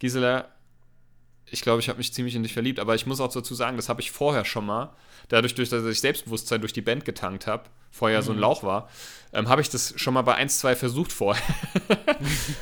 [0.00, 0.48] Gisela,
[1.54, 3.76] ich glaube, ich habe mich ziemlich in dich verliebt, aber ich muss auch dazu sagen,
[3.76, 4.92] das habe ich vorher schon mal,
[5.28, 8.24] dadurch, dass ich Selbstbewusstsein durch die Band getankt habe, vorher mhm.
[8.24, 8.42] so ein mhm.
[8.42, 8.90] Lauch war,
[9.32, 11.42] ähm, habe ich das schon mal bei 1, 2 versucht vorher.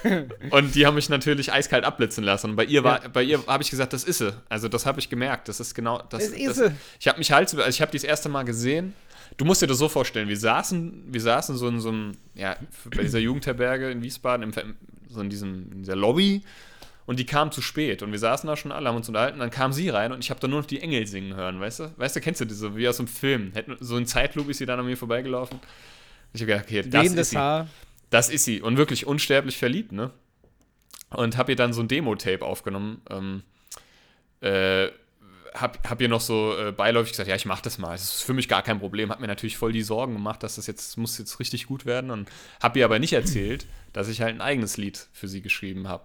[0.50, 2.50] und die haben mich natürlich eiskalt abblitzen lassen.
[2.50, 3.08] Und bei ihr war, ja.
[3.08, 4.34] bei ihr habe ich gesagt, das ist sie.
[4.48, 5.48] Also das habe ich gemerkt.
[5.48, 6.30] Das ist genau das.
[6.30, 8.94] das ist das, ich habe mich halt, also ich habe die das erste Mal gesehen.
[9.38, 12.56] Du musst dir das so vorstellen, wir saßen, wir saßen so in so einem, ja,
[12.94, 14.74] bei dieser Jugendherberge in Wiesbaden, im,
[15.08, 16.42] so in, diesem, in dieser Lobby
[17.06, 19.50] und die kam zu spät und wir saßen da schon alle, haben uns unterhalten, dann
[19.50, 21.92] kam sie rein und ich habe dann nur noch die Engel singen hören, weißt du?
[21.96, 24.78] Weißt du, kennst du diese, wie aus einem Film, so in Zeitlupe ist sie dann
[24.78, 25.60] an mir vorbeigelaufen.
[26.32, 27.36] Ich habe gedacht, okay, das ist sie.
[27.36, 27.68] Haar.
[28.10, 30.10] Das ist sie und wirklich unsterblich verliebt, ne?
[31.10, 33.42] Und habe ihr dann so ein Demo-Tape aufgenommen, ähm,
[34.40, 34.90] äh,
[35.54, 37.92] hab, hab ihr noch so äh, beiläufig gesagt, ja, ich mach das mal.
[37.92, 39.10] Das ist für mich gar kein Problem.
[39.10, 42.10] Hat mir natürlich voll die Sorgen gemacht, dass das jetzt muss jetzt richtig gut werden
[42.10, 42.30] und
[42.62, 46.04] hab ihr aber nicht erzählt, dass ich halt ein eigenes Lied für sie geschrieben habe.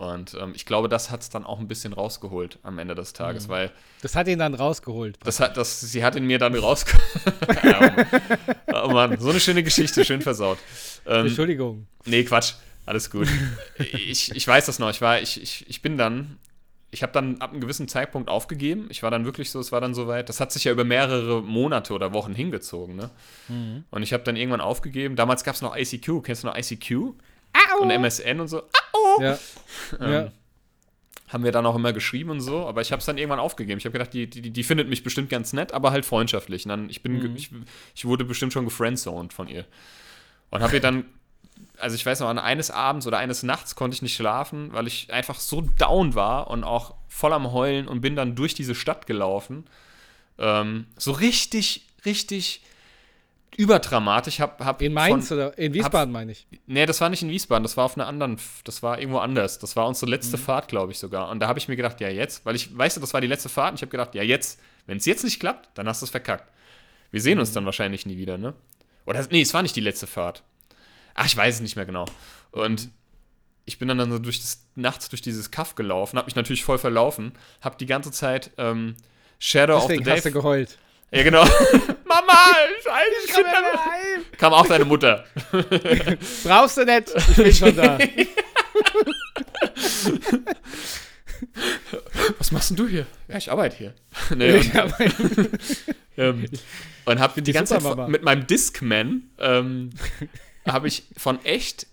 [0.00, 3.12] Und ähm, ich glaube, das hat es dann auch ein bisschen rausgeholt am Ende des
[3.12, 3.52] Tages, mhm.
[3.52, 3.72] weil.
[4.00, 5.18] Das hat ihn dann rausgeholt.
[5.22, 7.04] Das hat, das, sie hat ihn mir dann rausgeholt.
[8.72, 10.56] oh, oh Mann, so eine schöne Geschichte, schön versaut.
[11.04, 11.86] Ähm, Entschuldigung.
[12.06, 12.54] Nee, Quatsch.
[12.86, 13.28] Alles gut.
[13.92, 14.88] ich, ich weiß das noch.
[14.88, 16.38] Ich war, ich, ich, ich bin dann,
[16.90, 18.86] ich habe dann ab einem gewissen Zeitpunkt aufgegeben.
[18.88, 20.30] Ich war dann wirklich so, es war dann soweit.
[20.30, 23.10] Das hat sich ja über mehrere Monate oder Wochen hingezogen, ne?
[23.48, 23.84] Mhm.
[23.90, 25.14] Und ich habe dann irgendwann aufgegeben.
[25.14, 26.22] Damals gab es noch ICQ.
[26.22, 27.12] Kennst du noch ICQ?
[27.76, 27.82] Au.
[27.82, 28.62] Und MSN und so.
[28.92, 29.22] Au.
[29.22, 29.38] Ja.
[30.00, 30.32] ähm, ja.
[31.28, 33.78] Haben wir dann auch immer geschrieben und so, aber ich habe es dann irgendwann aufgegeben.
[33.78, 36.64] Ich habe gedacht, die, die, die findet mich bestimmt ganz nett, aber halt freundschaftlich.
[36.64, 37.36] Und dann, ich, bin, mhm.
[37.36, 37.50] ich,
[37.94, 39.64] ich wurde bestimmt schon gefriendzoned von ihr.
[40.50, 41.04] Und habe ihr dann
[41.78, 45.12] also ich weiß noch, eines Abends oder eines Nachts konnte ich nicht schlafen, weil ich
[45.12, 49.06] einfach so down war und auch voll am Heulen und bin dann durch diese Stadt
[49.06, 49.64] gelaufen.
[50.38, 52.62] Ähm, so richtig, richtig
[53.56, 54.40] überdramatisch.
[54.40, 56.46] Hab, hab in Mainz von, oder in Wiesbaden hab, meine ich?
[56.66, 59.58] Nee, das war nicht in Wiesbaden, das war auf einer anderen, das war irgendwo anders.
[59.58, 60.42] Das war unsere letzte mhm.
[60.42, 61.28] Fahrt, glaube ich sogar.
[61.30, 63.26] Und da habe ich mir gedacht, ja jetzt, weil ich, weißt du, das war die
[63.26, 66.02] letzte Fahrt und ich habe gedacht, ja jetzt, wenn es jetzt nicht klappt, dann hast
[66.02, 66.50] du es verkackt.
[67.10, 67.40] Wir sehen mhm.
[67.40, 68.54] uns dann wahrscheinlich nie wieder, ne?
[69.06, 70.42] Oder, nee, es war nicht die letzte Fahrt.
[71.14, 72.04] Ach, ich weiß es nicht mehr genau.
[72.52, 72.90] Und
[73.64, 76.64] ich bin dann, dann so durch das, nachts durch dieses Kaff gelaufen, habe mich natürlich
[76.64, 78.96] voll verlaufen, habe die ganze Zeit ähm,
[79.38, 80.16] Shadow Deswegen of the Day.
[80.16, 80.78] hast du geheult.
[81.12, 81.42] Ja, genau.
[82.04, 82.38] Mama,
[82.82, 84.24] scheiße, ich komm heim.
[84.38, 85.24] Kam auch deine Mutter.
[86.44, 87.98] Brauchst du nicht, ich bin schon da.
[92.38, 93.06] Was machst denn du hier?
[93.28, 93.94] Ja, ich arbeite hier.
[94.36, 94.72] Nee, und,
[96.16, 96.46] ähm,
[97.06, 99.90] und hab die, die ganze Zeit mit meinem Discman ähm,
[100.66, 101.88] habe ich von echt,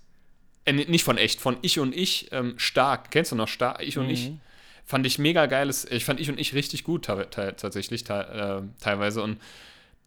[0.65, 3.09] äh, nicht von echt, von Ich und Ich ähm, stark.
[3.09, 3.81] Kennst du noch stark?
[3.81, 4.11] Ich und mhm.
[4.11, 4.31] Ich.
[4.87, 5.85] Fand ich mega geiles.
[5.91, 9.21] Ich fand Ich und Ich richtig gut tatsächlich äh, teilweise.
[9.21, 9.37] Und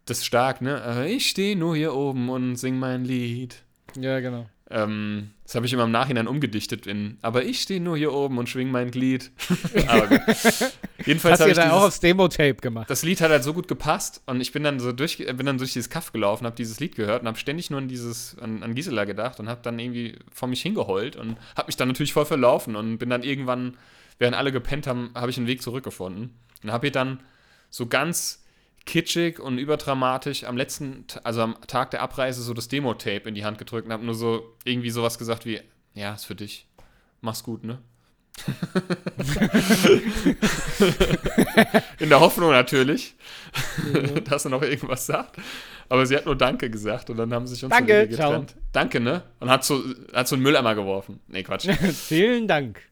[0.07, 0.83] das stark, ne?
[0.85, 3.57] Äh, ich stehe nur hier oben und sing mein Lied.
[3.95, 4.47] Ja, genau.
[4.71, 8.39] Ähm, das habe ich immer im Nachhinein umgedichtet in, aber ich stehe nur hier oben
[8.39, 9.33] und schwing mein Glied.
[11.05, 12.89] Jedenfalls habe ich dann auch aufs Demo-Tape gemacht.
[12.89, 15.59] Das Lied hat halt so gut gepasst und ich bin dann so durch, bin dann
[15.59, 18.63] durch dieses Kaff gelaufen, habe dieses Lied gehört und habe ständig nur an dieses, an,
[18.63, 22.15] an Gisela gedacht und habe dann irgendwie vor mich hingeheult und habe mich dann natürlich
[22.15, 23.77] voll verlaufen und bin dann irgendwann,
[24.21, 27.21] während alle gepennt haben, habe ich einen Weg zurückgefunden und habe hier dann
[27.71, 28.45] so ganz
[28.87, 33.45] kitschig und überdramatisch am letzten, also am Tag der Abreise so das Demo-Tape in die
[33.45, 35.61] Hand gedrückt und habe nur so irgendwie sowas gesagt wie,
[35.95, 36.69] ja, ist für dich.
[37.21, 37.79] Mach's gut, ne?
[41.99, 43.15] in der Hoffnung natürlich,
[43.93, 44.25] mhm.
[44.29, 45.37] dass er noch irgendwas sagt.
[45.89, 48.51] Aber sie hat nur Danke gesagt und dann haben sie sich uns Danke, getrennt.
[48.51, 48.63] Ciao.
[48.73, 49.25] Danke, ne?
[49.41, 49.83] Und hat so,
[50.15, 51.21] hat so einen Mülleimer geworfen.
[51.27, 51.69] Nee, Quatsch.
[52.09, 52.90] Vielen Dank.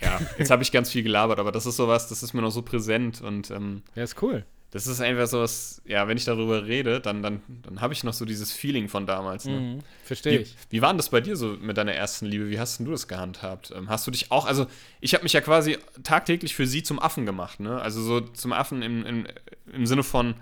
[0.00, 2.50] Ja, jetzt habe ich ganz viel gelabert, aber das ist sowas, das ist mir noch
[2.50, 6.24] so präsent und ähm, Ja, ist cool das ist einfach so was, ja, wenn ich
[6.24, 9.44] darüber rede, dann, dann, dann habe ich noch so dieses Feeling von damals.
[9.44, 9.60] Ne?
[9.60, 10.54] Mhm, Verstehe ich.
[10.68, 12.50] Wie war denn das bei dir so mit deiner ersten Liebe?
[12.50, 13.72] Wie hast denn du das gehandhabt?
[13.74, 14.66] Ähm, hast du dich auch, also
[15.00, 17.80] ich habe mich ja quasi tagtäglich für sie zum Affen gemacht, ne?
[17.80, 19.26] Also so zum Affen im, im,
[19.72, 20.34] im Sinne von,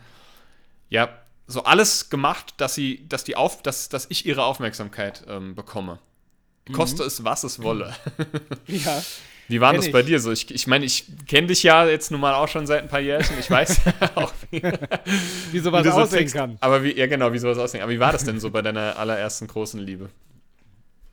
[0.91, 1.09] ja,
[1.47, 6.01] so alles gemacht, dass sie, dass die auf, dass, dass ich ihre Aufmerksamkeit ähm, bekomme.
[6.73, 7.07] Koste mhm.
[7.07, 7.97] es, was es wolle.
[8.67, 9.03] Ja.
[9.49, 9.93] Wie war das ich.
[9.93, 10.31] bei dir so?
[10.31, 13.01] Ich, ich meine, ich kenne dich ja jetzt nun mal auch schon seit ein paar
[13.01, 13.37] Jährchen.
[13.41, 13.81] Ich weiß
[14.15, 14.63] auch, wie,
[15.53, 16.59] wie sowas wie aussehen so kann.
[16.61, 18.99] Aber wie, ja genau, wie sowas aussehen Aber wie war das denn so bei deiner
[18.99, 20.11] allerersten großen Liebe?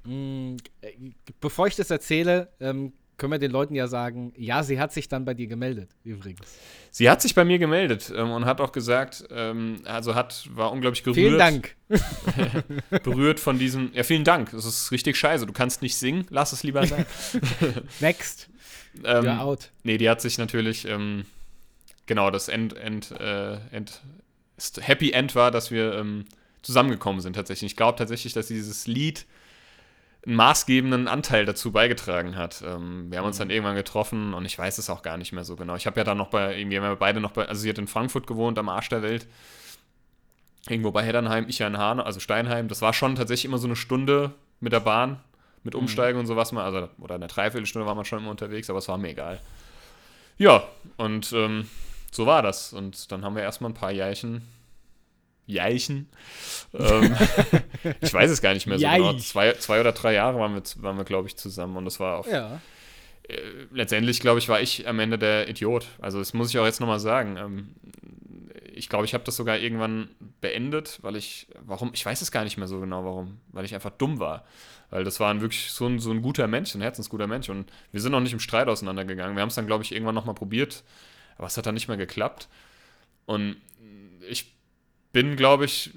[0.03, 0.57] Mm,
[1.39, 5.07] bevor ich das erzähle, ähm, können wir den Leuten ja sagen, ja, sie hat sich
[5.07, 6.57] dann bei dir gemeldet, übrigens.
[6.91, 10.71] Sie hat sich bei mir gemeldet ähm, und hat auch gesagt, ähm, also hat, war
[10.71, 11.15] unglaublich gerührt.
[11.15, 11.75] Vielen Dank.
[13.03, 16.51] berührt von diesem, ja, vielen Dank, das ist richtig scheiße, du kannst nicht singen, lass
[16.53, 17.05] es lieber sein.
[17.99, 18.49] Next.
[19.03, 19.71] ähm, You're out.
[19.83, 21.25] Nee, die hat sich natürlich, ähm,
[22.05, 24.01] genau, das End, End, äh, End,
[24.79, 26.25] Happy End war, dass wir ähm,
[26.61, 27.71] zusammengekommen sind tatsächlich.
[27.71, 29.25] Ich glaube tatsächlich, dass dieses Lied
[30.25, 32.63] einen maßgebenden Anteil dazu beigetragen hat.
[32.65, 33.53] Ähm, wir haben uns dann mhm.
[33.53, 35.75] irgendwann getroffen und ich weiß es auch gar nicht mehr so genau.
[35.75, 37.77] Ich habe ja dann noch bei, irgendwie haben wir beide noch bei, also sie hat
[37.77, 39.27] in Frankfurt gewohnt, am Arsch der Welt.
[40.67, 42.67] Irgendwo bei Heddernheim, ich ja in Hahn, also Steinheim.
[42.67, 45.19] Das war schon tatsächlich immer so eine Stunde mit der Bahn,
[45.63, 45.81] mit mhm.
[45.81, 46.21] Umsteigen mhm.
[46.21, 46.63] und sowas mal.
[46.63, 49.39] Also, oder eine Dreiviertelstunde war man schon immer unterwegs, aber es war mir egal.
[50.37, 50.63] Ja,
[50.97, 51.69] und ähm,
[52.11, 52.73] so war das.
[52.73, 54.41] Und dann haben wir erstmal ein paar Jährchen
[55.45, 56.09] Jährchen.
[56.73, 57.15] ähm,
[58.01, 59.13] ich weiß es gar nicht mehr so genau.
[59.13, 62.19] Zwei, zwei oder drei Jahre waren wir, waren wir glaube ich, zusammen und das war
[62.19, 62.27] auch.
[62.27, 62.59] Ja.
[63.27, 63.37] äh,
[63.71, 65.87] letztendlich, glaube ich, war ich am Ende der Idiot.
[65.99, 67.37] Also das muss ich auch jetzt nochmal sagen.
[67.37, 67.75] Ähm,
[68.73, 70.09] ich glaube, ich habe das sogar irgendwann
[70.41, 73.73] beendet, weil ich, warum, ich weiß es gar nicht mehr so genau, warum, weil ich
[73.73, 74.45] einfach dumm war.
[74.89, 77.49] Weil das war ein wirklich so ein, so ein guter Mensch, ein herzensguter Mensch.
[77.49, 79.35] Und wir sind noch nicht im Streit auseinandergegangen.
[79.35, 80.83] Wir haben es dann, glaube ich, irgendwann nochmal probiert,
[81.37, 82.49] aber es hat dann nicht mehr geklappt.
[83.25, 83.57] Und
[84.29, 84.54] ich
[85.15, 85.91] bin, glaube ich,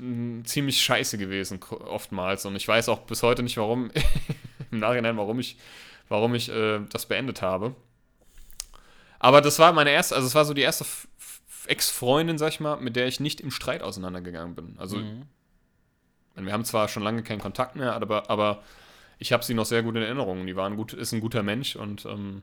[0.45, 2.47] ziemlich scheiße gewesen, oftmals.
[2.47, 3.91] Und ich weiß auch bis heute nicht, warum,
[4.71, 5.57] im Nachhinein, warum ich,
[6.09, 7.75] warum ich äh, das beendet habe.
[9.19, 10.85] Aber das war meine erste, also es war so die erste
[11.67, 14.77] Ex-Freundin, sag ich mal, mit der ich nicht im Streit auseinandergegangen bin.
[14.79, 15.25] Also, mhm.
[16.37, 18.63] wir haben zwar schon lange keinen Kontakt mehr, aber, aber
[19.19, 20.47] ich habe sie noch sehr gut in Erinnerung.
[20.47, 22.43] Die war ein gut, ist ein guter Mensch und ähm,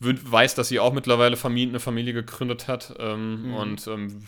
[0.00, 3.54] weiß, dass sie auch mittlerweile Familie, eine Familie gegründet hat ähm, mhm.
[3.56, 4.22] und ähm,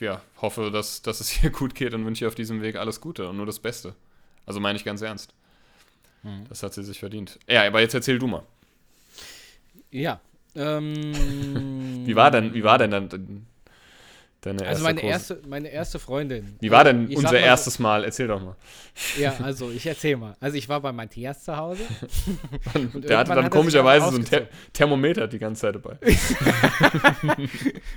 [0.00, 3.00] ja, hoffe, dass, dass es ihr gut geht und wünsche ihr auf diesem Weg alles
[3.00, 3.94] Gute und nur das Beste.
[4.44, 5.34] Also meine ich ganz ernst.
[6.22, 6.46] Mhm.
[6.48, 7.38] Das hat sie sich verdient.
[7.48, 8.42] Ja, aber jetzt erzähl du mal.
[9.90, 10.20] Ja,
[10.54, 13.46] ähm, wie war denn, wie war denn dann
[14.46, 16.56] deine erste Also meine erste, meine erste Freundin.
[16.60, 18.04] Wie war denn ich unser mal, erstes Mal?
[18.04, 18.56] Erzähl doch mal.
[19.18, 20.36] Ja, also ich erzähl mal.
[20.40, 21.82] Also ich war bei Matthias zu Hause.
[22.74, 25.98] und der hatte dann hat komischerweise so ein Ther Thermometer die ganze Zeit dabei.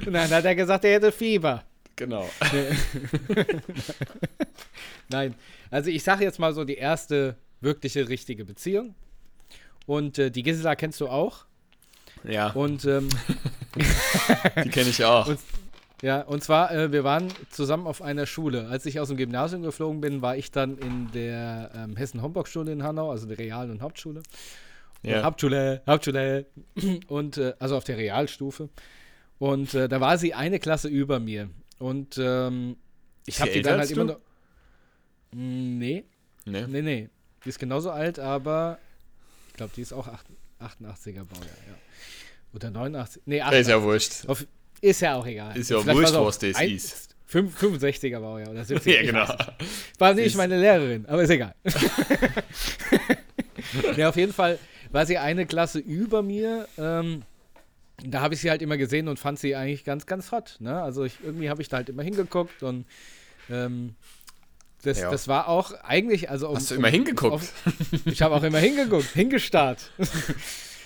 [0.06, 1.64] und dann hat er gesagt, er hätte Fieber.
[2.00, 2.30] Genau.
[5.10, 5.36] Nein,
[5.70, 8.96] also ich sage jetzt mal so die erste wirkliche richtige Beziehung.
[9.86, 11.46] Und äh, die Gisela kennst du auch.
[12.24, 12.52] Ja.
[12.52, 13.10] Und ähm,
[14.64, 15.28] die kenne ich auch.
[15.28, 15.40] Und,
[16.02, 18.70] ja, und zwar, äh, wir waren zusammen auf einer Schule.
[18.70, 22.82] Als ich aus dem Gymnasium geflogen bin, war ich dann in der ähm, Hessen-Homburg-Schule in
[22.82, 24.24] Hanau, also der Real- und Hauptschule.
[25.04, 25.24] Ja.
[25.24, 26.46] Hauptschule, Hauptschule.
[27.08, 28.70] Und äh, also auf der Realstufe.
[29.38, 31.50] Und äh, da war sie eine Klasse über mir.
[31.80, 32.76] Und ähm,
[33.26, 34.20] ich habe die dann halt immer noch.
[35.32, 36.04] Hm, nee.
[36.46, 36.66] Nee.
[36.68, 37.10] Nee, nee.
[37.44, 38.80] Die ist genauso alt, aber
[39.48, 41.76] ich glaube, die ist auch 88er Baujahr, ja.
[42.54, 43.22] Oder 89.
[43.26, 43.62] Nee, 88.
[43.62, 44.26] Ist ja wurscht.
[44.28, 44.46] Auf,
[44.82, 45.58] ist ja auch egal.
[45.58, 47.16] Ist ja auch wurscht, was das ist.
[47.32, 49.28] 65er Baujahr oder 70 Ja, genau.
[50.00, 51.54] War nicht meine Lehrerin, aber ist egal.
[53.96, 54.58] ja, auf jeden Fall
[54.92, 56.68] war sie eine Klasse über mir.
[56.78, 57.24] Ähm,
[58.06, 60.58] da habe ich sie halt immer gesehen und fand sie eigentlich ganz, ganz hot.
[60.60, 60.82] Ne?
[60.82, 62.86] Also ich, irgendwie habe ich da halt immer hingeguckt und
[63.50, 63.96] ähm,
[64.84, 65.12] das, ja.
[65.12, 67.34] das war auch eigentlich, also um, Hast du immer um, hingeguckt?
[67.34, 67.54] Auf,
[68.06, 69.92] ich habe auch immer hingeguckt, hingestarrt.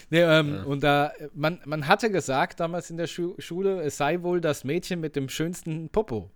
[0.09, 0.63] Nee, ähm, ja.
[0.63, 4.63] Und da, man, man hatte gesagt damals in der Schu Schule, es sei wohl das
[4.63, 6.29] Mädchen mit dem schönsten Popo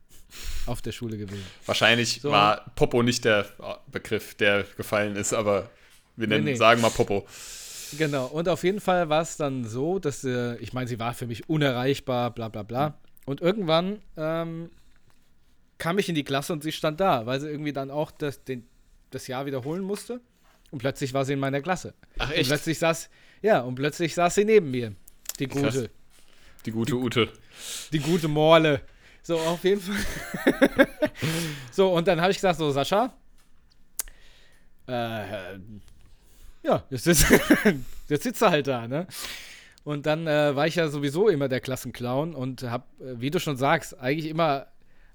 [0.65, 1.45] auf der Schule gewesen.
[1.67, 2.31] Wahrscheinlich so.
[2.31, 3.45] war Popo nicht der
[3.91, 5.69] Begriff, der gefallen ist, aber
[6.15, 6.57] wir nennen, nee, nee.
[6.57, 7.27] sagen mal Popo.
[7.97, 11.13] Genau, und auf jeden Fall war es dann so, dass, äh, ich meine, sie war
[11.13, 12.97] für mich unerreichbar, bla bla bla.
[13.25, 14.69] Und irgendwann ähm,
[15.77, 18.43] kam ich in die Klasse und sie stand da, weil sie irgendwie dann auch das,
[18.43, 18.67] den,
[19.11, 20.21] das Jahr wiederholen musste.
[20.71, 21.93] Und plötzlich war sie in meiner Klasse.
[22.17, 22.41] Ach echt?
[22.41, 23.09] Und plötzlich saß,
[23.41, 24.93] ja, und plötzlich saß sie neben mir.
[25.39, 25.61] Die gute.
[25.61, 25.89] Krass.
[26.65, 27.29] Die gute die, Ute.
[27.93, 28.81] Die gute Morle.
[29.23, 29.95] So, auf jeden Fall.
[31.71, 33.13] so, und dann habe ich gesagt, so, Sascha,
[34.87, 35.59] äh,
[36.67, 37.25] ja, jetzt, sitzt,
[38.09, 39.07] jetzt sitzt er halt da, ne?
[39.83, 43.39] Und dann äh, war ich ja sowieso immer der Klassenclown und habe, äh, wie du
[43.39, 44.67] schon sagst, eigentlich immer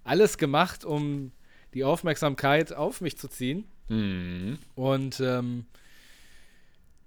[0.03, 1.33] alles gemacht, um
[1.75, 3.67] die Aufmerksamkeit auf mich zu ziehen.
[3.89, 4.59] Mhm.
[4.75, 5.67] Und ähm,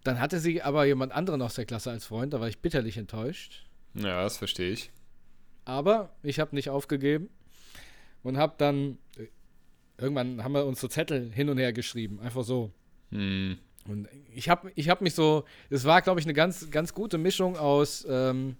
[0.04, 2.98] dann hatte sie aber jemand anderen aus der Klasse als Freund, da war ich bitterlich
[2.98, 3.66] enttäuscht.
[3.96, 4.92] Ja, das verstehe ich.
[5.66, 7.30] Aber ich habe nicht aufgegeben
[8.22, 9.00] und habe dann
[9.98, 12.72] irgendwann haben wir uns so Zettel hin und her geschrieben, einfach so.
[13.10, 13.58] Hm.
[13.88, 17.18] Und ich habe ich hab mich so, es war glaube ich eine ganz ganz gute
[17.18, 18.56] Mischung aus ähm,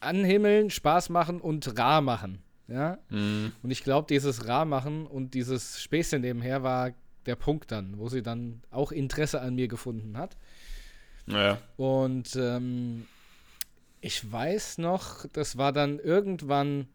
[0.00, 2.98] anhimmeln, Spaß machen und rar machen, ja.
[3.08, 3.52] Hm.
[3.62, 6.92] Und ich glaube, dieses rar machen und dieses Späßchen nebenher war
[7.26, 10.36] der Punkt dann, wo sie dann auch Interesse an mir gefunden hat.
[11.26, 11.58] Naja.
[11.76, 13.06] Und ähm,
[14.00, 16.88] ich weiß noch, das war dann irgendwann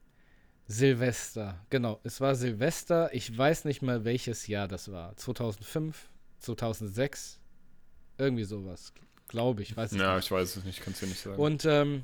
[0.66, 1.60] Silvester.
[1.70, 3.14] Genau, es war Silvester.
[3.14, 5.16] Ich weiß nicht mehr, welches Jahr das war.
[5.18, 6.10] 2005,
[6.44, 7.40] 2006,
[8.18, 8.94] irgendwie sowas.
[9.28, 10.26] Glaube ich, weiß ich Ja, nicht.
[10.26, 11.42] ich weiß es nicht, kannst du nicht sagen.
[11.42, 12.04] Und ähm,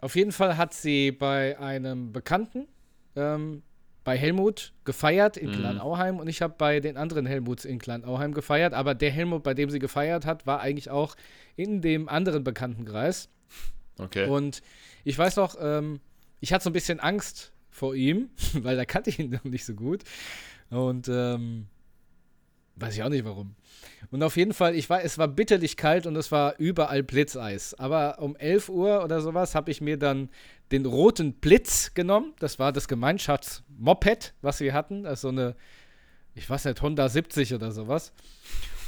[0.00, 2.68] auf jeden Fall hat sie bei einem Bekannten
[3.16, 3.62] ähm,
[4.04, 5.54] bei Helmut gefeiert in mhm.
[5.54, 9.54] Kleinauheim und ich habe bei den anderen Helmuts in Kleinauheim gefeiert, aber der Helmut, bei
[9.54, 11.16] dem sie gefeiert hat, war eigentlich auch
[11.56, 13.28] in dem anderen Bekanntenkreis.
[13.98, 14.28] Okay.
[14.28, 14.62] Und
[15.04, 16.00] ich weiß noch, ähm,
[16.40, 19.64] ich hatte so ein bisschen Angst vor ihm, weil da kannte ich ihn noch nicht
[19.64, 20.04] so gut.
[20.70, 21.66] Und ähm,
[22.80, 23.54] weiß ich auch nicht warum.
[24.10, 27.74] Und auf jeden Fall, ich war, es war bitterlich kalt und es war überall Blitzeis.
[27.74, 30.30] Aber um 11 Uhr oder sowas habe ich mir dann
[30.70, 32.32] den roten Blitz genommen.
[32.38, 35.06] Das war das Gemeinschaftsmoped, was wir hatten.
[35.06, 35.56] Also eine,
[36.34, 38.12] ich weiß nicht, Honda 70 oder sowas.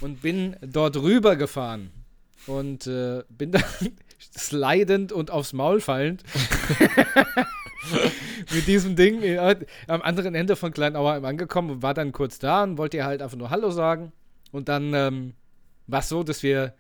[0.01, 1.91] Und bin dort rüber gefahren
[2.47, 3.65] und äh, bin dann
[4.21, 6.23] slidend und aufs Maul fallend
[8.55, 9.57] mit diesem Ding äh,
[9.87, 13.23] am anderen Ende von Kleinauer angekommen und war dann kurz da und wollte ihr halt
[13.23, 14.13] einfach nur Hallo sagen.
[14.53, 15.35] Und dann ähm,
[15.87, 16.75] war es so, dass wir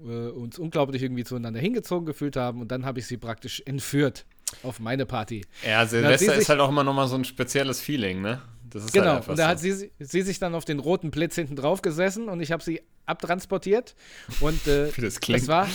[0.00, 4.26] äh, uns unglaublich irgendwie zueinander hingezogen gefühlt haben und dann habe ich sie praktisch entführt
[4.62, 5.44] auf meine Party.
[5.66, 8.42] Ja, Silvester ist halt auch immer nochmal so ein spezielles Feeling, ne?
[8.72, 9.48] Das ist genau, halt und da so.
[9.50, 12.62] hat sie, sie sich dann auf den roten Blitz hinten drauf gesessen und ich habe
[12.62, 13.94] sie abtransportiert.
[14.40, 15.68] Und äh, das, das, war,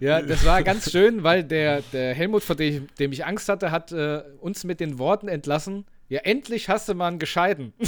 [0.00, 3.70] ja, das war ganz schön, weil der, der Helmut, vor dem, dem ich Angst hatte,
[3.70, 7.72] hat äh, uns mit den Worten entlassen: Ja, endlich hast du mal einen Gescheiden.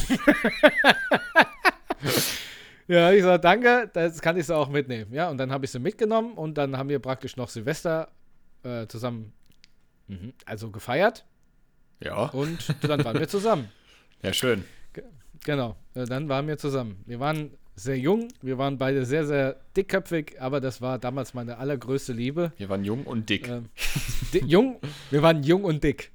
[2.87, 5.13] ja, ich sage, danke, das kann ich so auch mitnehmen.
[5.13, 8.13] Ja, und dann habe ich sie mitgenommen und dann haben wir praktisch noch Silvester
[8.63, 9.33] äh, zusammen,
[10.07, 11.25] mhm, also gefeiert.
[11.99, 12.27] Ja.
[12.27, 13.69] Und dann waren wir zusammen.
[14.23, 14.65] Ja, schön.
[15.45, 17.03] Genau, äh, dann waren wir zusammen.
[17.07, 21.59] Wir waren sehr jung, wir waren beide sehr, sehr dickköpfig, aber das war damals meine
[21.59, 22.53] allergrößte Liebe.
[22.57, 23.49] Wir waren jung und dick.
[23.49, 23.69] Ähm,
[24.33, 24.79] di jung,
[25.11, 26.13] wir waren jung und dick.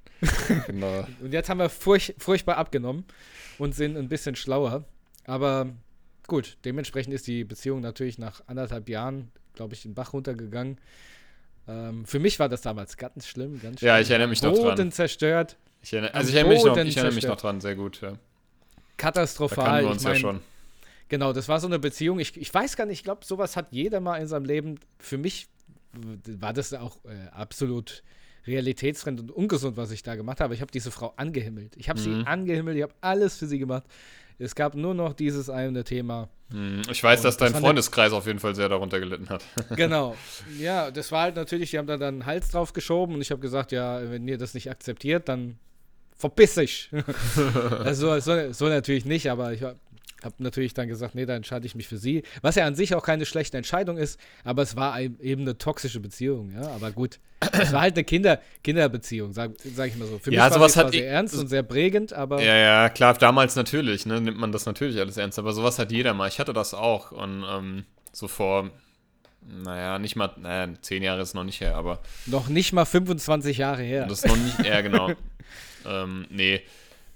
[0.68, 1.05] Genau.
[1.22, 3.03] und jetzt haben wir furch furchtbar abgenommen
[3.58, 4.86] und sind ein bisschen schlauer.
[5.26, 5.68] Aber
[6.28, 10.78] gut, dementsprechend ist die Beziehung natürlich nach anderthalb Jahren, glaube ich, den Bach runtergegangen.
[11.68, 13.88] Ähm, für mich war das damals ganz schlimm, ganz schlimm.
[13.88, 14.64] Ja, ich erinnere mich noch dran.
[14.64, 15.58] Boden zerstört.
[15.82, 18.01] Ich erinnere, also ich erinnere, mich noch, ich erinnere mich noch dran, sehr gut.
[18.01, 18.13] Ja.
[18.97, 19.84] Katastrophal.
[19.84, 20.41] Da wir uns ich mein, ja schon.
[21.09, 22.19] Genau, das war so eine Beziehung.
[22.19, 24.80] Ich, ich weiß gar nicht, ich glaube, sowas hat jeder mal in seinem Leben.
[24.99, 25.47] Für mich
[25.93, 28.03] war das auch äh, absolut
[28.45, 30.53] realitätsfremd und ungesund, was ich da gemacht habe.
[30.53, 31.75] Ich habe diese Frau angehimmelt.
[31.78, 32.03] Ich habe mhm.
[32.03, 33.84] sie angehimmelt, ich habe alles für sie gemacht.
[34.39, 36.29] Es gab nur noch dieses eine Thema.
[36.49, 36.83] Mhm.
[36.89, 39.43] Ich weiß, und dass dein Freundeskreis auf jeden Fall sehr darunter gelitten hat.
[39.75, 40.15] genau.
[40.59, 43.31] Ja, das war halt natürlich, die haben da dann einen Hals drauf geschoben und ich
[43.31, 45.57] habe gesagt, ja, wenn ihr das nicht akzeptiert, dann
[46.15, 46.89] verpiss dich.
[47.83, 49.61] also so, so, natürlich nicht, aber ich
[50.24, 52.24] habe natürlich dann gesagt, nee, da entscheide ich mich für sie.
[52.41, 55.99] Was ja an sich auch keine schlechte Entscheidung ist, aber es war eben eine toxische
[55.99, 56.68] Beziehung, ja.
[56.70, 60.18] Aber gut, es war halt eine Kinder Kinderbeziehung, sag, sag ich mal so.
[60.18, 62.41] Für ja, mich sowas war es sehr ernst und sehr prägend, aber.
[62.41, 65.91] Ja, ja, klar, damals natürlich, ne, nimmt man das natürlich alles ernst, aber sowas hat
[65.91, 66.28] jeder mal.
[66.28, 68.72] Ich hatte das auch und ähm, so vor,
[69.41, 71.99] naja, nicht mal, naja, zehn Jahre ist noch nicht her, aber.
[72.26, 74.08] Noch nicht mal 25 Jahre her.
[74.08, 75.12] Das ist noch nicht, ja, genau.
[75.86, 76.62] ähm, nee.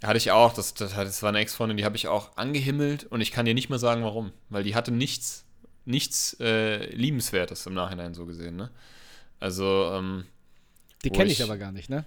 [0.04, 3.22] Hatte ich auch, das, das, das war eine Ex-Freundin, die habe ich auch angehimmelt und
[3.22, 4.32] ich kann dir nicht mehr sagen, warum.
[4.50, 5.46] Weil die hatte nichts,
[5.86, 8.72] nichts äh, Liebenswertes im Nachhinein so gesehen, ne?
[9.40, 10.26] Also, ähm,
[11.04, 12.06] Die kenne ich, ich, aber gar nicht, ne?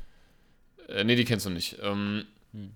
[0.88, 1.78] Äh, nee, die kennst du nicht.
[1.82, 2.72] Ähm, hm.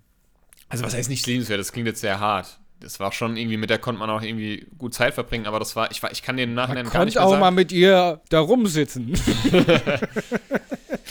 [0.69, 1.69] Also, was heißt nichts Liebenswertes?
[1.69, 2.58] Das klingt jetzt sehr hart.
[2.81, 5.75] Das war schon irgendwie, mit der konnte man auch irgendwie gut Zeit verbringen, aber das
[5.75, 8.41] war, ich, ich kann den Nachhinein man gar nicht mehr auch mal mit ihr da
[8.41, 9.15] rumsitzen.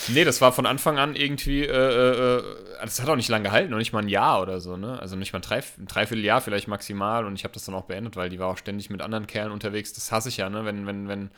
[0.10, 2.44] Nee, das war von Anfang an irgendwie, äh, äh, äh,
[2.82, 5.00] das hat auch nicht lange gehalten, noch nicht mal ein Jahr oder so, ne?
[5.00, 7.86] Also nicht mal ein, Drei, ein Dreivierteljahr vielleicht maximal und ich habe das dann auch
[7.86, 9.94] beendet, weil die war auch ständig mit anderen Kerlen unterwegs.
[9.94, 10.66] Das hasse ich ja, ne?
[10.66, 11.32] Wenn, wenn, wenn.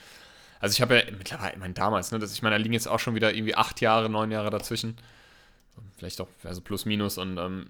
[0.60, 2.20] Also ich habe ja mittlerweile, ich meine, damals, ne?
[2.20, 4.98] Das, ich meine, da liegen jetzt auch schon wieder irgendwie acht Jahre, neun Jahre dazwischen.
[5.98, 7.68] Vielleicht auch, also plus minus und ähm,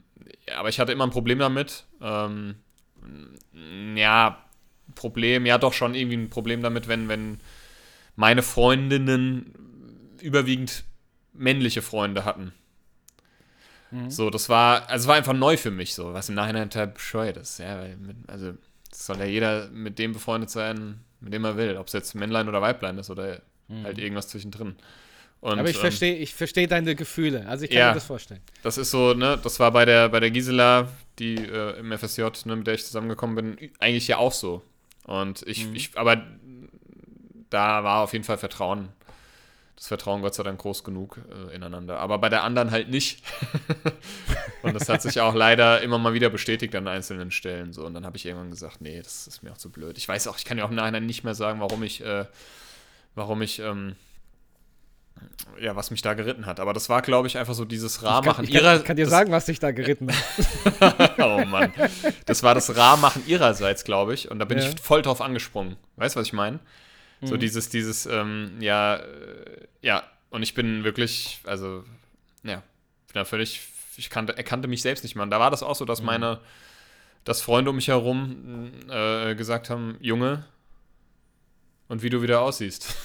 [0.47, 1.85] ja, aber ich hatte immer ein Problem damit.
[2.01, 2.55] Ähm,
[3.95, 4.43] ja,
[4.95, 7.39] Problem, ja doch schon irgendwie ein Problem damit, wenn, wenn
[8.15, 9.53] meine Freundinnen
[10.21, 10.83] überwiegend
[11.33, 12.53] männliche Freunde hatten.
[13.91, 14.09] Mhm.
[14.11, 16.87] So, das war, also es war einfach neu für mich so, was im Nachhinein total
[16.87, 17.59] bescheuert ist.
[17.59, 18.53] Ja, weil mit, also
[18.91, 22.49] soll ja jeder mit dem befreundet sein, mit dem er will, ob es jetzt Männlein
[22.49, 23.83] oder Weiblein ist oder mhm.
[23.83, 24.75] halt irgendwas zwischendrin.
[25.41, 27.45] Und, Aber ich ähm, verstehe, ich verstehe deine Gefühle.
[27.47, 28.41] Also ich kann ja, mir das vorstellen.
[28.61, 32.23] Das ist so, ne, das war bei der, bei der Gisela, die äh, im FSJ,
[32.45, 34.61] ne, mit der ich zusammengekommen bin, eigentlich ja auch so.
[35.03, 35.75] Und ich, mhm.
[35.75, 36.23] ich, aber
[37.49, 38.89] da war auf jeden Fall Vertrauen
[39.79, 41.99] das Vertrauen Gott sei Dank groß genug äh, ineinander.
[41.99, 43.23] Aber bei der anderen halt nicht.
[44.61, 47.71] und das hat sich auch leider immer mal wieder bestätigt an einzelnen Stellen.
[47.71, 47.85] So.
[47.85, 49.97] Und dann habe ich irgendwann gesagt, nee, das ist mir auch zu blöd.
[49.97, 52.25] Ich weiß auch, ich kann ja auch im Nachhinein nicht mehr sagen, warum ich, äh,
[53.15, 53.95] warum ich, ähm,
[55.59, 56.59] ja, was mich da geritten hat.
[56.59, 58.77] Aber das war, glaube ich, einfach so dieses Rahmachen ich kann, ich ihrer.
[58.77, 61.19] Ich kann dir sagen, was dich da geritten hat.
[61.19, 61.73] oh Mann.
[62.25, 64.31] Das war das Rahmachen ihrerseits, glaube ich.
[64.31, 64.67] Und da bin ja.
[64.67, 65.77] ich voll drauf angesprungen.
[65.97, 66.59] Weißt du, was ich meine?
[67.21, 67.39] So mhm.
[67.39, 69.03] dieses, dieses, ähm, ja, äh,
[69.81, 71.83] ja, und ich bin wirklich, also,
[72.43, 73.61] ja, bin da völlig,
[73.97, 75.23] ich kannte, erkannte mich selbst nicht mehr.
[75.23, 76.05] Und da war das auch so, dass mhm.
[76.05, 76.39] meine,
[77.25, 80.45] dass Freunde um mich herum äh, gesagt haben, Junge,
[81.89, 82.95] und wie du wieder aussiehst.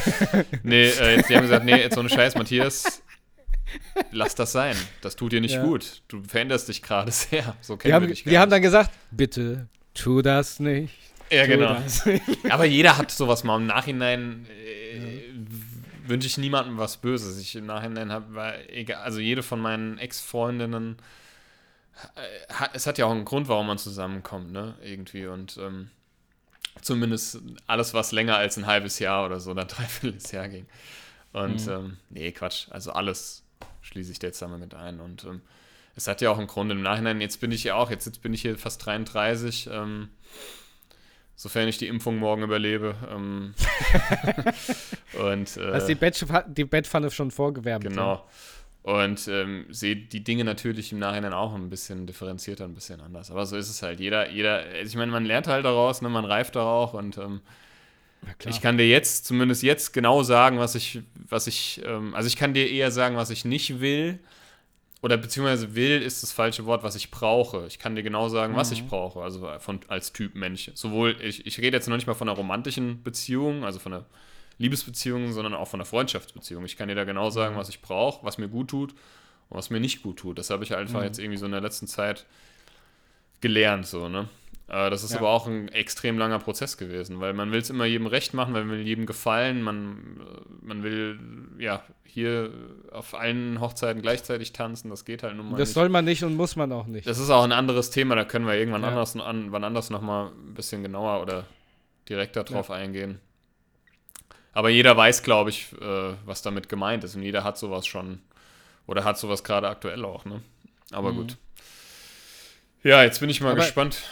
[0.64, 3.02] nee, äh, jetzt, die haben gesagt, nee, jetzt so eine Scheiß, Matthias,
[4.10, 4.76] lass das sein.
[5.02, 5.62] Das tut dir nicht ja.
[5.62, 6.02] gut.
[6.08, 7.54] Du veränderst dich gerade sehr.
[7.60, 8.26] So kennen wir, haben, dich.
[8.26, 10.94] Wir haben dann gesagt, bitte tu das nicht.
[11.30, 11.76] Ja, genau.
[12.50, 14.46] Aber jeder hat sowas mal im Nachhinein.
[14.50, 15.22] Äh, ja.
[16.06, 17.38] Wünsche ich niemandem was Böses.
[17.38, 18.58] Ich im Nachhinein habe,
[19.02, 20.98] also jede von meinen Ex-Freundinnen,
[22.16, 22.20] äh,
[22.74, 24.74] es hat ja auch einen Grund, warum man zusammenkommt, ne?
[24.82, 25.26] Irgendwie.
[25.26, 25.90] Und ähm,
[26.80, 30.66] Zumindest alles, was länger als ein halbes Jahr oder so oder ein dreiviertel Jahr ging.
[31.32, 31.72] Und mhm.
[31.72, 32.66] ähm, nee, Quatsch.
[32.70, 33.44] Also alles
[33.82, 35.00] schließe ich jetzt damit mit ein.
[35.00, 35.40] Und ähm,
[35.96, 37.20] es hat ja auch einen Grund im Nachhinein.
[37.20, 39.68] Jetzt bin ich ja auch, jetzt, jetzt bin ich hier fast 33.
[39.72, 40.08] Ähm,
[41.36, 42.94] sofern ich die Impfung morgen überlebe.
[43.10, 43.54] Ähm,
[45.18, 47.84] und, äh, Hast die, Bett, die Bettpfanne schon vorgewärmt.
[47.84, 48.24] Genau.
[48.84, 53.30] Und ähm, sehe die Dinge natürlich im Nachhinein auch ein bisschen differenzierter, ein bisschen anders.
[53.30, 53.98] Aber so ist es halt.
[53.98, 56.10] Jeder, jeder, also ich meine, man lernt halt daraus, ne?
[56.10, 57.40] man reift da auch und ähm,
[58.46, 62.36] ich kann dir jetzt, zumindest jetzt, genau sagen, was ich, was ich, ähm, also ich
[62.36, 64.18] kann dir eher sagen, was ich nicht will.
[65.00, 67.66] Oder beziehungsweise will ist das falsche Wort, was ich brauche.
[67.66, 68.58] Ich kann dir genau sagen, mhm.
[68.58, 68.88] was ich mhm.
[68.88, 70.70] brauche, also von, als Typ Mensch.
[70.74, 74.04] Sowohl, ich, ich rede jetzt noch nicht mal von einer romantischen Beziehung, also von einer
[74.58, 76.64] Liebesbeziehung, sondern auch von einer Freundschaftsbeziehung.
[76.64, 77.58] Ich kann dir da genau sagen, mhm.
[77.58, 78.92] was ich brauche, was mir gut tut
[79.48, 80.38] und was mir nicht gut tut.
[80.38, 81.06] Das habe ich einfach mhm.
[81.06, 82.26] jetzt irgendwie so in der letzten Zeit
[83.40, 84.28] gelernt, so, ne?
[84.68, 85.18] Äh, das ist ja.
[85.18, 88.54] aber auch ein extrem langer Prozess gewesen, weil man will es immer jedem recht machen,
[88.54, 91.18] weil man will jedem gefallen, man, äh, man will
[91.58, 92.50] ja hier
[92.90, 95.74] auf allen Hochzeiten gleichzeitig tanzen, das geht halt nun mal Das nicht.
[95.74, 97.06] soll man nicht und muss man auch nicht.
[97.06, 98.88] Das ist auch ein anderes Thema, da können wir irgendwann ja.
[98.88, 101.44] anders, an, wann anders nochmal ein bisschen genauer oder
[102.08, 102.76] direkter drauf ja.
[102.76, 103.20] eingehen.
[104.54, 108.20] Aber jeder weiß, glaube ich, äh, was damit gemeint ist und jeder hat sowas schon
[108.86, 110.42] oder hat sowas gerade aktuell auch, ne?
[110.92, 111.16] Aber mhm.
[111.16, 111.36] gut.
[112.84, 114.02] Ja, jetzt bin ich mal aber, gespannt.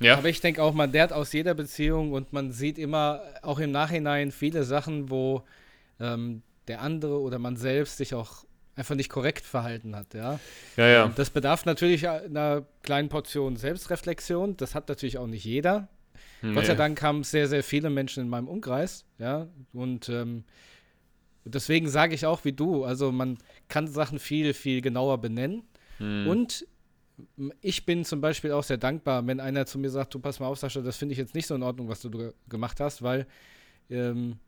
[0.00, 0.18] Ja.
[0.18, 3.70] Aber ich denke auch, man lernt aus jeder Beziehung und man sieht immer auch im
[3.70, 5.44] Nachhinein viele Sachen, wo
[6.00, 8.44] ähm, der andere oder man selbst sich auch
[8.74, 10.38] einfach nicht korrekt verhalten hat, ja.
[10.76, 11.12] Ja, ja.
[11.14, 14.56] Das bedarf natürlich einer kleinen Portion Selbstreflexion.
[14.56, 15.88] Das hat natürlich auch nicht jeder.
[16.42, 16.54] Nee.
[16.54, 19.46] Gott sei Dank haben sehr, sehr viele Menschen in meinem Umkreis, ja.
[19.72, 20.44] Und ähm,
[21.44, 25.62] deswegen sage ich auch wie du, also man kann Sachen viel, viel genauer benennen.
[25.98, 26.26] Hm.
[26.28, 26.66] Und
[27.62, 30.46] ich bin zum Beispiel auch sehr dankbar, wenn einer zu mir sagt, du pass mal
[30.46, 33.26] auf, Sascha, das finde ich jetzt nicht so in Ordnung, was du gemacht hast, weil
[33.88, 34.38] ähm,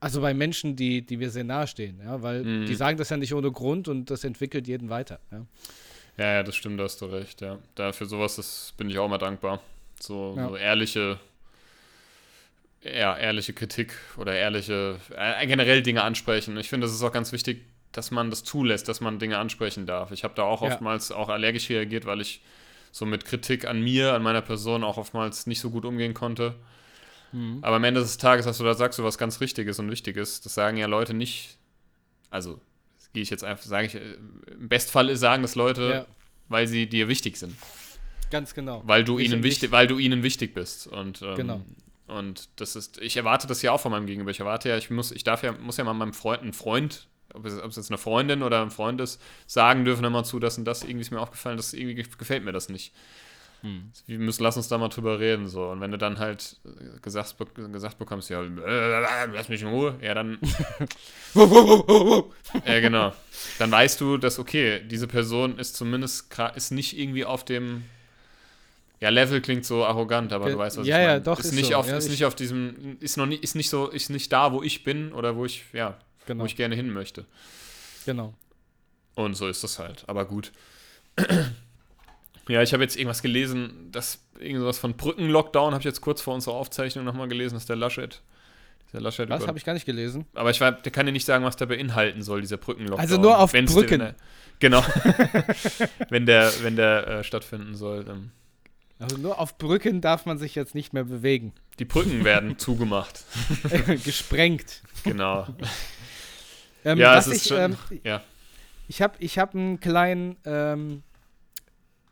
[0.00, 2.66] also bei Menschen, die, die wir sehr nahe stehen, ja, weil mhm.
[2.66, 5.20] die sagen das ja nicht ohne Grund und das entwickelt jeden weiter.
[5.30, 5.46] Ja,
[6.18, 7.58] ja, ja das stimmt, da hast du recht, ja.
[7.74, 9.60] Dafür sowas das bin ich auch mal dankbar.
[10.00, 10.48] So, ja.
[10.48, 11.18] so ehrliche,
[12.82, 16.56] ja, ehrliche Kritik oder ehrliche, äh, generell Dinge ansprechen.
[16.56, 19.86] Ich finde, das ist auch ganz wichtig, dass man das zulässt, dass man Dinge ansprechen
[19.86, 20.12] darf.
[20.12, 20.68] Ich habe da auch ja.
[20.68, 22.42] oftmals auch allergisch reagiert, weil ich
[22.92, 26.54] so mit Kritik an mir, an meiner Person auch oftmals nicht so gut umgehen konnte.
[27.32, 27.58] Mhm.
[27.62, 30.40] Aber am Ende des Tages hast du da sagst du was ganz Richtiges und Wichtiges.
[30.40, 31.58] Das sagen ja Leute nicht.
[32.30, 32.60] Also
[33.12, 36.06] gehe ich jetzt einfach, sage ich, im Bestfall sagen das Leute, ja.
[36.48, 37.56] weil sie dir wichtig sind.
[38.30, 38.82] Ganz genau.
[38.84, 40.86] Weil du ihnen wichtig, weil du ihnen wichtig bist.
[40.86, 41.62] Und ähm, genau.
[42.06, 44.30] Und das ist, ich erwarte das ja auch von meinem Gegenüber.
[44.30, 47.08] Ich erwarte ja, ich muss, ich darf ja, muss ja mal meinem Freund, einen Freund
[47.34, 50.38] ob es, ob es, jetzt eine Freundin oder ein Freund ist, sagen dürfen immer zu,
[50.38, 52.92] das und das irgendwie ist mir aufgefallen, das irgendwie gefällt mir das nicht.
[53.62, 53.90] Hm.
[54.06, 55.46] Wir müssen, lass uns da mal drüber reden.
[55.46, 55.68] So.
[55.70, 56.56] Und wenn du dann halt
[57.02, 57.36] gesagt,
[57.72, 60.38] gesagt bekommst, ja, lass mich in Ruhe, ja, dann.
[62.66, 63.12] ja, genau.
[63.58, 67.84] Dann weißt du, dass, okay, diese Person ist zumindest ist nicht irgendwie auf dem.
[69.00, 71.12] Ja, Level klingt so arrogant, aber du weißt, was ja, ich meine.
[71.14, 71.76] Ja, doch, ist, ist nicht so.
[71.76, 74.52] auf, ja, ist nicht auf diesem, ist noch nicht, ist nicht so, ist nicht da,
[74.52, 76.42] wo ich bin oder wo ich, ja, genau.
[76.42, 77.26] wo ich gerne hin möchte.
[78.06, 78.32] Genau.
[79.14, 80.04] Und so ist das halt.
[80.06, 80.52] Aber gut.
[82.48, 86.34] ja, ich habe jetzt irgendwas gelesen, dass irgendwas von Brückenlockdown habe ich jetzt kurz vor
[86.34, 88.22] unserer Aufzeichnung nochmal gelesen, dass der Laschet.
[88.92, 90.26] Der Laschet was habe ich gar nicht gelesen?
[90.34, 93.00] Aber ich war, der kann dir nicht sagen, was der beinhalten soll, dieser Brückenlockdown.
[93.00, 93.98] Also nur auf Wenn's Brücken.
[93.98, 94.14] Der,
[94.58, 94.82] genau.
[96.08, 98.04] wenn der, wenn der äh, stattfinden soll.
[98.04, 98.30] Dann.
[98.98, 101.52] Also nur auf Brücken darf man sich jetzt nicht mehr bewegen.
[101.78, 103.24] Die Brücken werden zugemacht.
[104.04, 104.82] Gesprengt.
[105.04, 105.46] Genau.
[106.84, 108.22] Ähm, ja, es ist ich, schon, ähm, ja.
[108.86, 111.02] Ich habe ich hab einen kleinen ähm,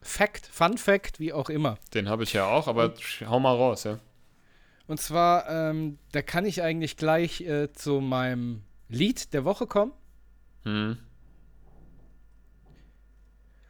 [0.02, 1.78] Fact, Fun Fact, wie auch immer.
[1.94, 4.00] Den habe ich ja auch, aber und, hau mal raus, ja.
[4.88, 9.92] Und zwar, ähm, da kann ich eigentlich gleich äh, zu meinem Lied der Woche kommen.
[10.64, 10.98] Hm.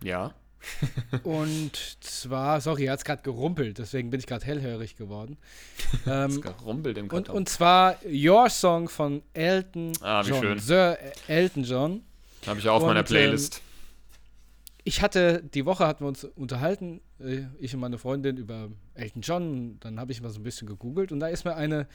[0.03, 0.35] Ja.
[1.25, 5.37] und zwar, sorry, er hat es gerade gerumpelt, deswegen bin ich gerade hellhörig geworden.
[6.07, 10.43] ähm, gerumpelt im und, und zwar Your Song von Elton ah, wie John.
[10.43, 10.59] Schön.
[10.59, 10.99] Sir
[11.29, 12.03] Elton John.
[12.47, 13.57] Habe ich auch auf und, meiner Playlist.
[13.57, 13.61] Ähm,
[14.85, 19.23] ich hatte, die Woche hatten wir uns unterhalten, äh, ich und meine Freundin, über Elton
[19.23, 19.79] John.
[19.81, 21.89] Dann habe ich mal so ein bisschen gegoogelt und da ist mir eine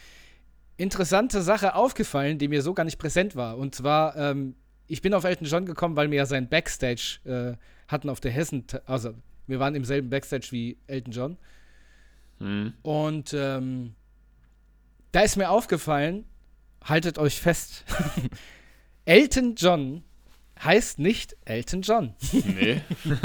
[0.77, 3.57] interessante Sache aufgefallen, die mir so gar nicht präsent war.
[3.57, 4.55] Und zwar, ähm,
[4.87, 7.57] ich bin auf Elton John gekommen, weil mir ja sein Backstage äh,
[7.89, 9.13] hatten auf der Hessen, also
[9.47, 11.37] wir waren im selben Backstage wie Elton John.
[12.39, 12.73] Mhm.
[12.81, 13.95] Und ähm,
[15.11, 16.23] da ist mir aufgefallen,
[16.81, 17.83] haltet euch fest,
[19.05, 20.03] Elton John
[20.63, 22.13] heißt nicht Elton John.
[22.31, 22.81] Nee.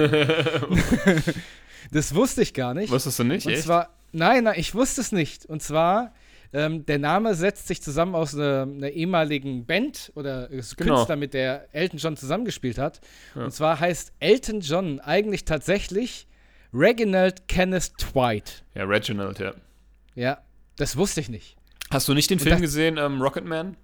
[1.92, 2.90] das wusste ich gar nicht.
[2.90, 3.46] Wusstest du nicht?
[3.46, 3.62] Und echt?
[3.62, 5.44] zwar, Nein, nein, ich wusste es nicht.
[5.44, 6.14] Und zwar,
[6.54, 10.94] ähm, der Name setzt sich zusammen aus einer, einer ehemaligen Band oder Genau.
[10.94, 13.00] Künstler, mit der Elton John zusammengespielt hat.
[13.34, 13.44] Ja.
[13.44, 16.28] Und zwar heißt Elton John eigentlich tatsächlich
[16.72, 18.62] Reginald Kenneth Dwight.
[18.74, 19.52] Ja, Reginald, ja.
[20.14, 20.38] Ja,
[20.76, 21.56] das wusste ich nicht.
[21.90, 23.76] Hast du nicht den Film gesehen, ähm, Rocketman?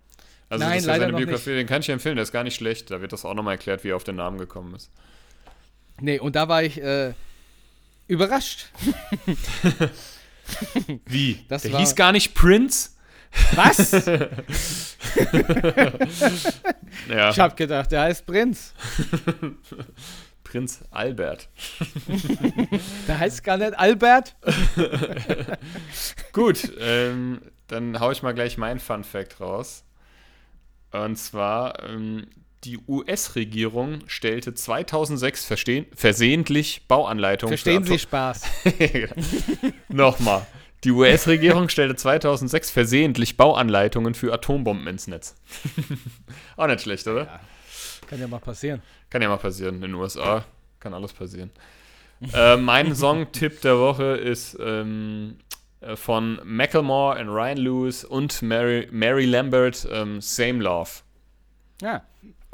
[0.48, 2.44] Also Nein, das ist ja seine noch Biografie, den kann ich empfehlen, der ist gar
[2.44, 2.90] nicht schlecht.
[2.90, 4.90] Da wird das auch nochmal erklärt, wie er auf den Namen gekommen ist.
[6.00, 7.14] Nee, und da war ich äh,
[8.06, 8.66] überrascht.
[11.06, 11.44] Wie?
[11.48, 12.90] Das der war- hieß gar nicht Prince?
[13.54, 13.92] Was?
[17.08, 18.74] Ja, Ich hab gedacht, der heißt Prinz.
[20.44, 21.48] Prinz Albert.
[23.06, 24.34] Der heißt gar nicht Albert.
[26.32, 29.84] Gut, ähm, dann hau ich mal gleich meinen Fun Fact raus.
[30.90, 32.26] Und zwar, ähm,
[32.64, 38.42] die US-Regierung stellte 2006 verstehen, versehentlich Bauanleitungen Verstehen für Sie Spaß.
[39.88, 40.46] Nochmal.
[40.84, 45.36] Die US-Regierung stellte 2006 versehentlich Bauanleitungen für Atombomben ins Netz.
[46.56, 47.24] Auch nicht schlecht, oder?
[47.24, 47.40] Ja.
[48.06, 48.82] Kann ja mal passieren.
[49.08, 49.76] Kann ja mal passieren.
[49.76, 50.44] In den USA
[50.80, 51.50] kann alles passieren.
[52.32, 55.38] äh, mein Song-Tipp der Woche ist ähm,
[55.80, 60.90] äh, von Macklemore und Ryan Lewis und Mary, Mary Lambert, ähm, Same Love.
[61.82, 62.02] Ja,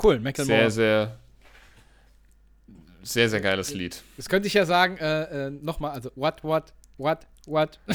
[0.03, 0.20] cool.
[0.20, 0.59] Macklemore.
[0.59, 1.18] Sehr, sehr,
[3.03, 4.03] sehr, sehr geiles Lied.
[4.16, 7.78] Das könnte ich ja sagen, äh, äh, nochmal, also, what, what, what, what?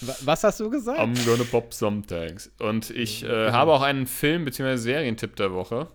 [0.00, 0.98] Wa- Was hast du gesagt?
[1.00, 2.50] I'm gonna pop some tags.
[2.58, 4.76] Und ich äh, habe auch einen Film- bzw.
[4.76, 5.88] Serientipp der Woche.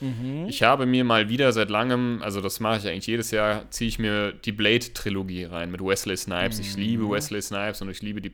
[0.00, 0.46] Mhm.
[0.48, 3.88] Ich habe mir mal wieder seit langem, also das mache ich eigentlich jedes Jahr, ziehe
[3.88, 6.58] ich mir die Blade-Trilogie rein mit Wesley Snipes.
[6.60, 8.32] Ich liebe Wesley Snipes und ich liebe die.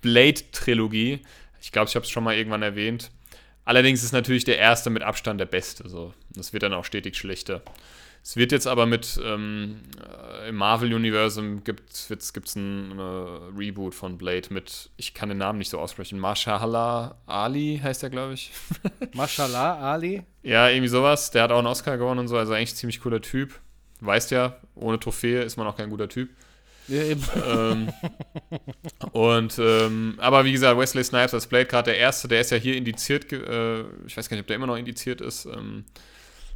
[0.00, 1.20] Blade-Trilogie.
[1.60, 3.10] Ich glaube, ich habe es schon mal irgendwann erwähnt.
[3.64, 5.88] Allerdings ist natürlich der erste mit Abstand der beste.
[5.88, 6.12] So.
[6.30, 7.62] Das wird dann auch stetig schlechter.
[8.24, 13.02] Es wird jetzt aber mit ähm, äh, im Marvel-Universum gibt es ein äh,
[13.58, 18.10] Reboot von Blade mit, ich kann den Namen nicht so aussprechen, Marshala Ali heißt er,
[18.10, 18.52] glaube ich.
[19.14, 20.22] Mashallah, Ali.
[20.44, 21.32] Ja, irgendwie sowas.
[21.32, 23.58] Der hat auch einen Oscar gewonnen und so, also eigentlich ein ziemlich cooler Typ.
[24.00, 26.30] Weißt ja, ohne Trophäe ist man auch kein guter Typ.
[26.88, 27.22] Ja, eben.
[27.46, 27.92] ähm,
[29.12, 32.56] und, ähm, aber wie gesagt, Wesley Snipes als Blade, gerade der erste, der ist ja
[32.56, 35.44] hier indiziert, äh, ich weiß gar nicht, ob der immer noch indiziert ist.
[35.46, 35.84] Ähm,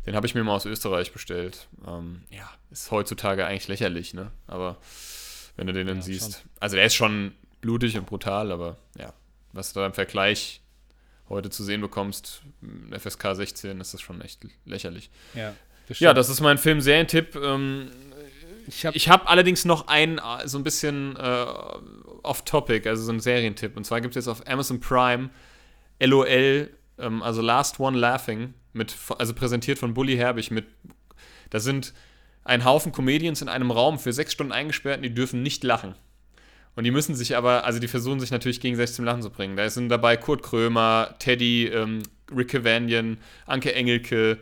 [0.07, 1.69] den habe ich mir mal aus Österreich bestellt.
[1.87, 4.31] Ähm, ja, ist heutzutage eigentlich lächerlich, ne?
[4.47, 4.77] Aber
[5.57, 6.33] wenn du den dann Ja, siehst.
[6.35, 6.51] schon.
[6.61, 9.13] Also der ist schon blutig und brutal, aber ja,
[9.53, 10.61] was du da im Vergleich
[11.29, 15.11] heute zu sehen bekommst, m, FSK 16, ist das schon echt lächerlich.
[15.35, 15.55] Ja,
[15.89, 17.35] das Ja, das ist mein Film-Serientipp.
[17.37, 17.91] Ähm,
[18.69, 21.47] ich habe habe allerdings noch einen äh, so ein bisschen äh,
[22.23, 23.77] off-topic, also so einen Serientipp.
[23.77, 25.31] Und zwar gibt es jetzt auf Amazon Prime
[26.01, 30.67] LOL, ähm, also Last One Laughing, mit, also präsentiert von Bully Herbig mit,
[31.51, 31.95] da sind
[32.45, 35.95] ein Haufen Comedians in einem Raum für sechs Stunden eingesperrt und die dürfen nicht lachen.
[36.77, 39.57] Und die müssen sich aber, also die versuchen sich natürlich gegenseitig zum Lachen zu bringen.
[39.57, 42.03] Da sind dabei Kurt Krömer, Teddy, ähm,
[42.35, 44.39] Rick Cavanian, Anke Engelke,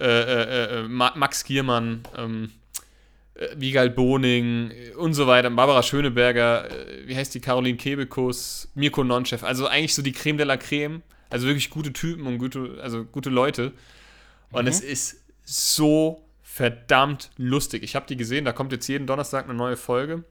[0.00, 2.52] äh, äh, äh, Ma Max Giermann, ähm,
[3.42, 8.68] äh, Wiegald Boning äh, und so weiter, Barbara Schöneberger, äh, wie heißt die, Caroline Kebekus,
[8.74, 12.38] Mirko Nonchef, also eigentlich so die Creme de la Creme, also wirklich gute Typen und
[12.38, 13.72] gute, also gute Leute.
[14.50, 17.82] Und es ist so verdammt lustig.
[17.82, 20.24] Ich habe die gesehen, da kommt jetzt jeden Donnerstag eine neue Folge.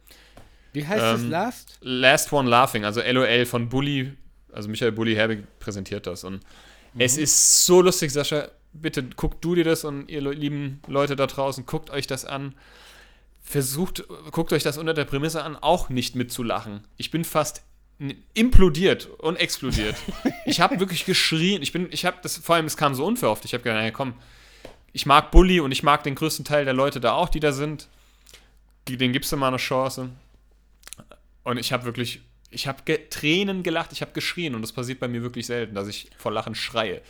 [0.74, 1.78] Wie heißt das ähm, Last?
[1.82, 4.14] Last One Laughing, also LOL von Bully,
[4.54, 6.24] also Michael Bully Herbig präsentiert das.
[6.24, 6.42] Und
[6.98, 8.50] es ist so lustig, Sascha.
[8.74, 12.56] Bitte guckt du dir das und ihr lieben Leute da draußen, guckt euch das an.
[13.52, 16.88] Versucht, guckt euch das unter der Prämisse an, auch nicht mitzulachen.
[16.96, 17.64] Ich bin fast
[18.34, 19.98] implodiert und explodiert.
[20.46, 21.62] ich habe wirklich geschrien.
[21.62, 23.44] Ich bin, ich habe das, vor allem, es kam so unverhofft.
[23.44, 24.14] Ich habe gedacht, naja, komm,
[24.94, 27.52] ich mag Bully und ich mag den größten Teil der Leute da auch, die da
[27.52, 27.90] sind.
[28.88, 30.12] Den gibst du mal eine Chance.
[31.44, 32.22] Und ich habe wirklich,
[32.52, 35.76] ich habe ge Tränen gelacht, ich habe geschrien und das passiert bei mir wirklich selten,
[35.76, 37.02] dass ich vor Lachen schreie.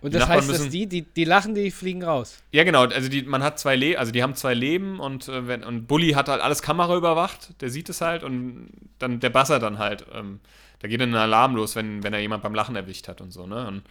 [0.00, 2.42] Und das heißt, dass müssen- die, die, die lachen, die fliegen raus.
[2.52, 5.46] Ja, genau, also die, man hat zwei Leben, also die haben zwei Leben und, äh,
[5.46, 9.30] wenn, und Bully hat halt alles Kamera überwacht, der sieht es halt und dann der
[9.30, 10.40] Basser dann halt, ähm,
[10.80, 13.32] da geht dann ein Alarm los, wenn, wenn er jemand beim Lachen erwischt hat und
[13.32, 13.66] so, ne?
[13.66, 13.82] Und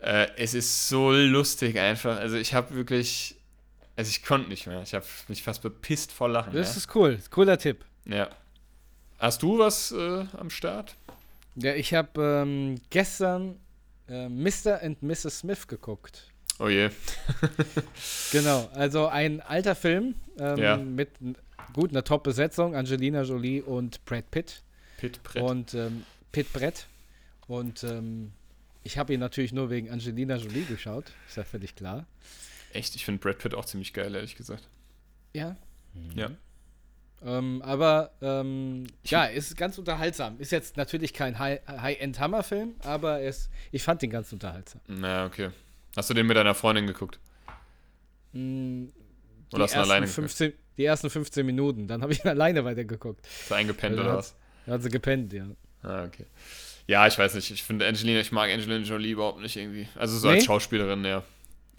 [0.00, 3.36] äh, es ist so lustig einfach, also ich habe wirklich,
[3.96, 6.52] also ich konnte nicht mehr, ich habe mich fast bepisst vor Lachen.
[6.52, 6.76] Das ja?
[6.78, 7.18] ist cool.
[7.30, 7.84] Cooler Tipp.
[8.04, 8.28] ja.
[9.18, 10.94] Hast du was äh, am Start?
[11.54, 13.58] Ja, ich habe ähm, gestern
[14.08, 14.82] äh, Mr.
[14.82, 15.38] and Mrs.
[15.40, 16.28] Smith geguckt.
[16.58, 16.90] Oh je.
[18.32, 20.76] Genau, also ein alter Film ähm, Ja.
[20.76, 21.10] mit
[21.72, 24.62] gut einer Top-Besetzung, Angelina Jolie und Brad Pitt
[24.98, 25.42] Pit Brett.
[25.42, 26.86] und ähm, Pitt Brett.
[27.46, 28.32] Und ähm,
[28.82, 32.06] ich habe ihn natürlich nur wegen Angelina Jolie geschaut, ist ja völlig klar.
[32.72, 34.68] Echt, ich finde Brad Pitt auch ziemlich geil, ehrlich gesagt.
[35.34, 35.56] Ja.
[36.14, 36.30] Ja.
[37.26, 40.38] Ähm, aber ähm, ja, ist ganz unterhaltsam.
[40.38, 44.80] Ist jetzt natürlich kein High-End-Hammer-Film, aber es, ich fand den ganz unterhaltsam.
[44.86, 45.50] Na, okay.
[45.96, 47.18] Hast du den mit deiner Freundin geguckt?
[48.32, 48.84] Mm,
[49.52, 53.26] oder hast du alleine 15, Die ersten 15 Minuten, dann habe ich ihn alleine weitergeguckt.
[53.26, 54.36] Hast du eingepennt oder was?
[54.68, 55.46] Hat sie gepennt, ja.
[55.82, 56.26] Ah, okay.
[56.86, 57.50] Ja, ich weiß nicht.
[57.50, 59.88] Ich finde Angelina, ich mag Angelina Jolie überhaupt nicht irgendwie.
[59.96, 60.34] Also so nee?
[60.34, 61.24] als Schauspielerin, ja.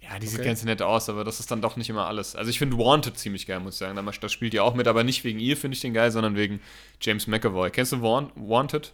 [0.09, 0.47] Ja, die sieht okay.
[0.47, 2.35] ganz nett aus, aber das ist dann doch nicht immer alles.
[2.35, 3.95] Also ich finde Wanted ziemlich geil, muss ich sagen.
[3.95, 6.61] Da spielt die auch mit, aber nicht wegen ihr finde ich den geil, sondern wegen
[7.01, 7.69] James McAvoy.
[7.71, 8.93] Kennst du Wanted?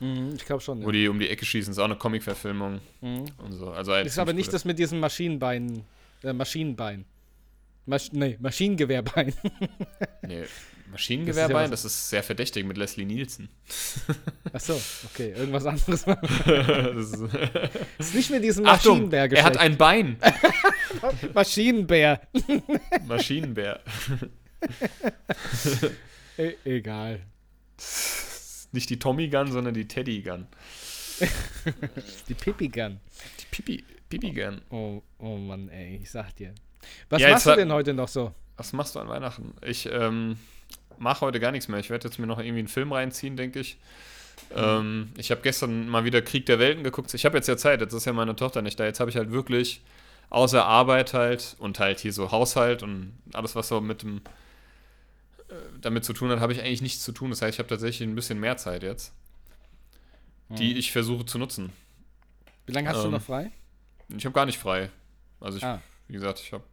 [0.00, 0.82] Mhm, ich glaube schon.
[0.82, 0.92] Wo ja.
[0.92, 3.24] die um die Ecke schießen, ist auch eine Comic-Verfilmung mhm.
[3.38, 3.70] und so.
[3.70, 5.84] Also halt ist aber nicht das mit diesen Maschinenbeinen,
[6.22, 7.04] äh, Maschinenbein.
[7.86, 9.32] Masch nee, Maschinengewehrbein.
[10.22, 10.44] nee,
[10.90, 13.48] Maschinengewehrbein, das ist, ja das ist sehr verdächtig mit Leslie Nielsen.
[14.52, 16.04] Achso, okay, irgendwas anderes.
[16.46, 17.34] das ist,
[17.98, 20.18] ist nicht mehr diesen Maschinenbär Er hat ein Bein.
[21.34, 22.20] Maschinenbär.
[23.06, 23.80] Maschinenbär.
[26.38, 27.20] e egal.
[28.72, 30.46] Nicht die Tommy Gun, sondern die Teddy Gun.
[32.28, 33.00] die Pipi Gun.
[33.40, 34.60] Die Pipi, Pipi Gun.
[34.70, 36.54] Oh, oh Mann, ey, ich sag dir.
[37.08, 38.34] Was ja, machst du denn heute noch so?
[38.56, 39.54] Was machst du an Weihnachten?
[39.62, 40.38] Ich, ähm,
[40.98, 41.80] mache heute gar nichts mehr.
[41.80, 43.78] Ich werde jetzt mir noch irgendwie einen Film reinziehen, denke ich.
[44.50, 44.56] Mhm.
[44.56, 47.12] Ähm, ich habe gestern mal wieder Krieg der Welten geguckt.
[47.14, 48.84] Ich habe jetzt ja Zeit, jetzt ist ja meine Tochter nicht da.
[48.84, 49.82] Jetzt habe ich halt wirklich
[50.30, 54.20] außer Arbeit halt und halt hier so Haushalt und alles, was so mit dem
[55.48, 57.30] äh, damit zu tun hat, habe ich eigentlich nichts zu tun.
[57.30, 59.12] Das heißt, ich habe tatsächlich ein bisschen mehr Zeit jetzt,
[60.48, 60.56] mhm.
[60.56, 61.72] die ich versuche zu nutzen.
[62.66, 63.52] Wie lange hast ähm, du noch frei?
[64.16, 64.90] Ich habe gar nicht frei.
[65.40, 65.80] Also ich, ah.
[66.08, 66.64] wie gesagt, ich habe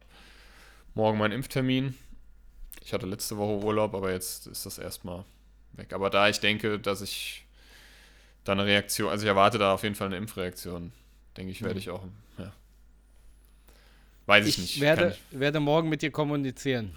[0.94, 1.94] morgen meinen Impftermin
[2.84, 5.24] ich hatte letzte Woche Urlaub, aber jetzt ist das erstmal
[5.72, 5.92] weg.
[5.92, 7.44] Aber da ich denke, dass ich
[8.44, 10.92] da eine Reaktion, also ich erwarte da auf jeden Fall eine Impfreaktion,
[11.36, 11.80] denke ich, werde mhm.
[11.80, 12.04] ich auch,
[12.38, 12.52] ja.
[14.26, 14.80] Weiß ich, ich nicht.
[14.80, 16.96] Werde, ich werde morgen mit dir kommunizieren.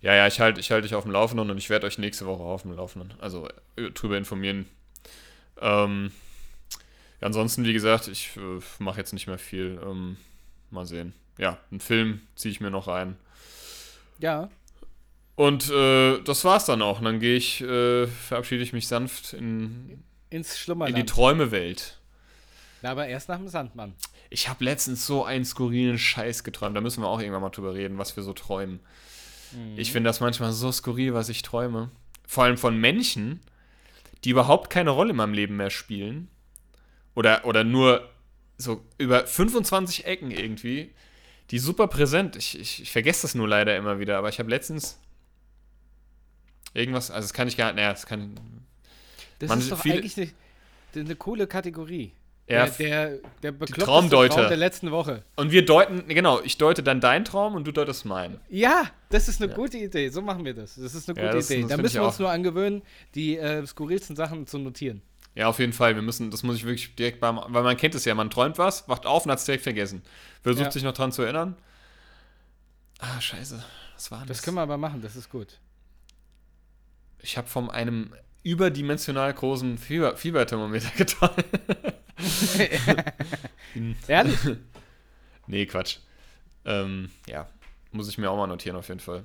[0.00, 2.26] Ja, ja, ich halte ich halt dich auf dem Laufenden und ich werde euch nächste
[2.26, 4.66] Woche auf dem Laufenden, also äh, drüber informieren.
[5.60, 6.12] Ähm,
[7.20, 9.80] ja, ansonsten, wie gesagt, ich äh, mache jetzt nicht mehr viel.
[9.82, 10.16] Ähm,
[10.70, 11.12] mal sehen.
[11.38, 13.16] Ja, einen Film ziehe ich mir noch rein.
[14.18, 14.50] Ja,
[15.36, 16.98] und äh, das war's dann auch.
[16.98, 20.98] Und dann gehe ich, äh, verabschiede ich mich sanft in, ins Schlummerland.
[20.98, 21.98] In die Träumewelt.
[22.82, 23.94] Na, aber erst nach dem Sandmann.
[24.30, 26.74] Ich habe letztens so einen skurrilen Scheiß geträumt.
[26.74, 28.80] Da müssen wir auch irgendwann mal drüber reden, was wir so träumen.
[29.52, 29.78] Mhm.
[29.78, 31.90] Ich finde das manchmal so skurril, was ich träume.
[32.26, 33.40] Vor allem von Menschen,
[34.24, 36.28] die überhaupt keine Rolle in meinem Leben mehr spielen.
[37.14, 38.08] Oder, oder nur
[38.56, 40.92] so über 25 Ecken irgendwie.
[41.50, 42.36] Die super präsent.
[42.36, 44.16] Ich, ich, ich vergesse das nur leider immer wieder.
[44.16, 44.98] Aber ich habe letztens
[46.76, 48.38] Irgendwas, also das kann ich gar nicht, naja, das kann.
[49.38, 50.18] Das ist doch viele, eigentlich
[50.94, 52.12] eine, eine, coole Kategorie.
[52.48, 54.34] Ja, der, der, der Traumdeuter.
[54.36, 55.24] Traum der letzten Woche.
[55.36, 58.38] Und wir deuten, genau, ich deute dann deinen Traum und du deutest meinen.
[58.50, 59.56] Ja, das ist eine ja.
[59.56, 60.10] gute Idee.
[60.10, 60.74] So machen wir das.
[60.74, 61.66] Das ist eine gute ja, das, Idee.
[61.66, 62.82] da müssen wir uns nur angewöhnen,
[63.14, 65.00] die äh, skurrilsten Sachen zu notieren.
[65.34, 65.94] Ja, auf jeden Fall.
[65.94, 68.58] Wir müssen, das muss ich wirklich direkt beim, weil man kennt es ja, man träumt
[68.58, 70.02] was, wacht auf und hat es direkt vergessen.
[70.42, 70.70] Versucht ja.
[70.70, 71.56] sich noch dran zu erinnern.
[72.98, 73.64] Ah, scheiße.
[73.94, 74.28] Was war das?
[74.28, 75.58] Das können wir aber machen, das ist gut
[77.20, 78.12] ich habe von einem
[78.42, 81.44] überdimensional großen Fieber Fieberthermometer geträumt.
[84.08, 84.38] Ehrlich?
[85.46, 85.98] nee, Quatsch.
[86.64, 87.48] Ähm, ja,
[87.92, 89.24] muss ich mir auch mal notieren auf jeden Fall.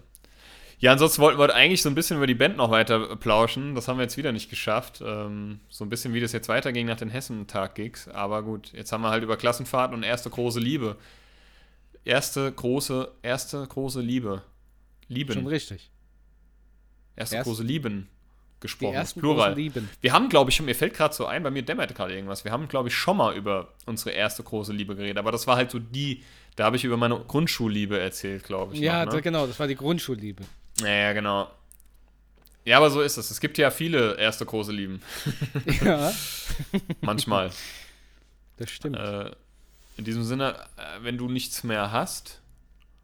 [0.80, 3.76] Ja, ansonsten wollten wir eigentlich so ein bisschen über die Band noch weiter plauschen.
[3.76, 5.00] Das haben wir jetzt wieder nicht geschafft.
[5.06, 8.08] Ähm, so ein bisschen, wie das jetzt weiterging nach den Hessentag-Gigs.
[8.08, 10.98] Aber gut, jetzt haben wir halt über Klassenfahrt und erste große Liebe.
[12.04, 14.42] Erste große, erste große Liebe.
[15.08, 15.34] Lieben.
[15.34, 15.91] Schon richtig.
[17.22, 18.08] Erste Erst, große Lieben
[18.60, 18.92] gesprochen.
[18.92, 19.54] Die ersten Plural.
[19.56, 19.90] Lieben.
[20.02, 22.46] Wir haben, glaube ich, schon, mir fällt gerade so ein, bei mir dämmert gerade irgendwas.
[22.46, 25.56] Wir haben, glaube ich, schon mal über unsere erste große Liebe geredet, aber das war
[25.56, 26.24] halt so die,
[26.56, 28.80] da habe ich über meine Grundschulliebe erzählt, glaube ich.
[28.80, 29.22] Ja, noch, ne?
[29.22, 30.44] genau, das war die Grundschulliebe.
[30.80, 31.50] Ja, ja, genau.
[32.64, 33.32] Ja, aber so ist es.
[33.32, 35.02] Es gibt ja viele erste große Lieben.
[35.84, 36.14] Ja.
[37.02, 37.52] Manchmal.
[38.58, 38.98] Das stimmt.
[38.98, 39.32] Äh,
[39.98, 42.42] in diesem Sinne, äh, wenn du nichts mehr hast.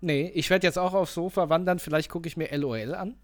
[0.01, 1.79] Nee, ich werde jetzt auch aufs Sofa wandern.
[1.79, 3.15] Vielleicht gucke ich mir LOL an.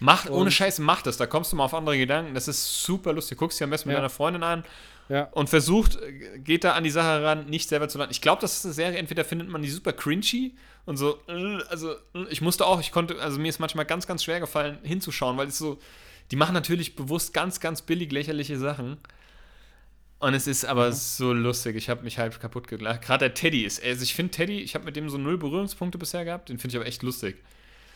[0.00, 1.16] Macht, ohne Scheiß, mach das.
[1.16, 2.34] Da kommst du mal auf andere Gedanken.
[2.34, 3.38] Das ist super lustig.
[3.38, 4.00] Guckst dir am besten mit ja.
[4.00, 4.64] deiner Freundin an
[5.08, 5.24] ja.
[5.32, 5.98] und versucht,
[6.36, 8.12] geht da an die Sache ran, nicht selber zu landen.
[8.12, 10.54] Ich glaube, das ist eine Serie, entweder findet man die super cringy
[10.84, 14.06] und so, äh, also äh, ich musste auch, ich konnte, also mir ist manchmal ganz,
[14.06, 15.78] ganz schwer gefallen, hinzuschauen, weil es so,
[16.30, 18.98] die machen natürlich bewusst ganz, ganz billig lächerliche Sachen.
[20.20, 20.92] Und es ist aber ja.
[20.92, 21.76] so lustig.
[21.76, 23.02] Ich habe mich halb kaputt gelacht.
[23.02, 25.96] Gerade der Teddy ist, also ich finde Teddy, ich habe mit dem so null Berührungspunkte
[25.96, 27.36] bisher gehabt, den finde ich aber echt lustig.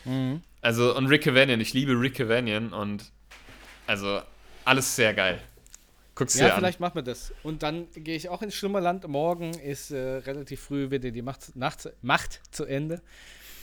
[0.05, 0.41] Mhm.
[0.61, 3.11] Also, und Rick Cavanian, ich liebe Rick Cavanian und
[3.87, 4.21] also
[4.65, 5.41] alles sehr geil.
[6.15, 6.59] Guck's ja, dir an.
[6.59, 7.33] vielleicht machen wir das.
[7.43, 9.07] Und dann gehe ich auch ins Schlummerland.
[9.07, 13.01] Morgen ist äh, relativ früh wieder die Macht, Nacht, Macht zu Ende,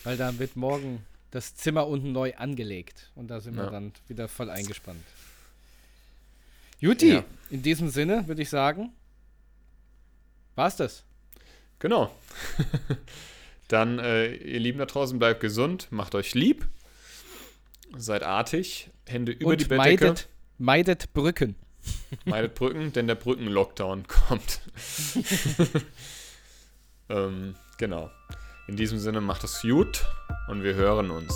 [0.05, 3.11] weil da wird morgen das Zimmer unten neu angelegt.
[3.15, 3.71] Und da sind wir Ja.
[3.71, 5.05] dann wieder voll eingespannt.
[6.81, 7.25] Juti, Ja.
[7.51, 8.93] in diesem Sinne würde ich sagen,
[10.57, 11.05] war's das.
[11.79, 12.11] Genau.
[13.71, 16.67] Dann, äh, ihr Lieben da draußen, bleibt gesund, macht euch lieb,
[17.97, 20.29] seid artig, Hände über die Und Bettdecke, meidet,
[20.59, 21.55] meidet Brücken.
[22.25, 24.61] meidet Brücken, denn der Brücken-Lockdown kommt.
[27.11, 28.11] ähm, genau.
[28.67, 30.05] In diesem Sinne, macht es gut
[30.49, 31.33] und wir hören uns.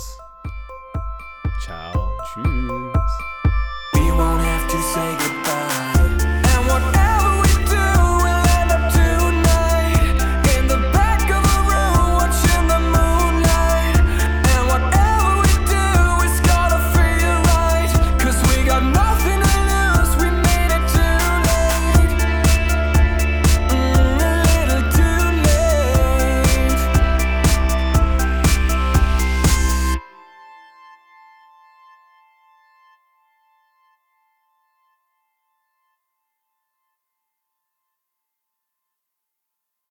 [1.63, 2.11] Ciao.
[2.33, 2.64] Tschüss.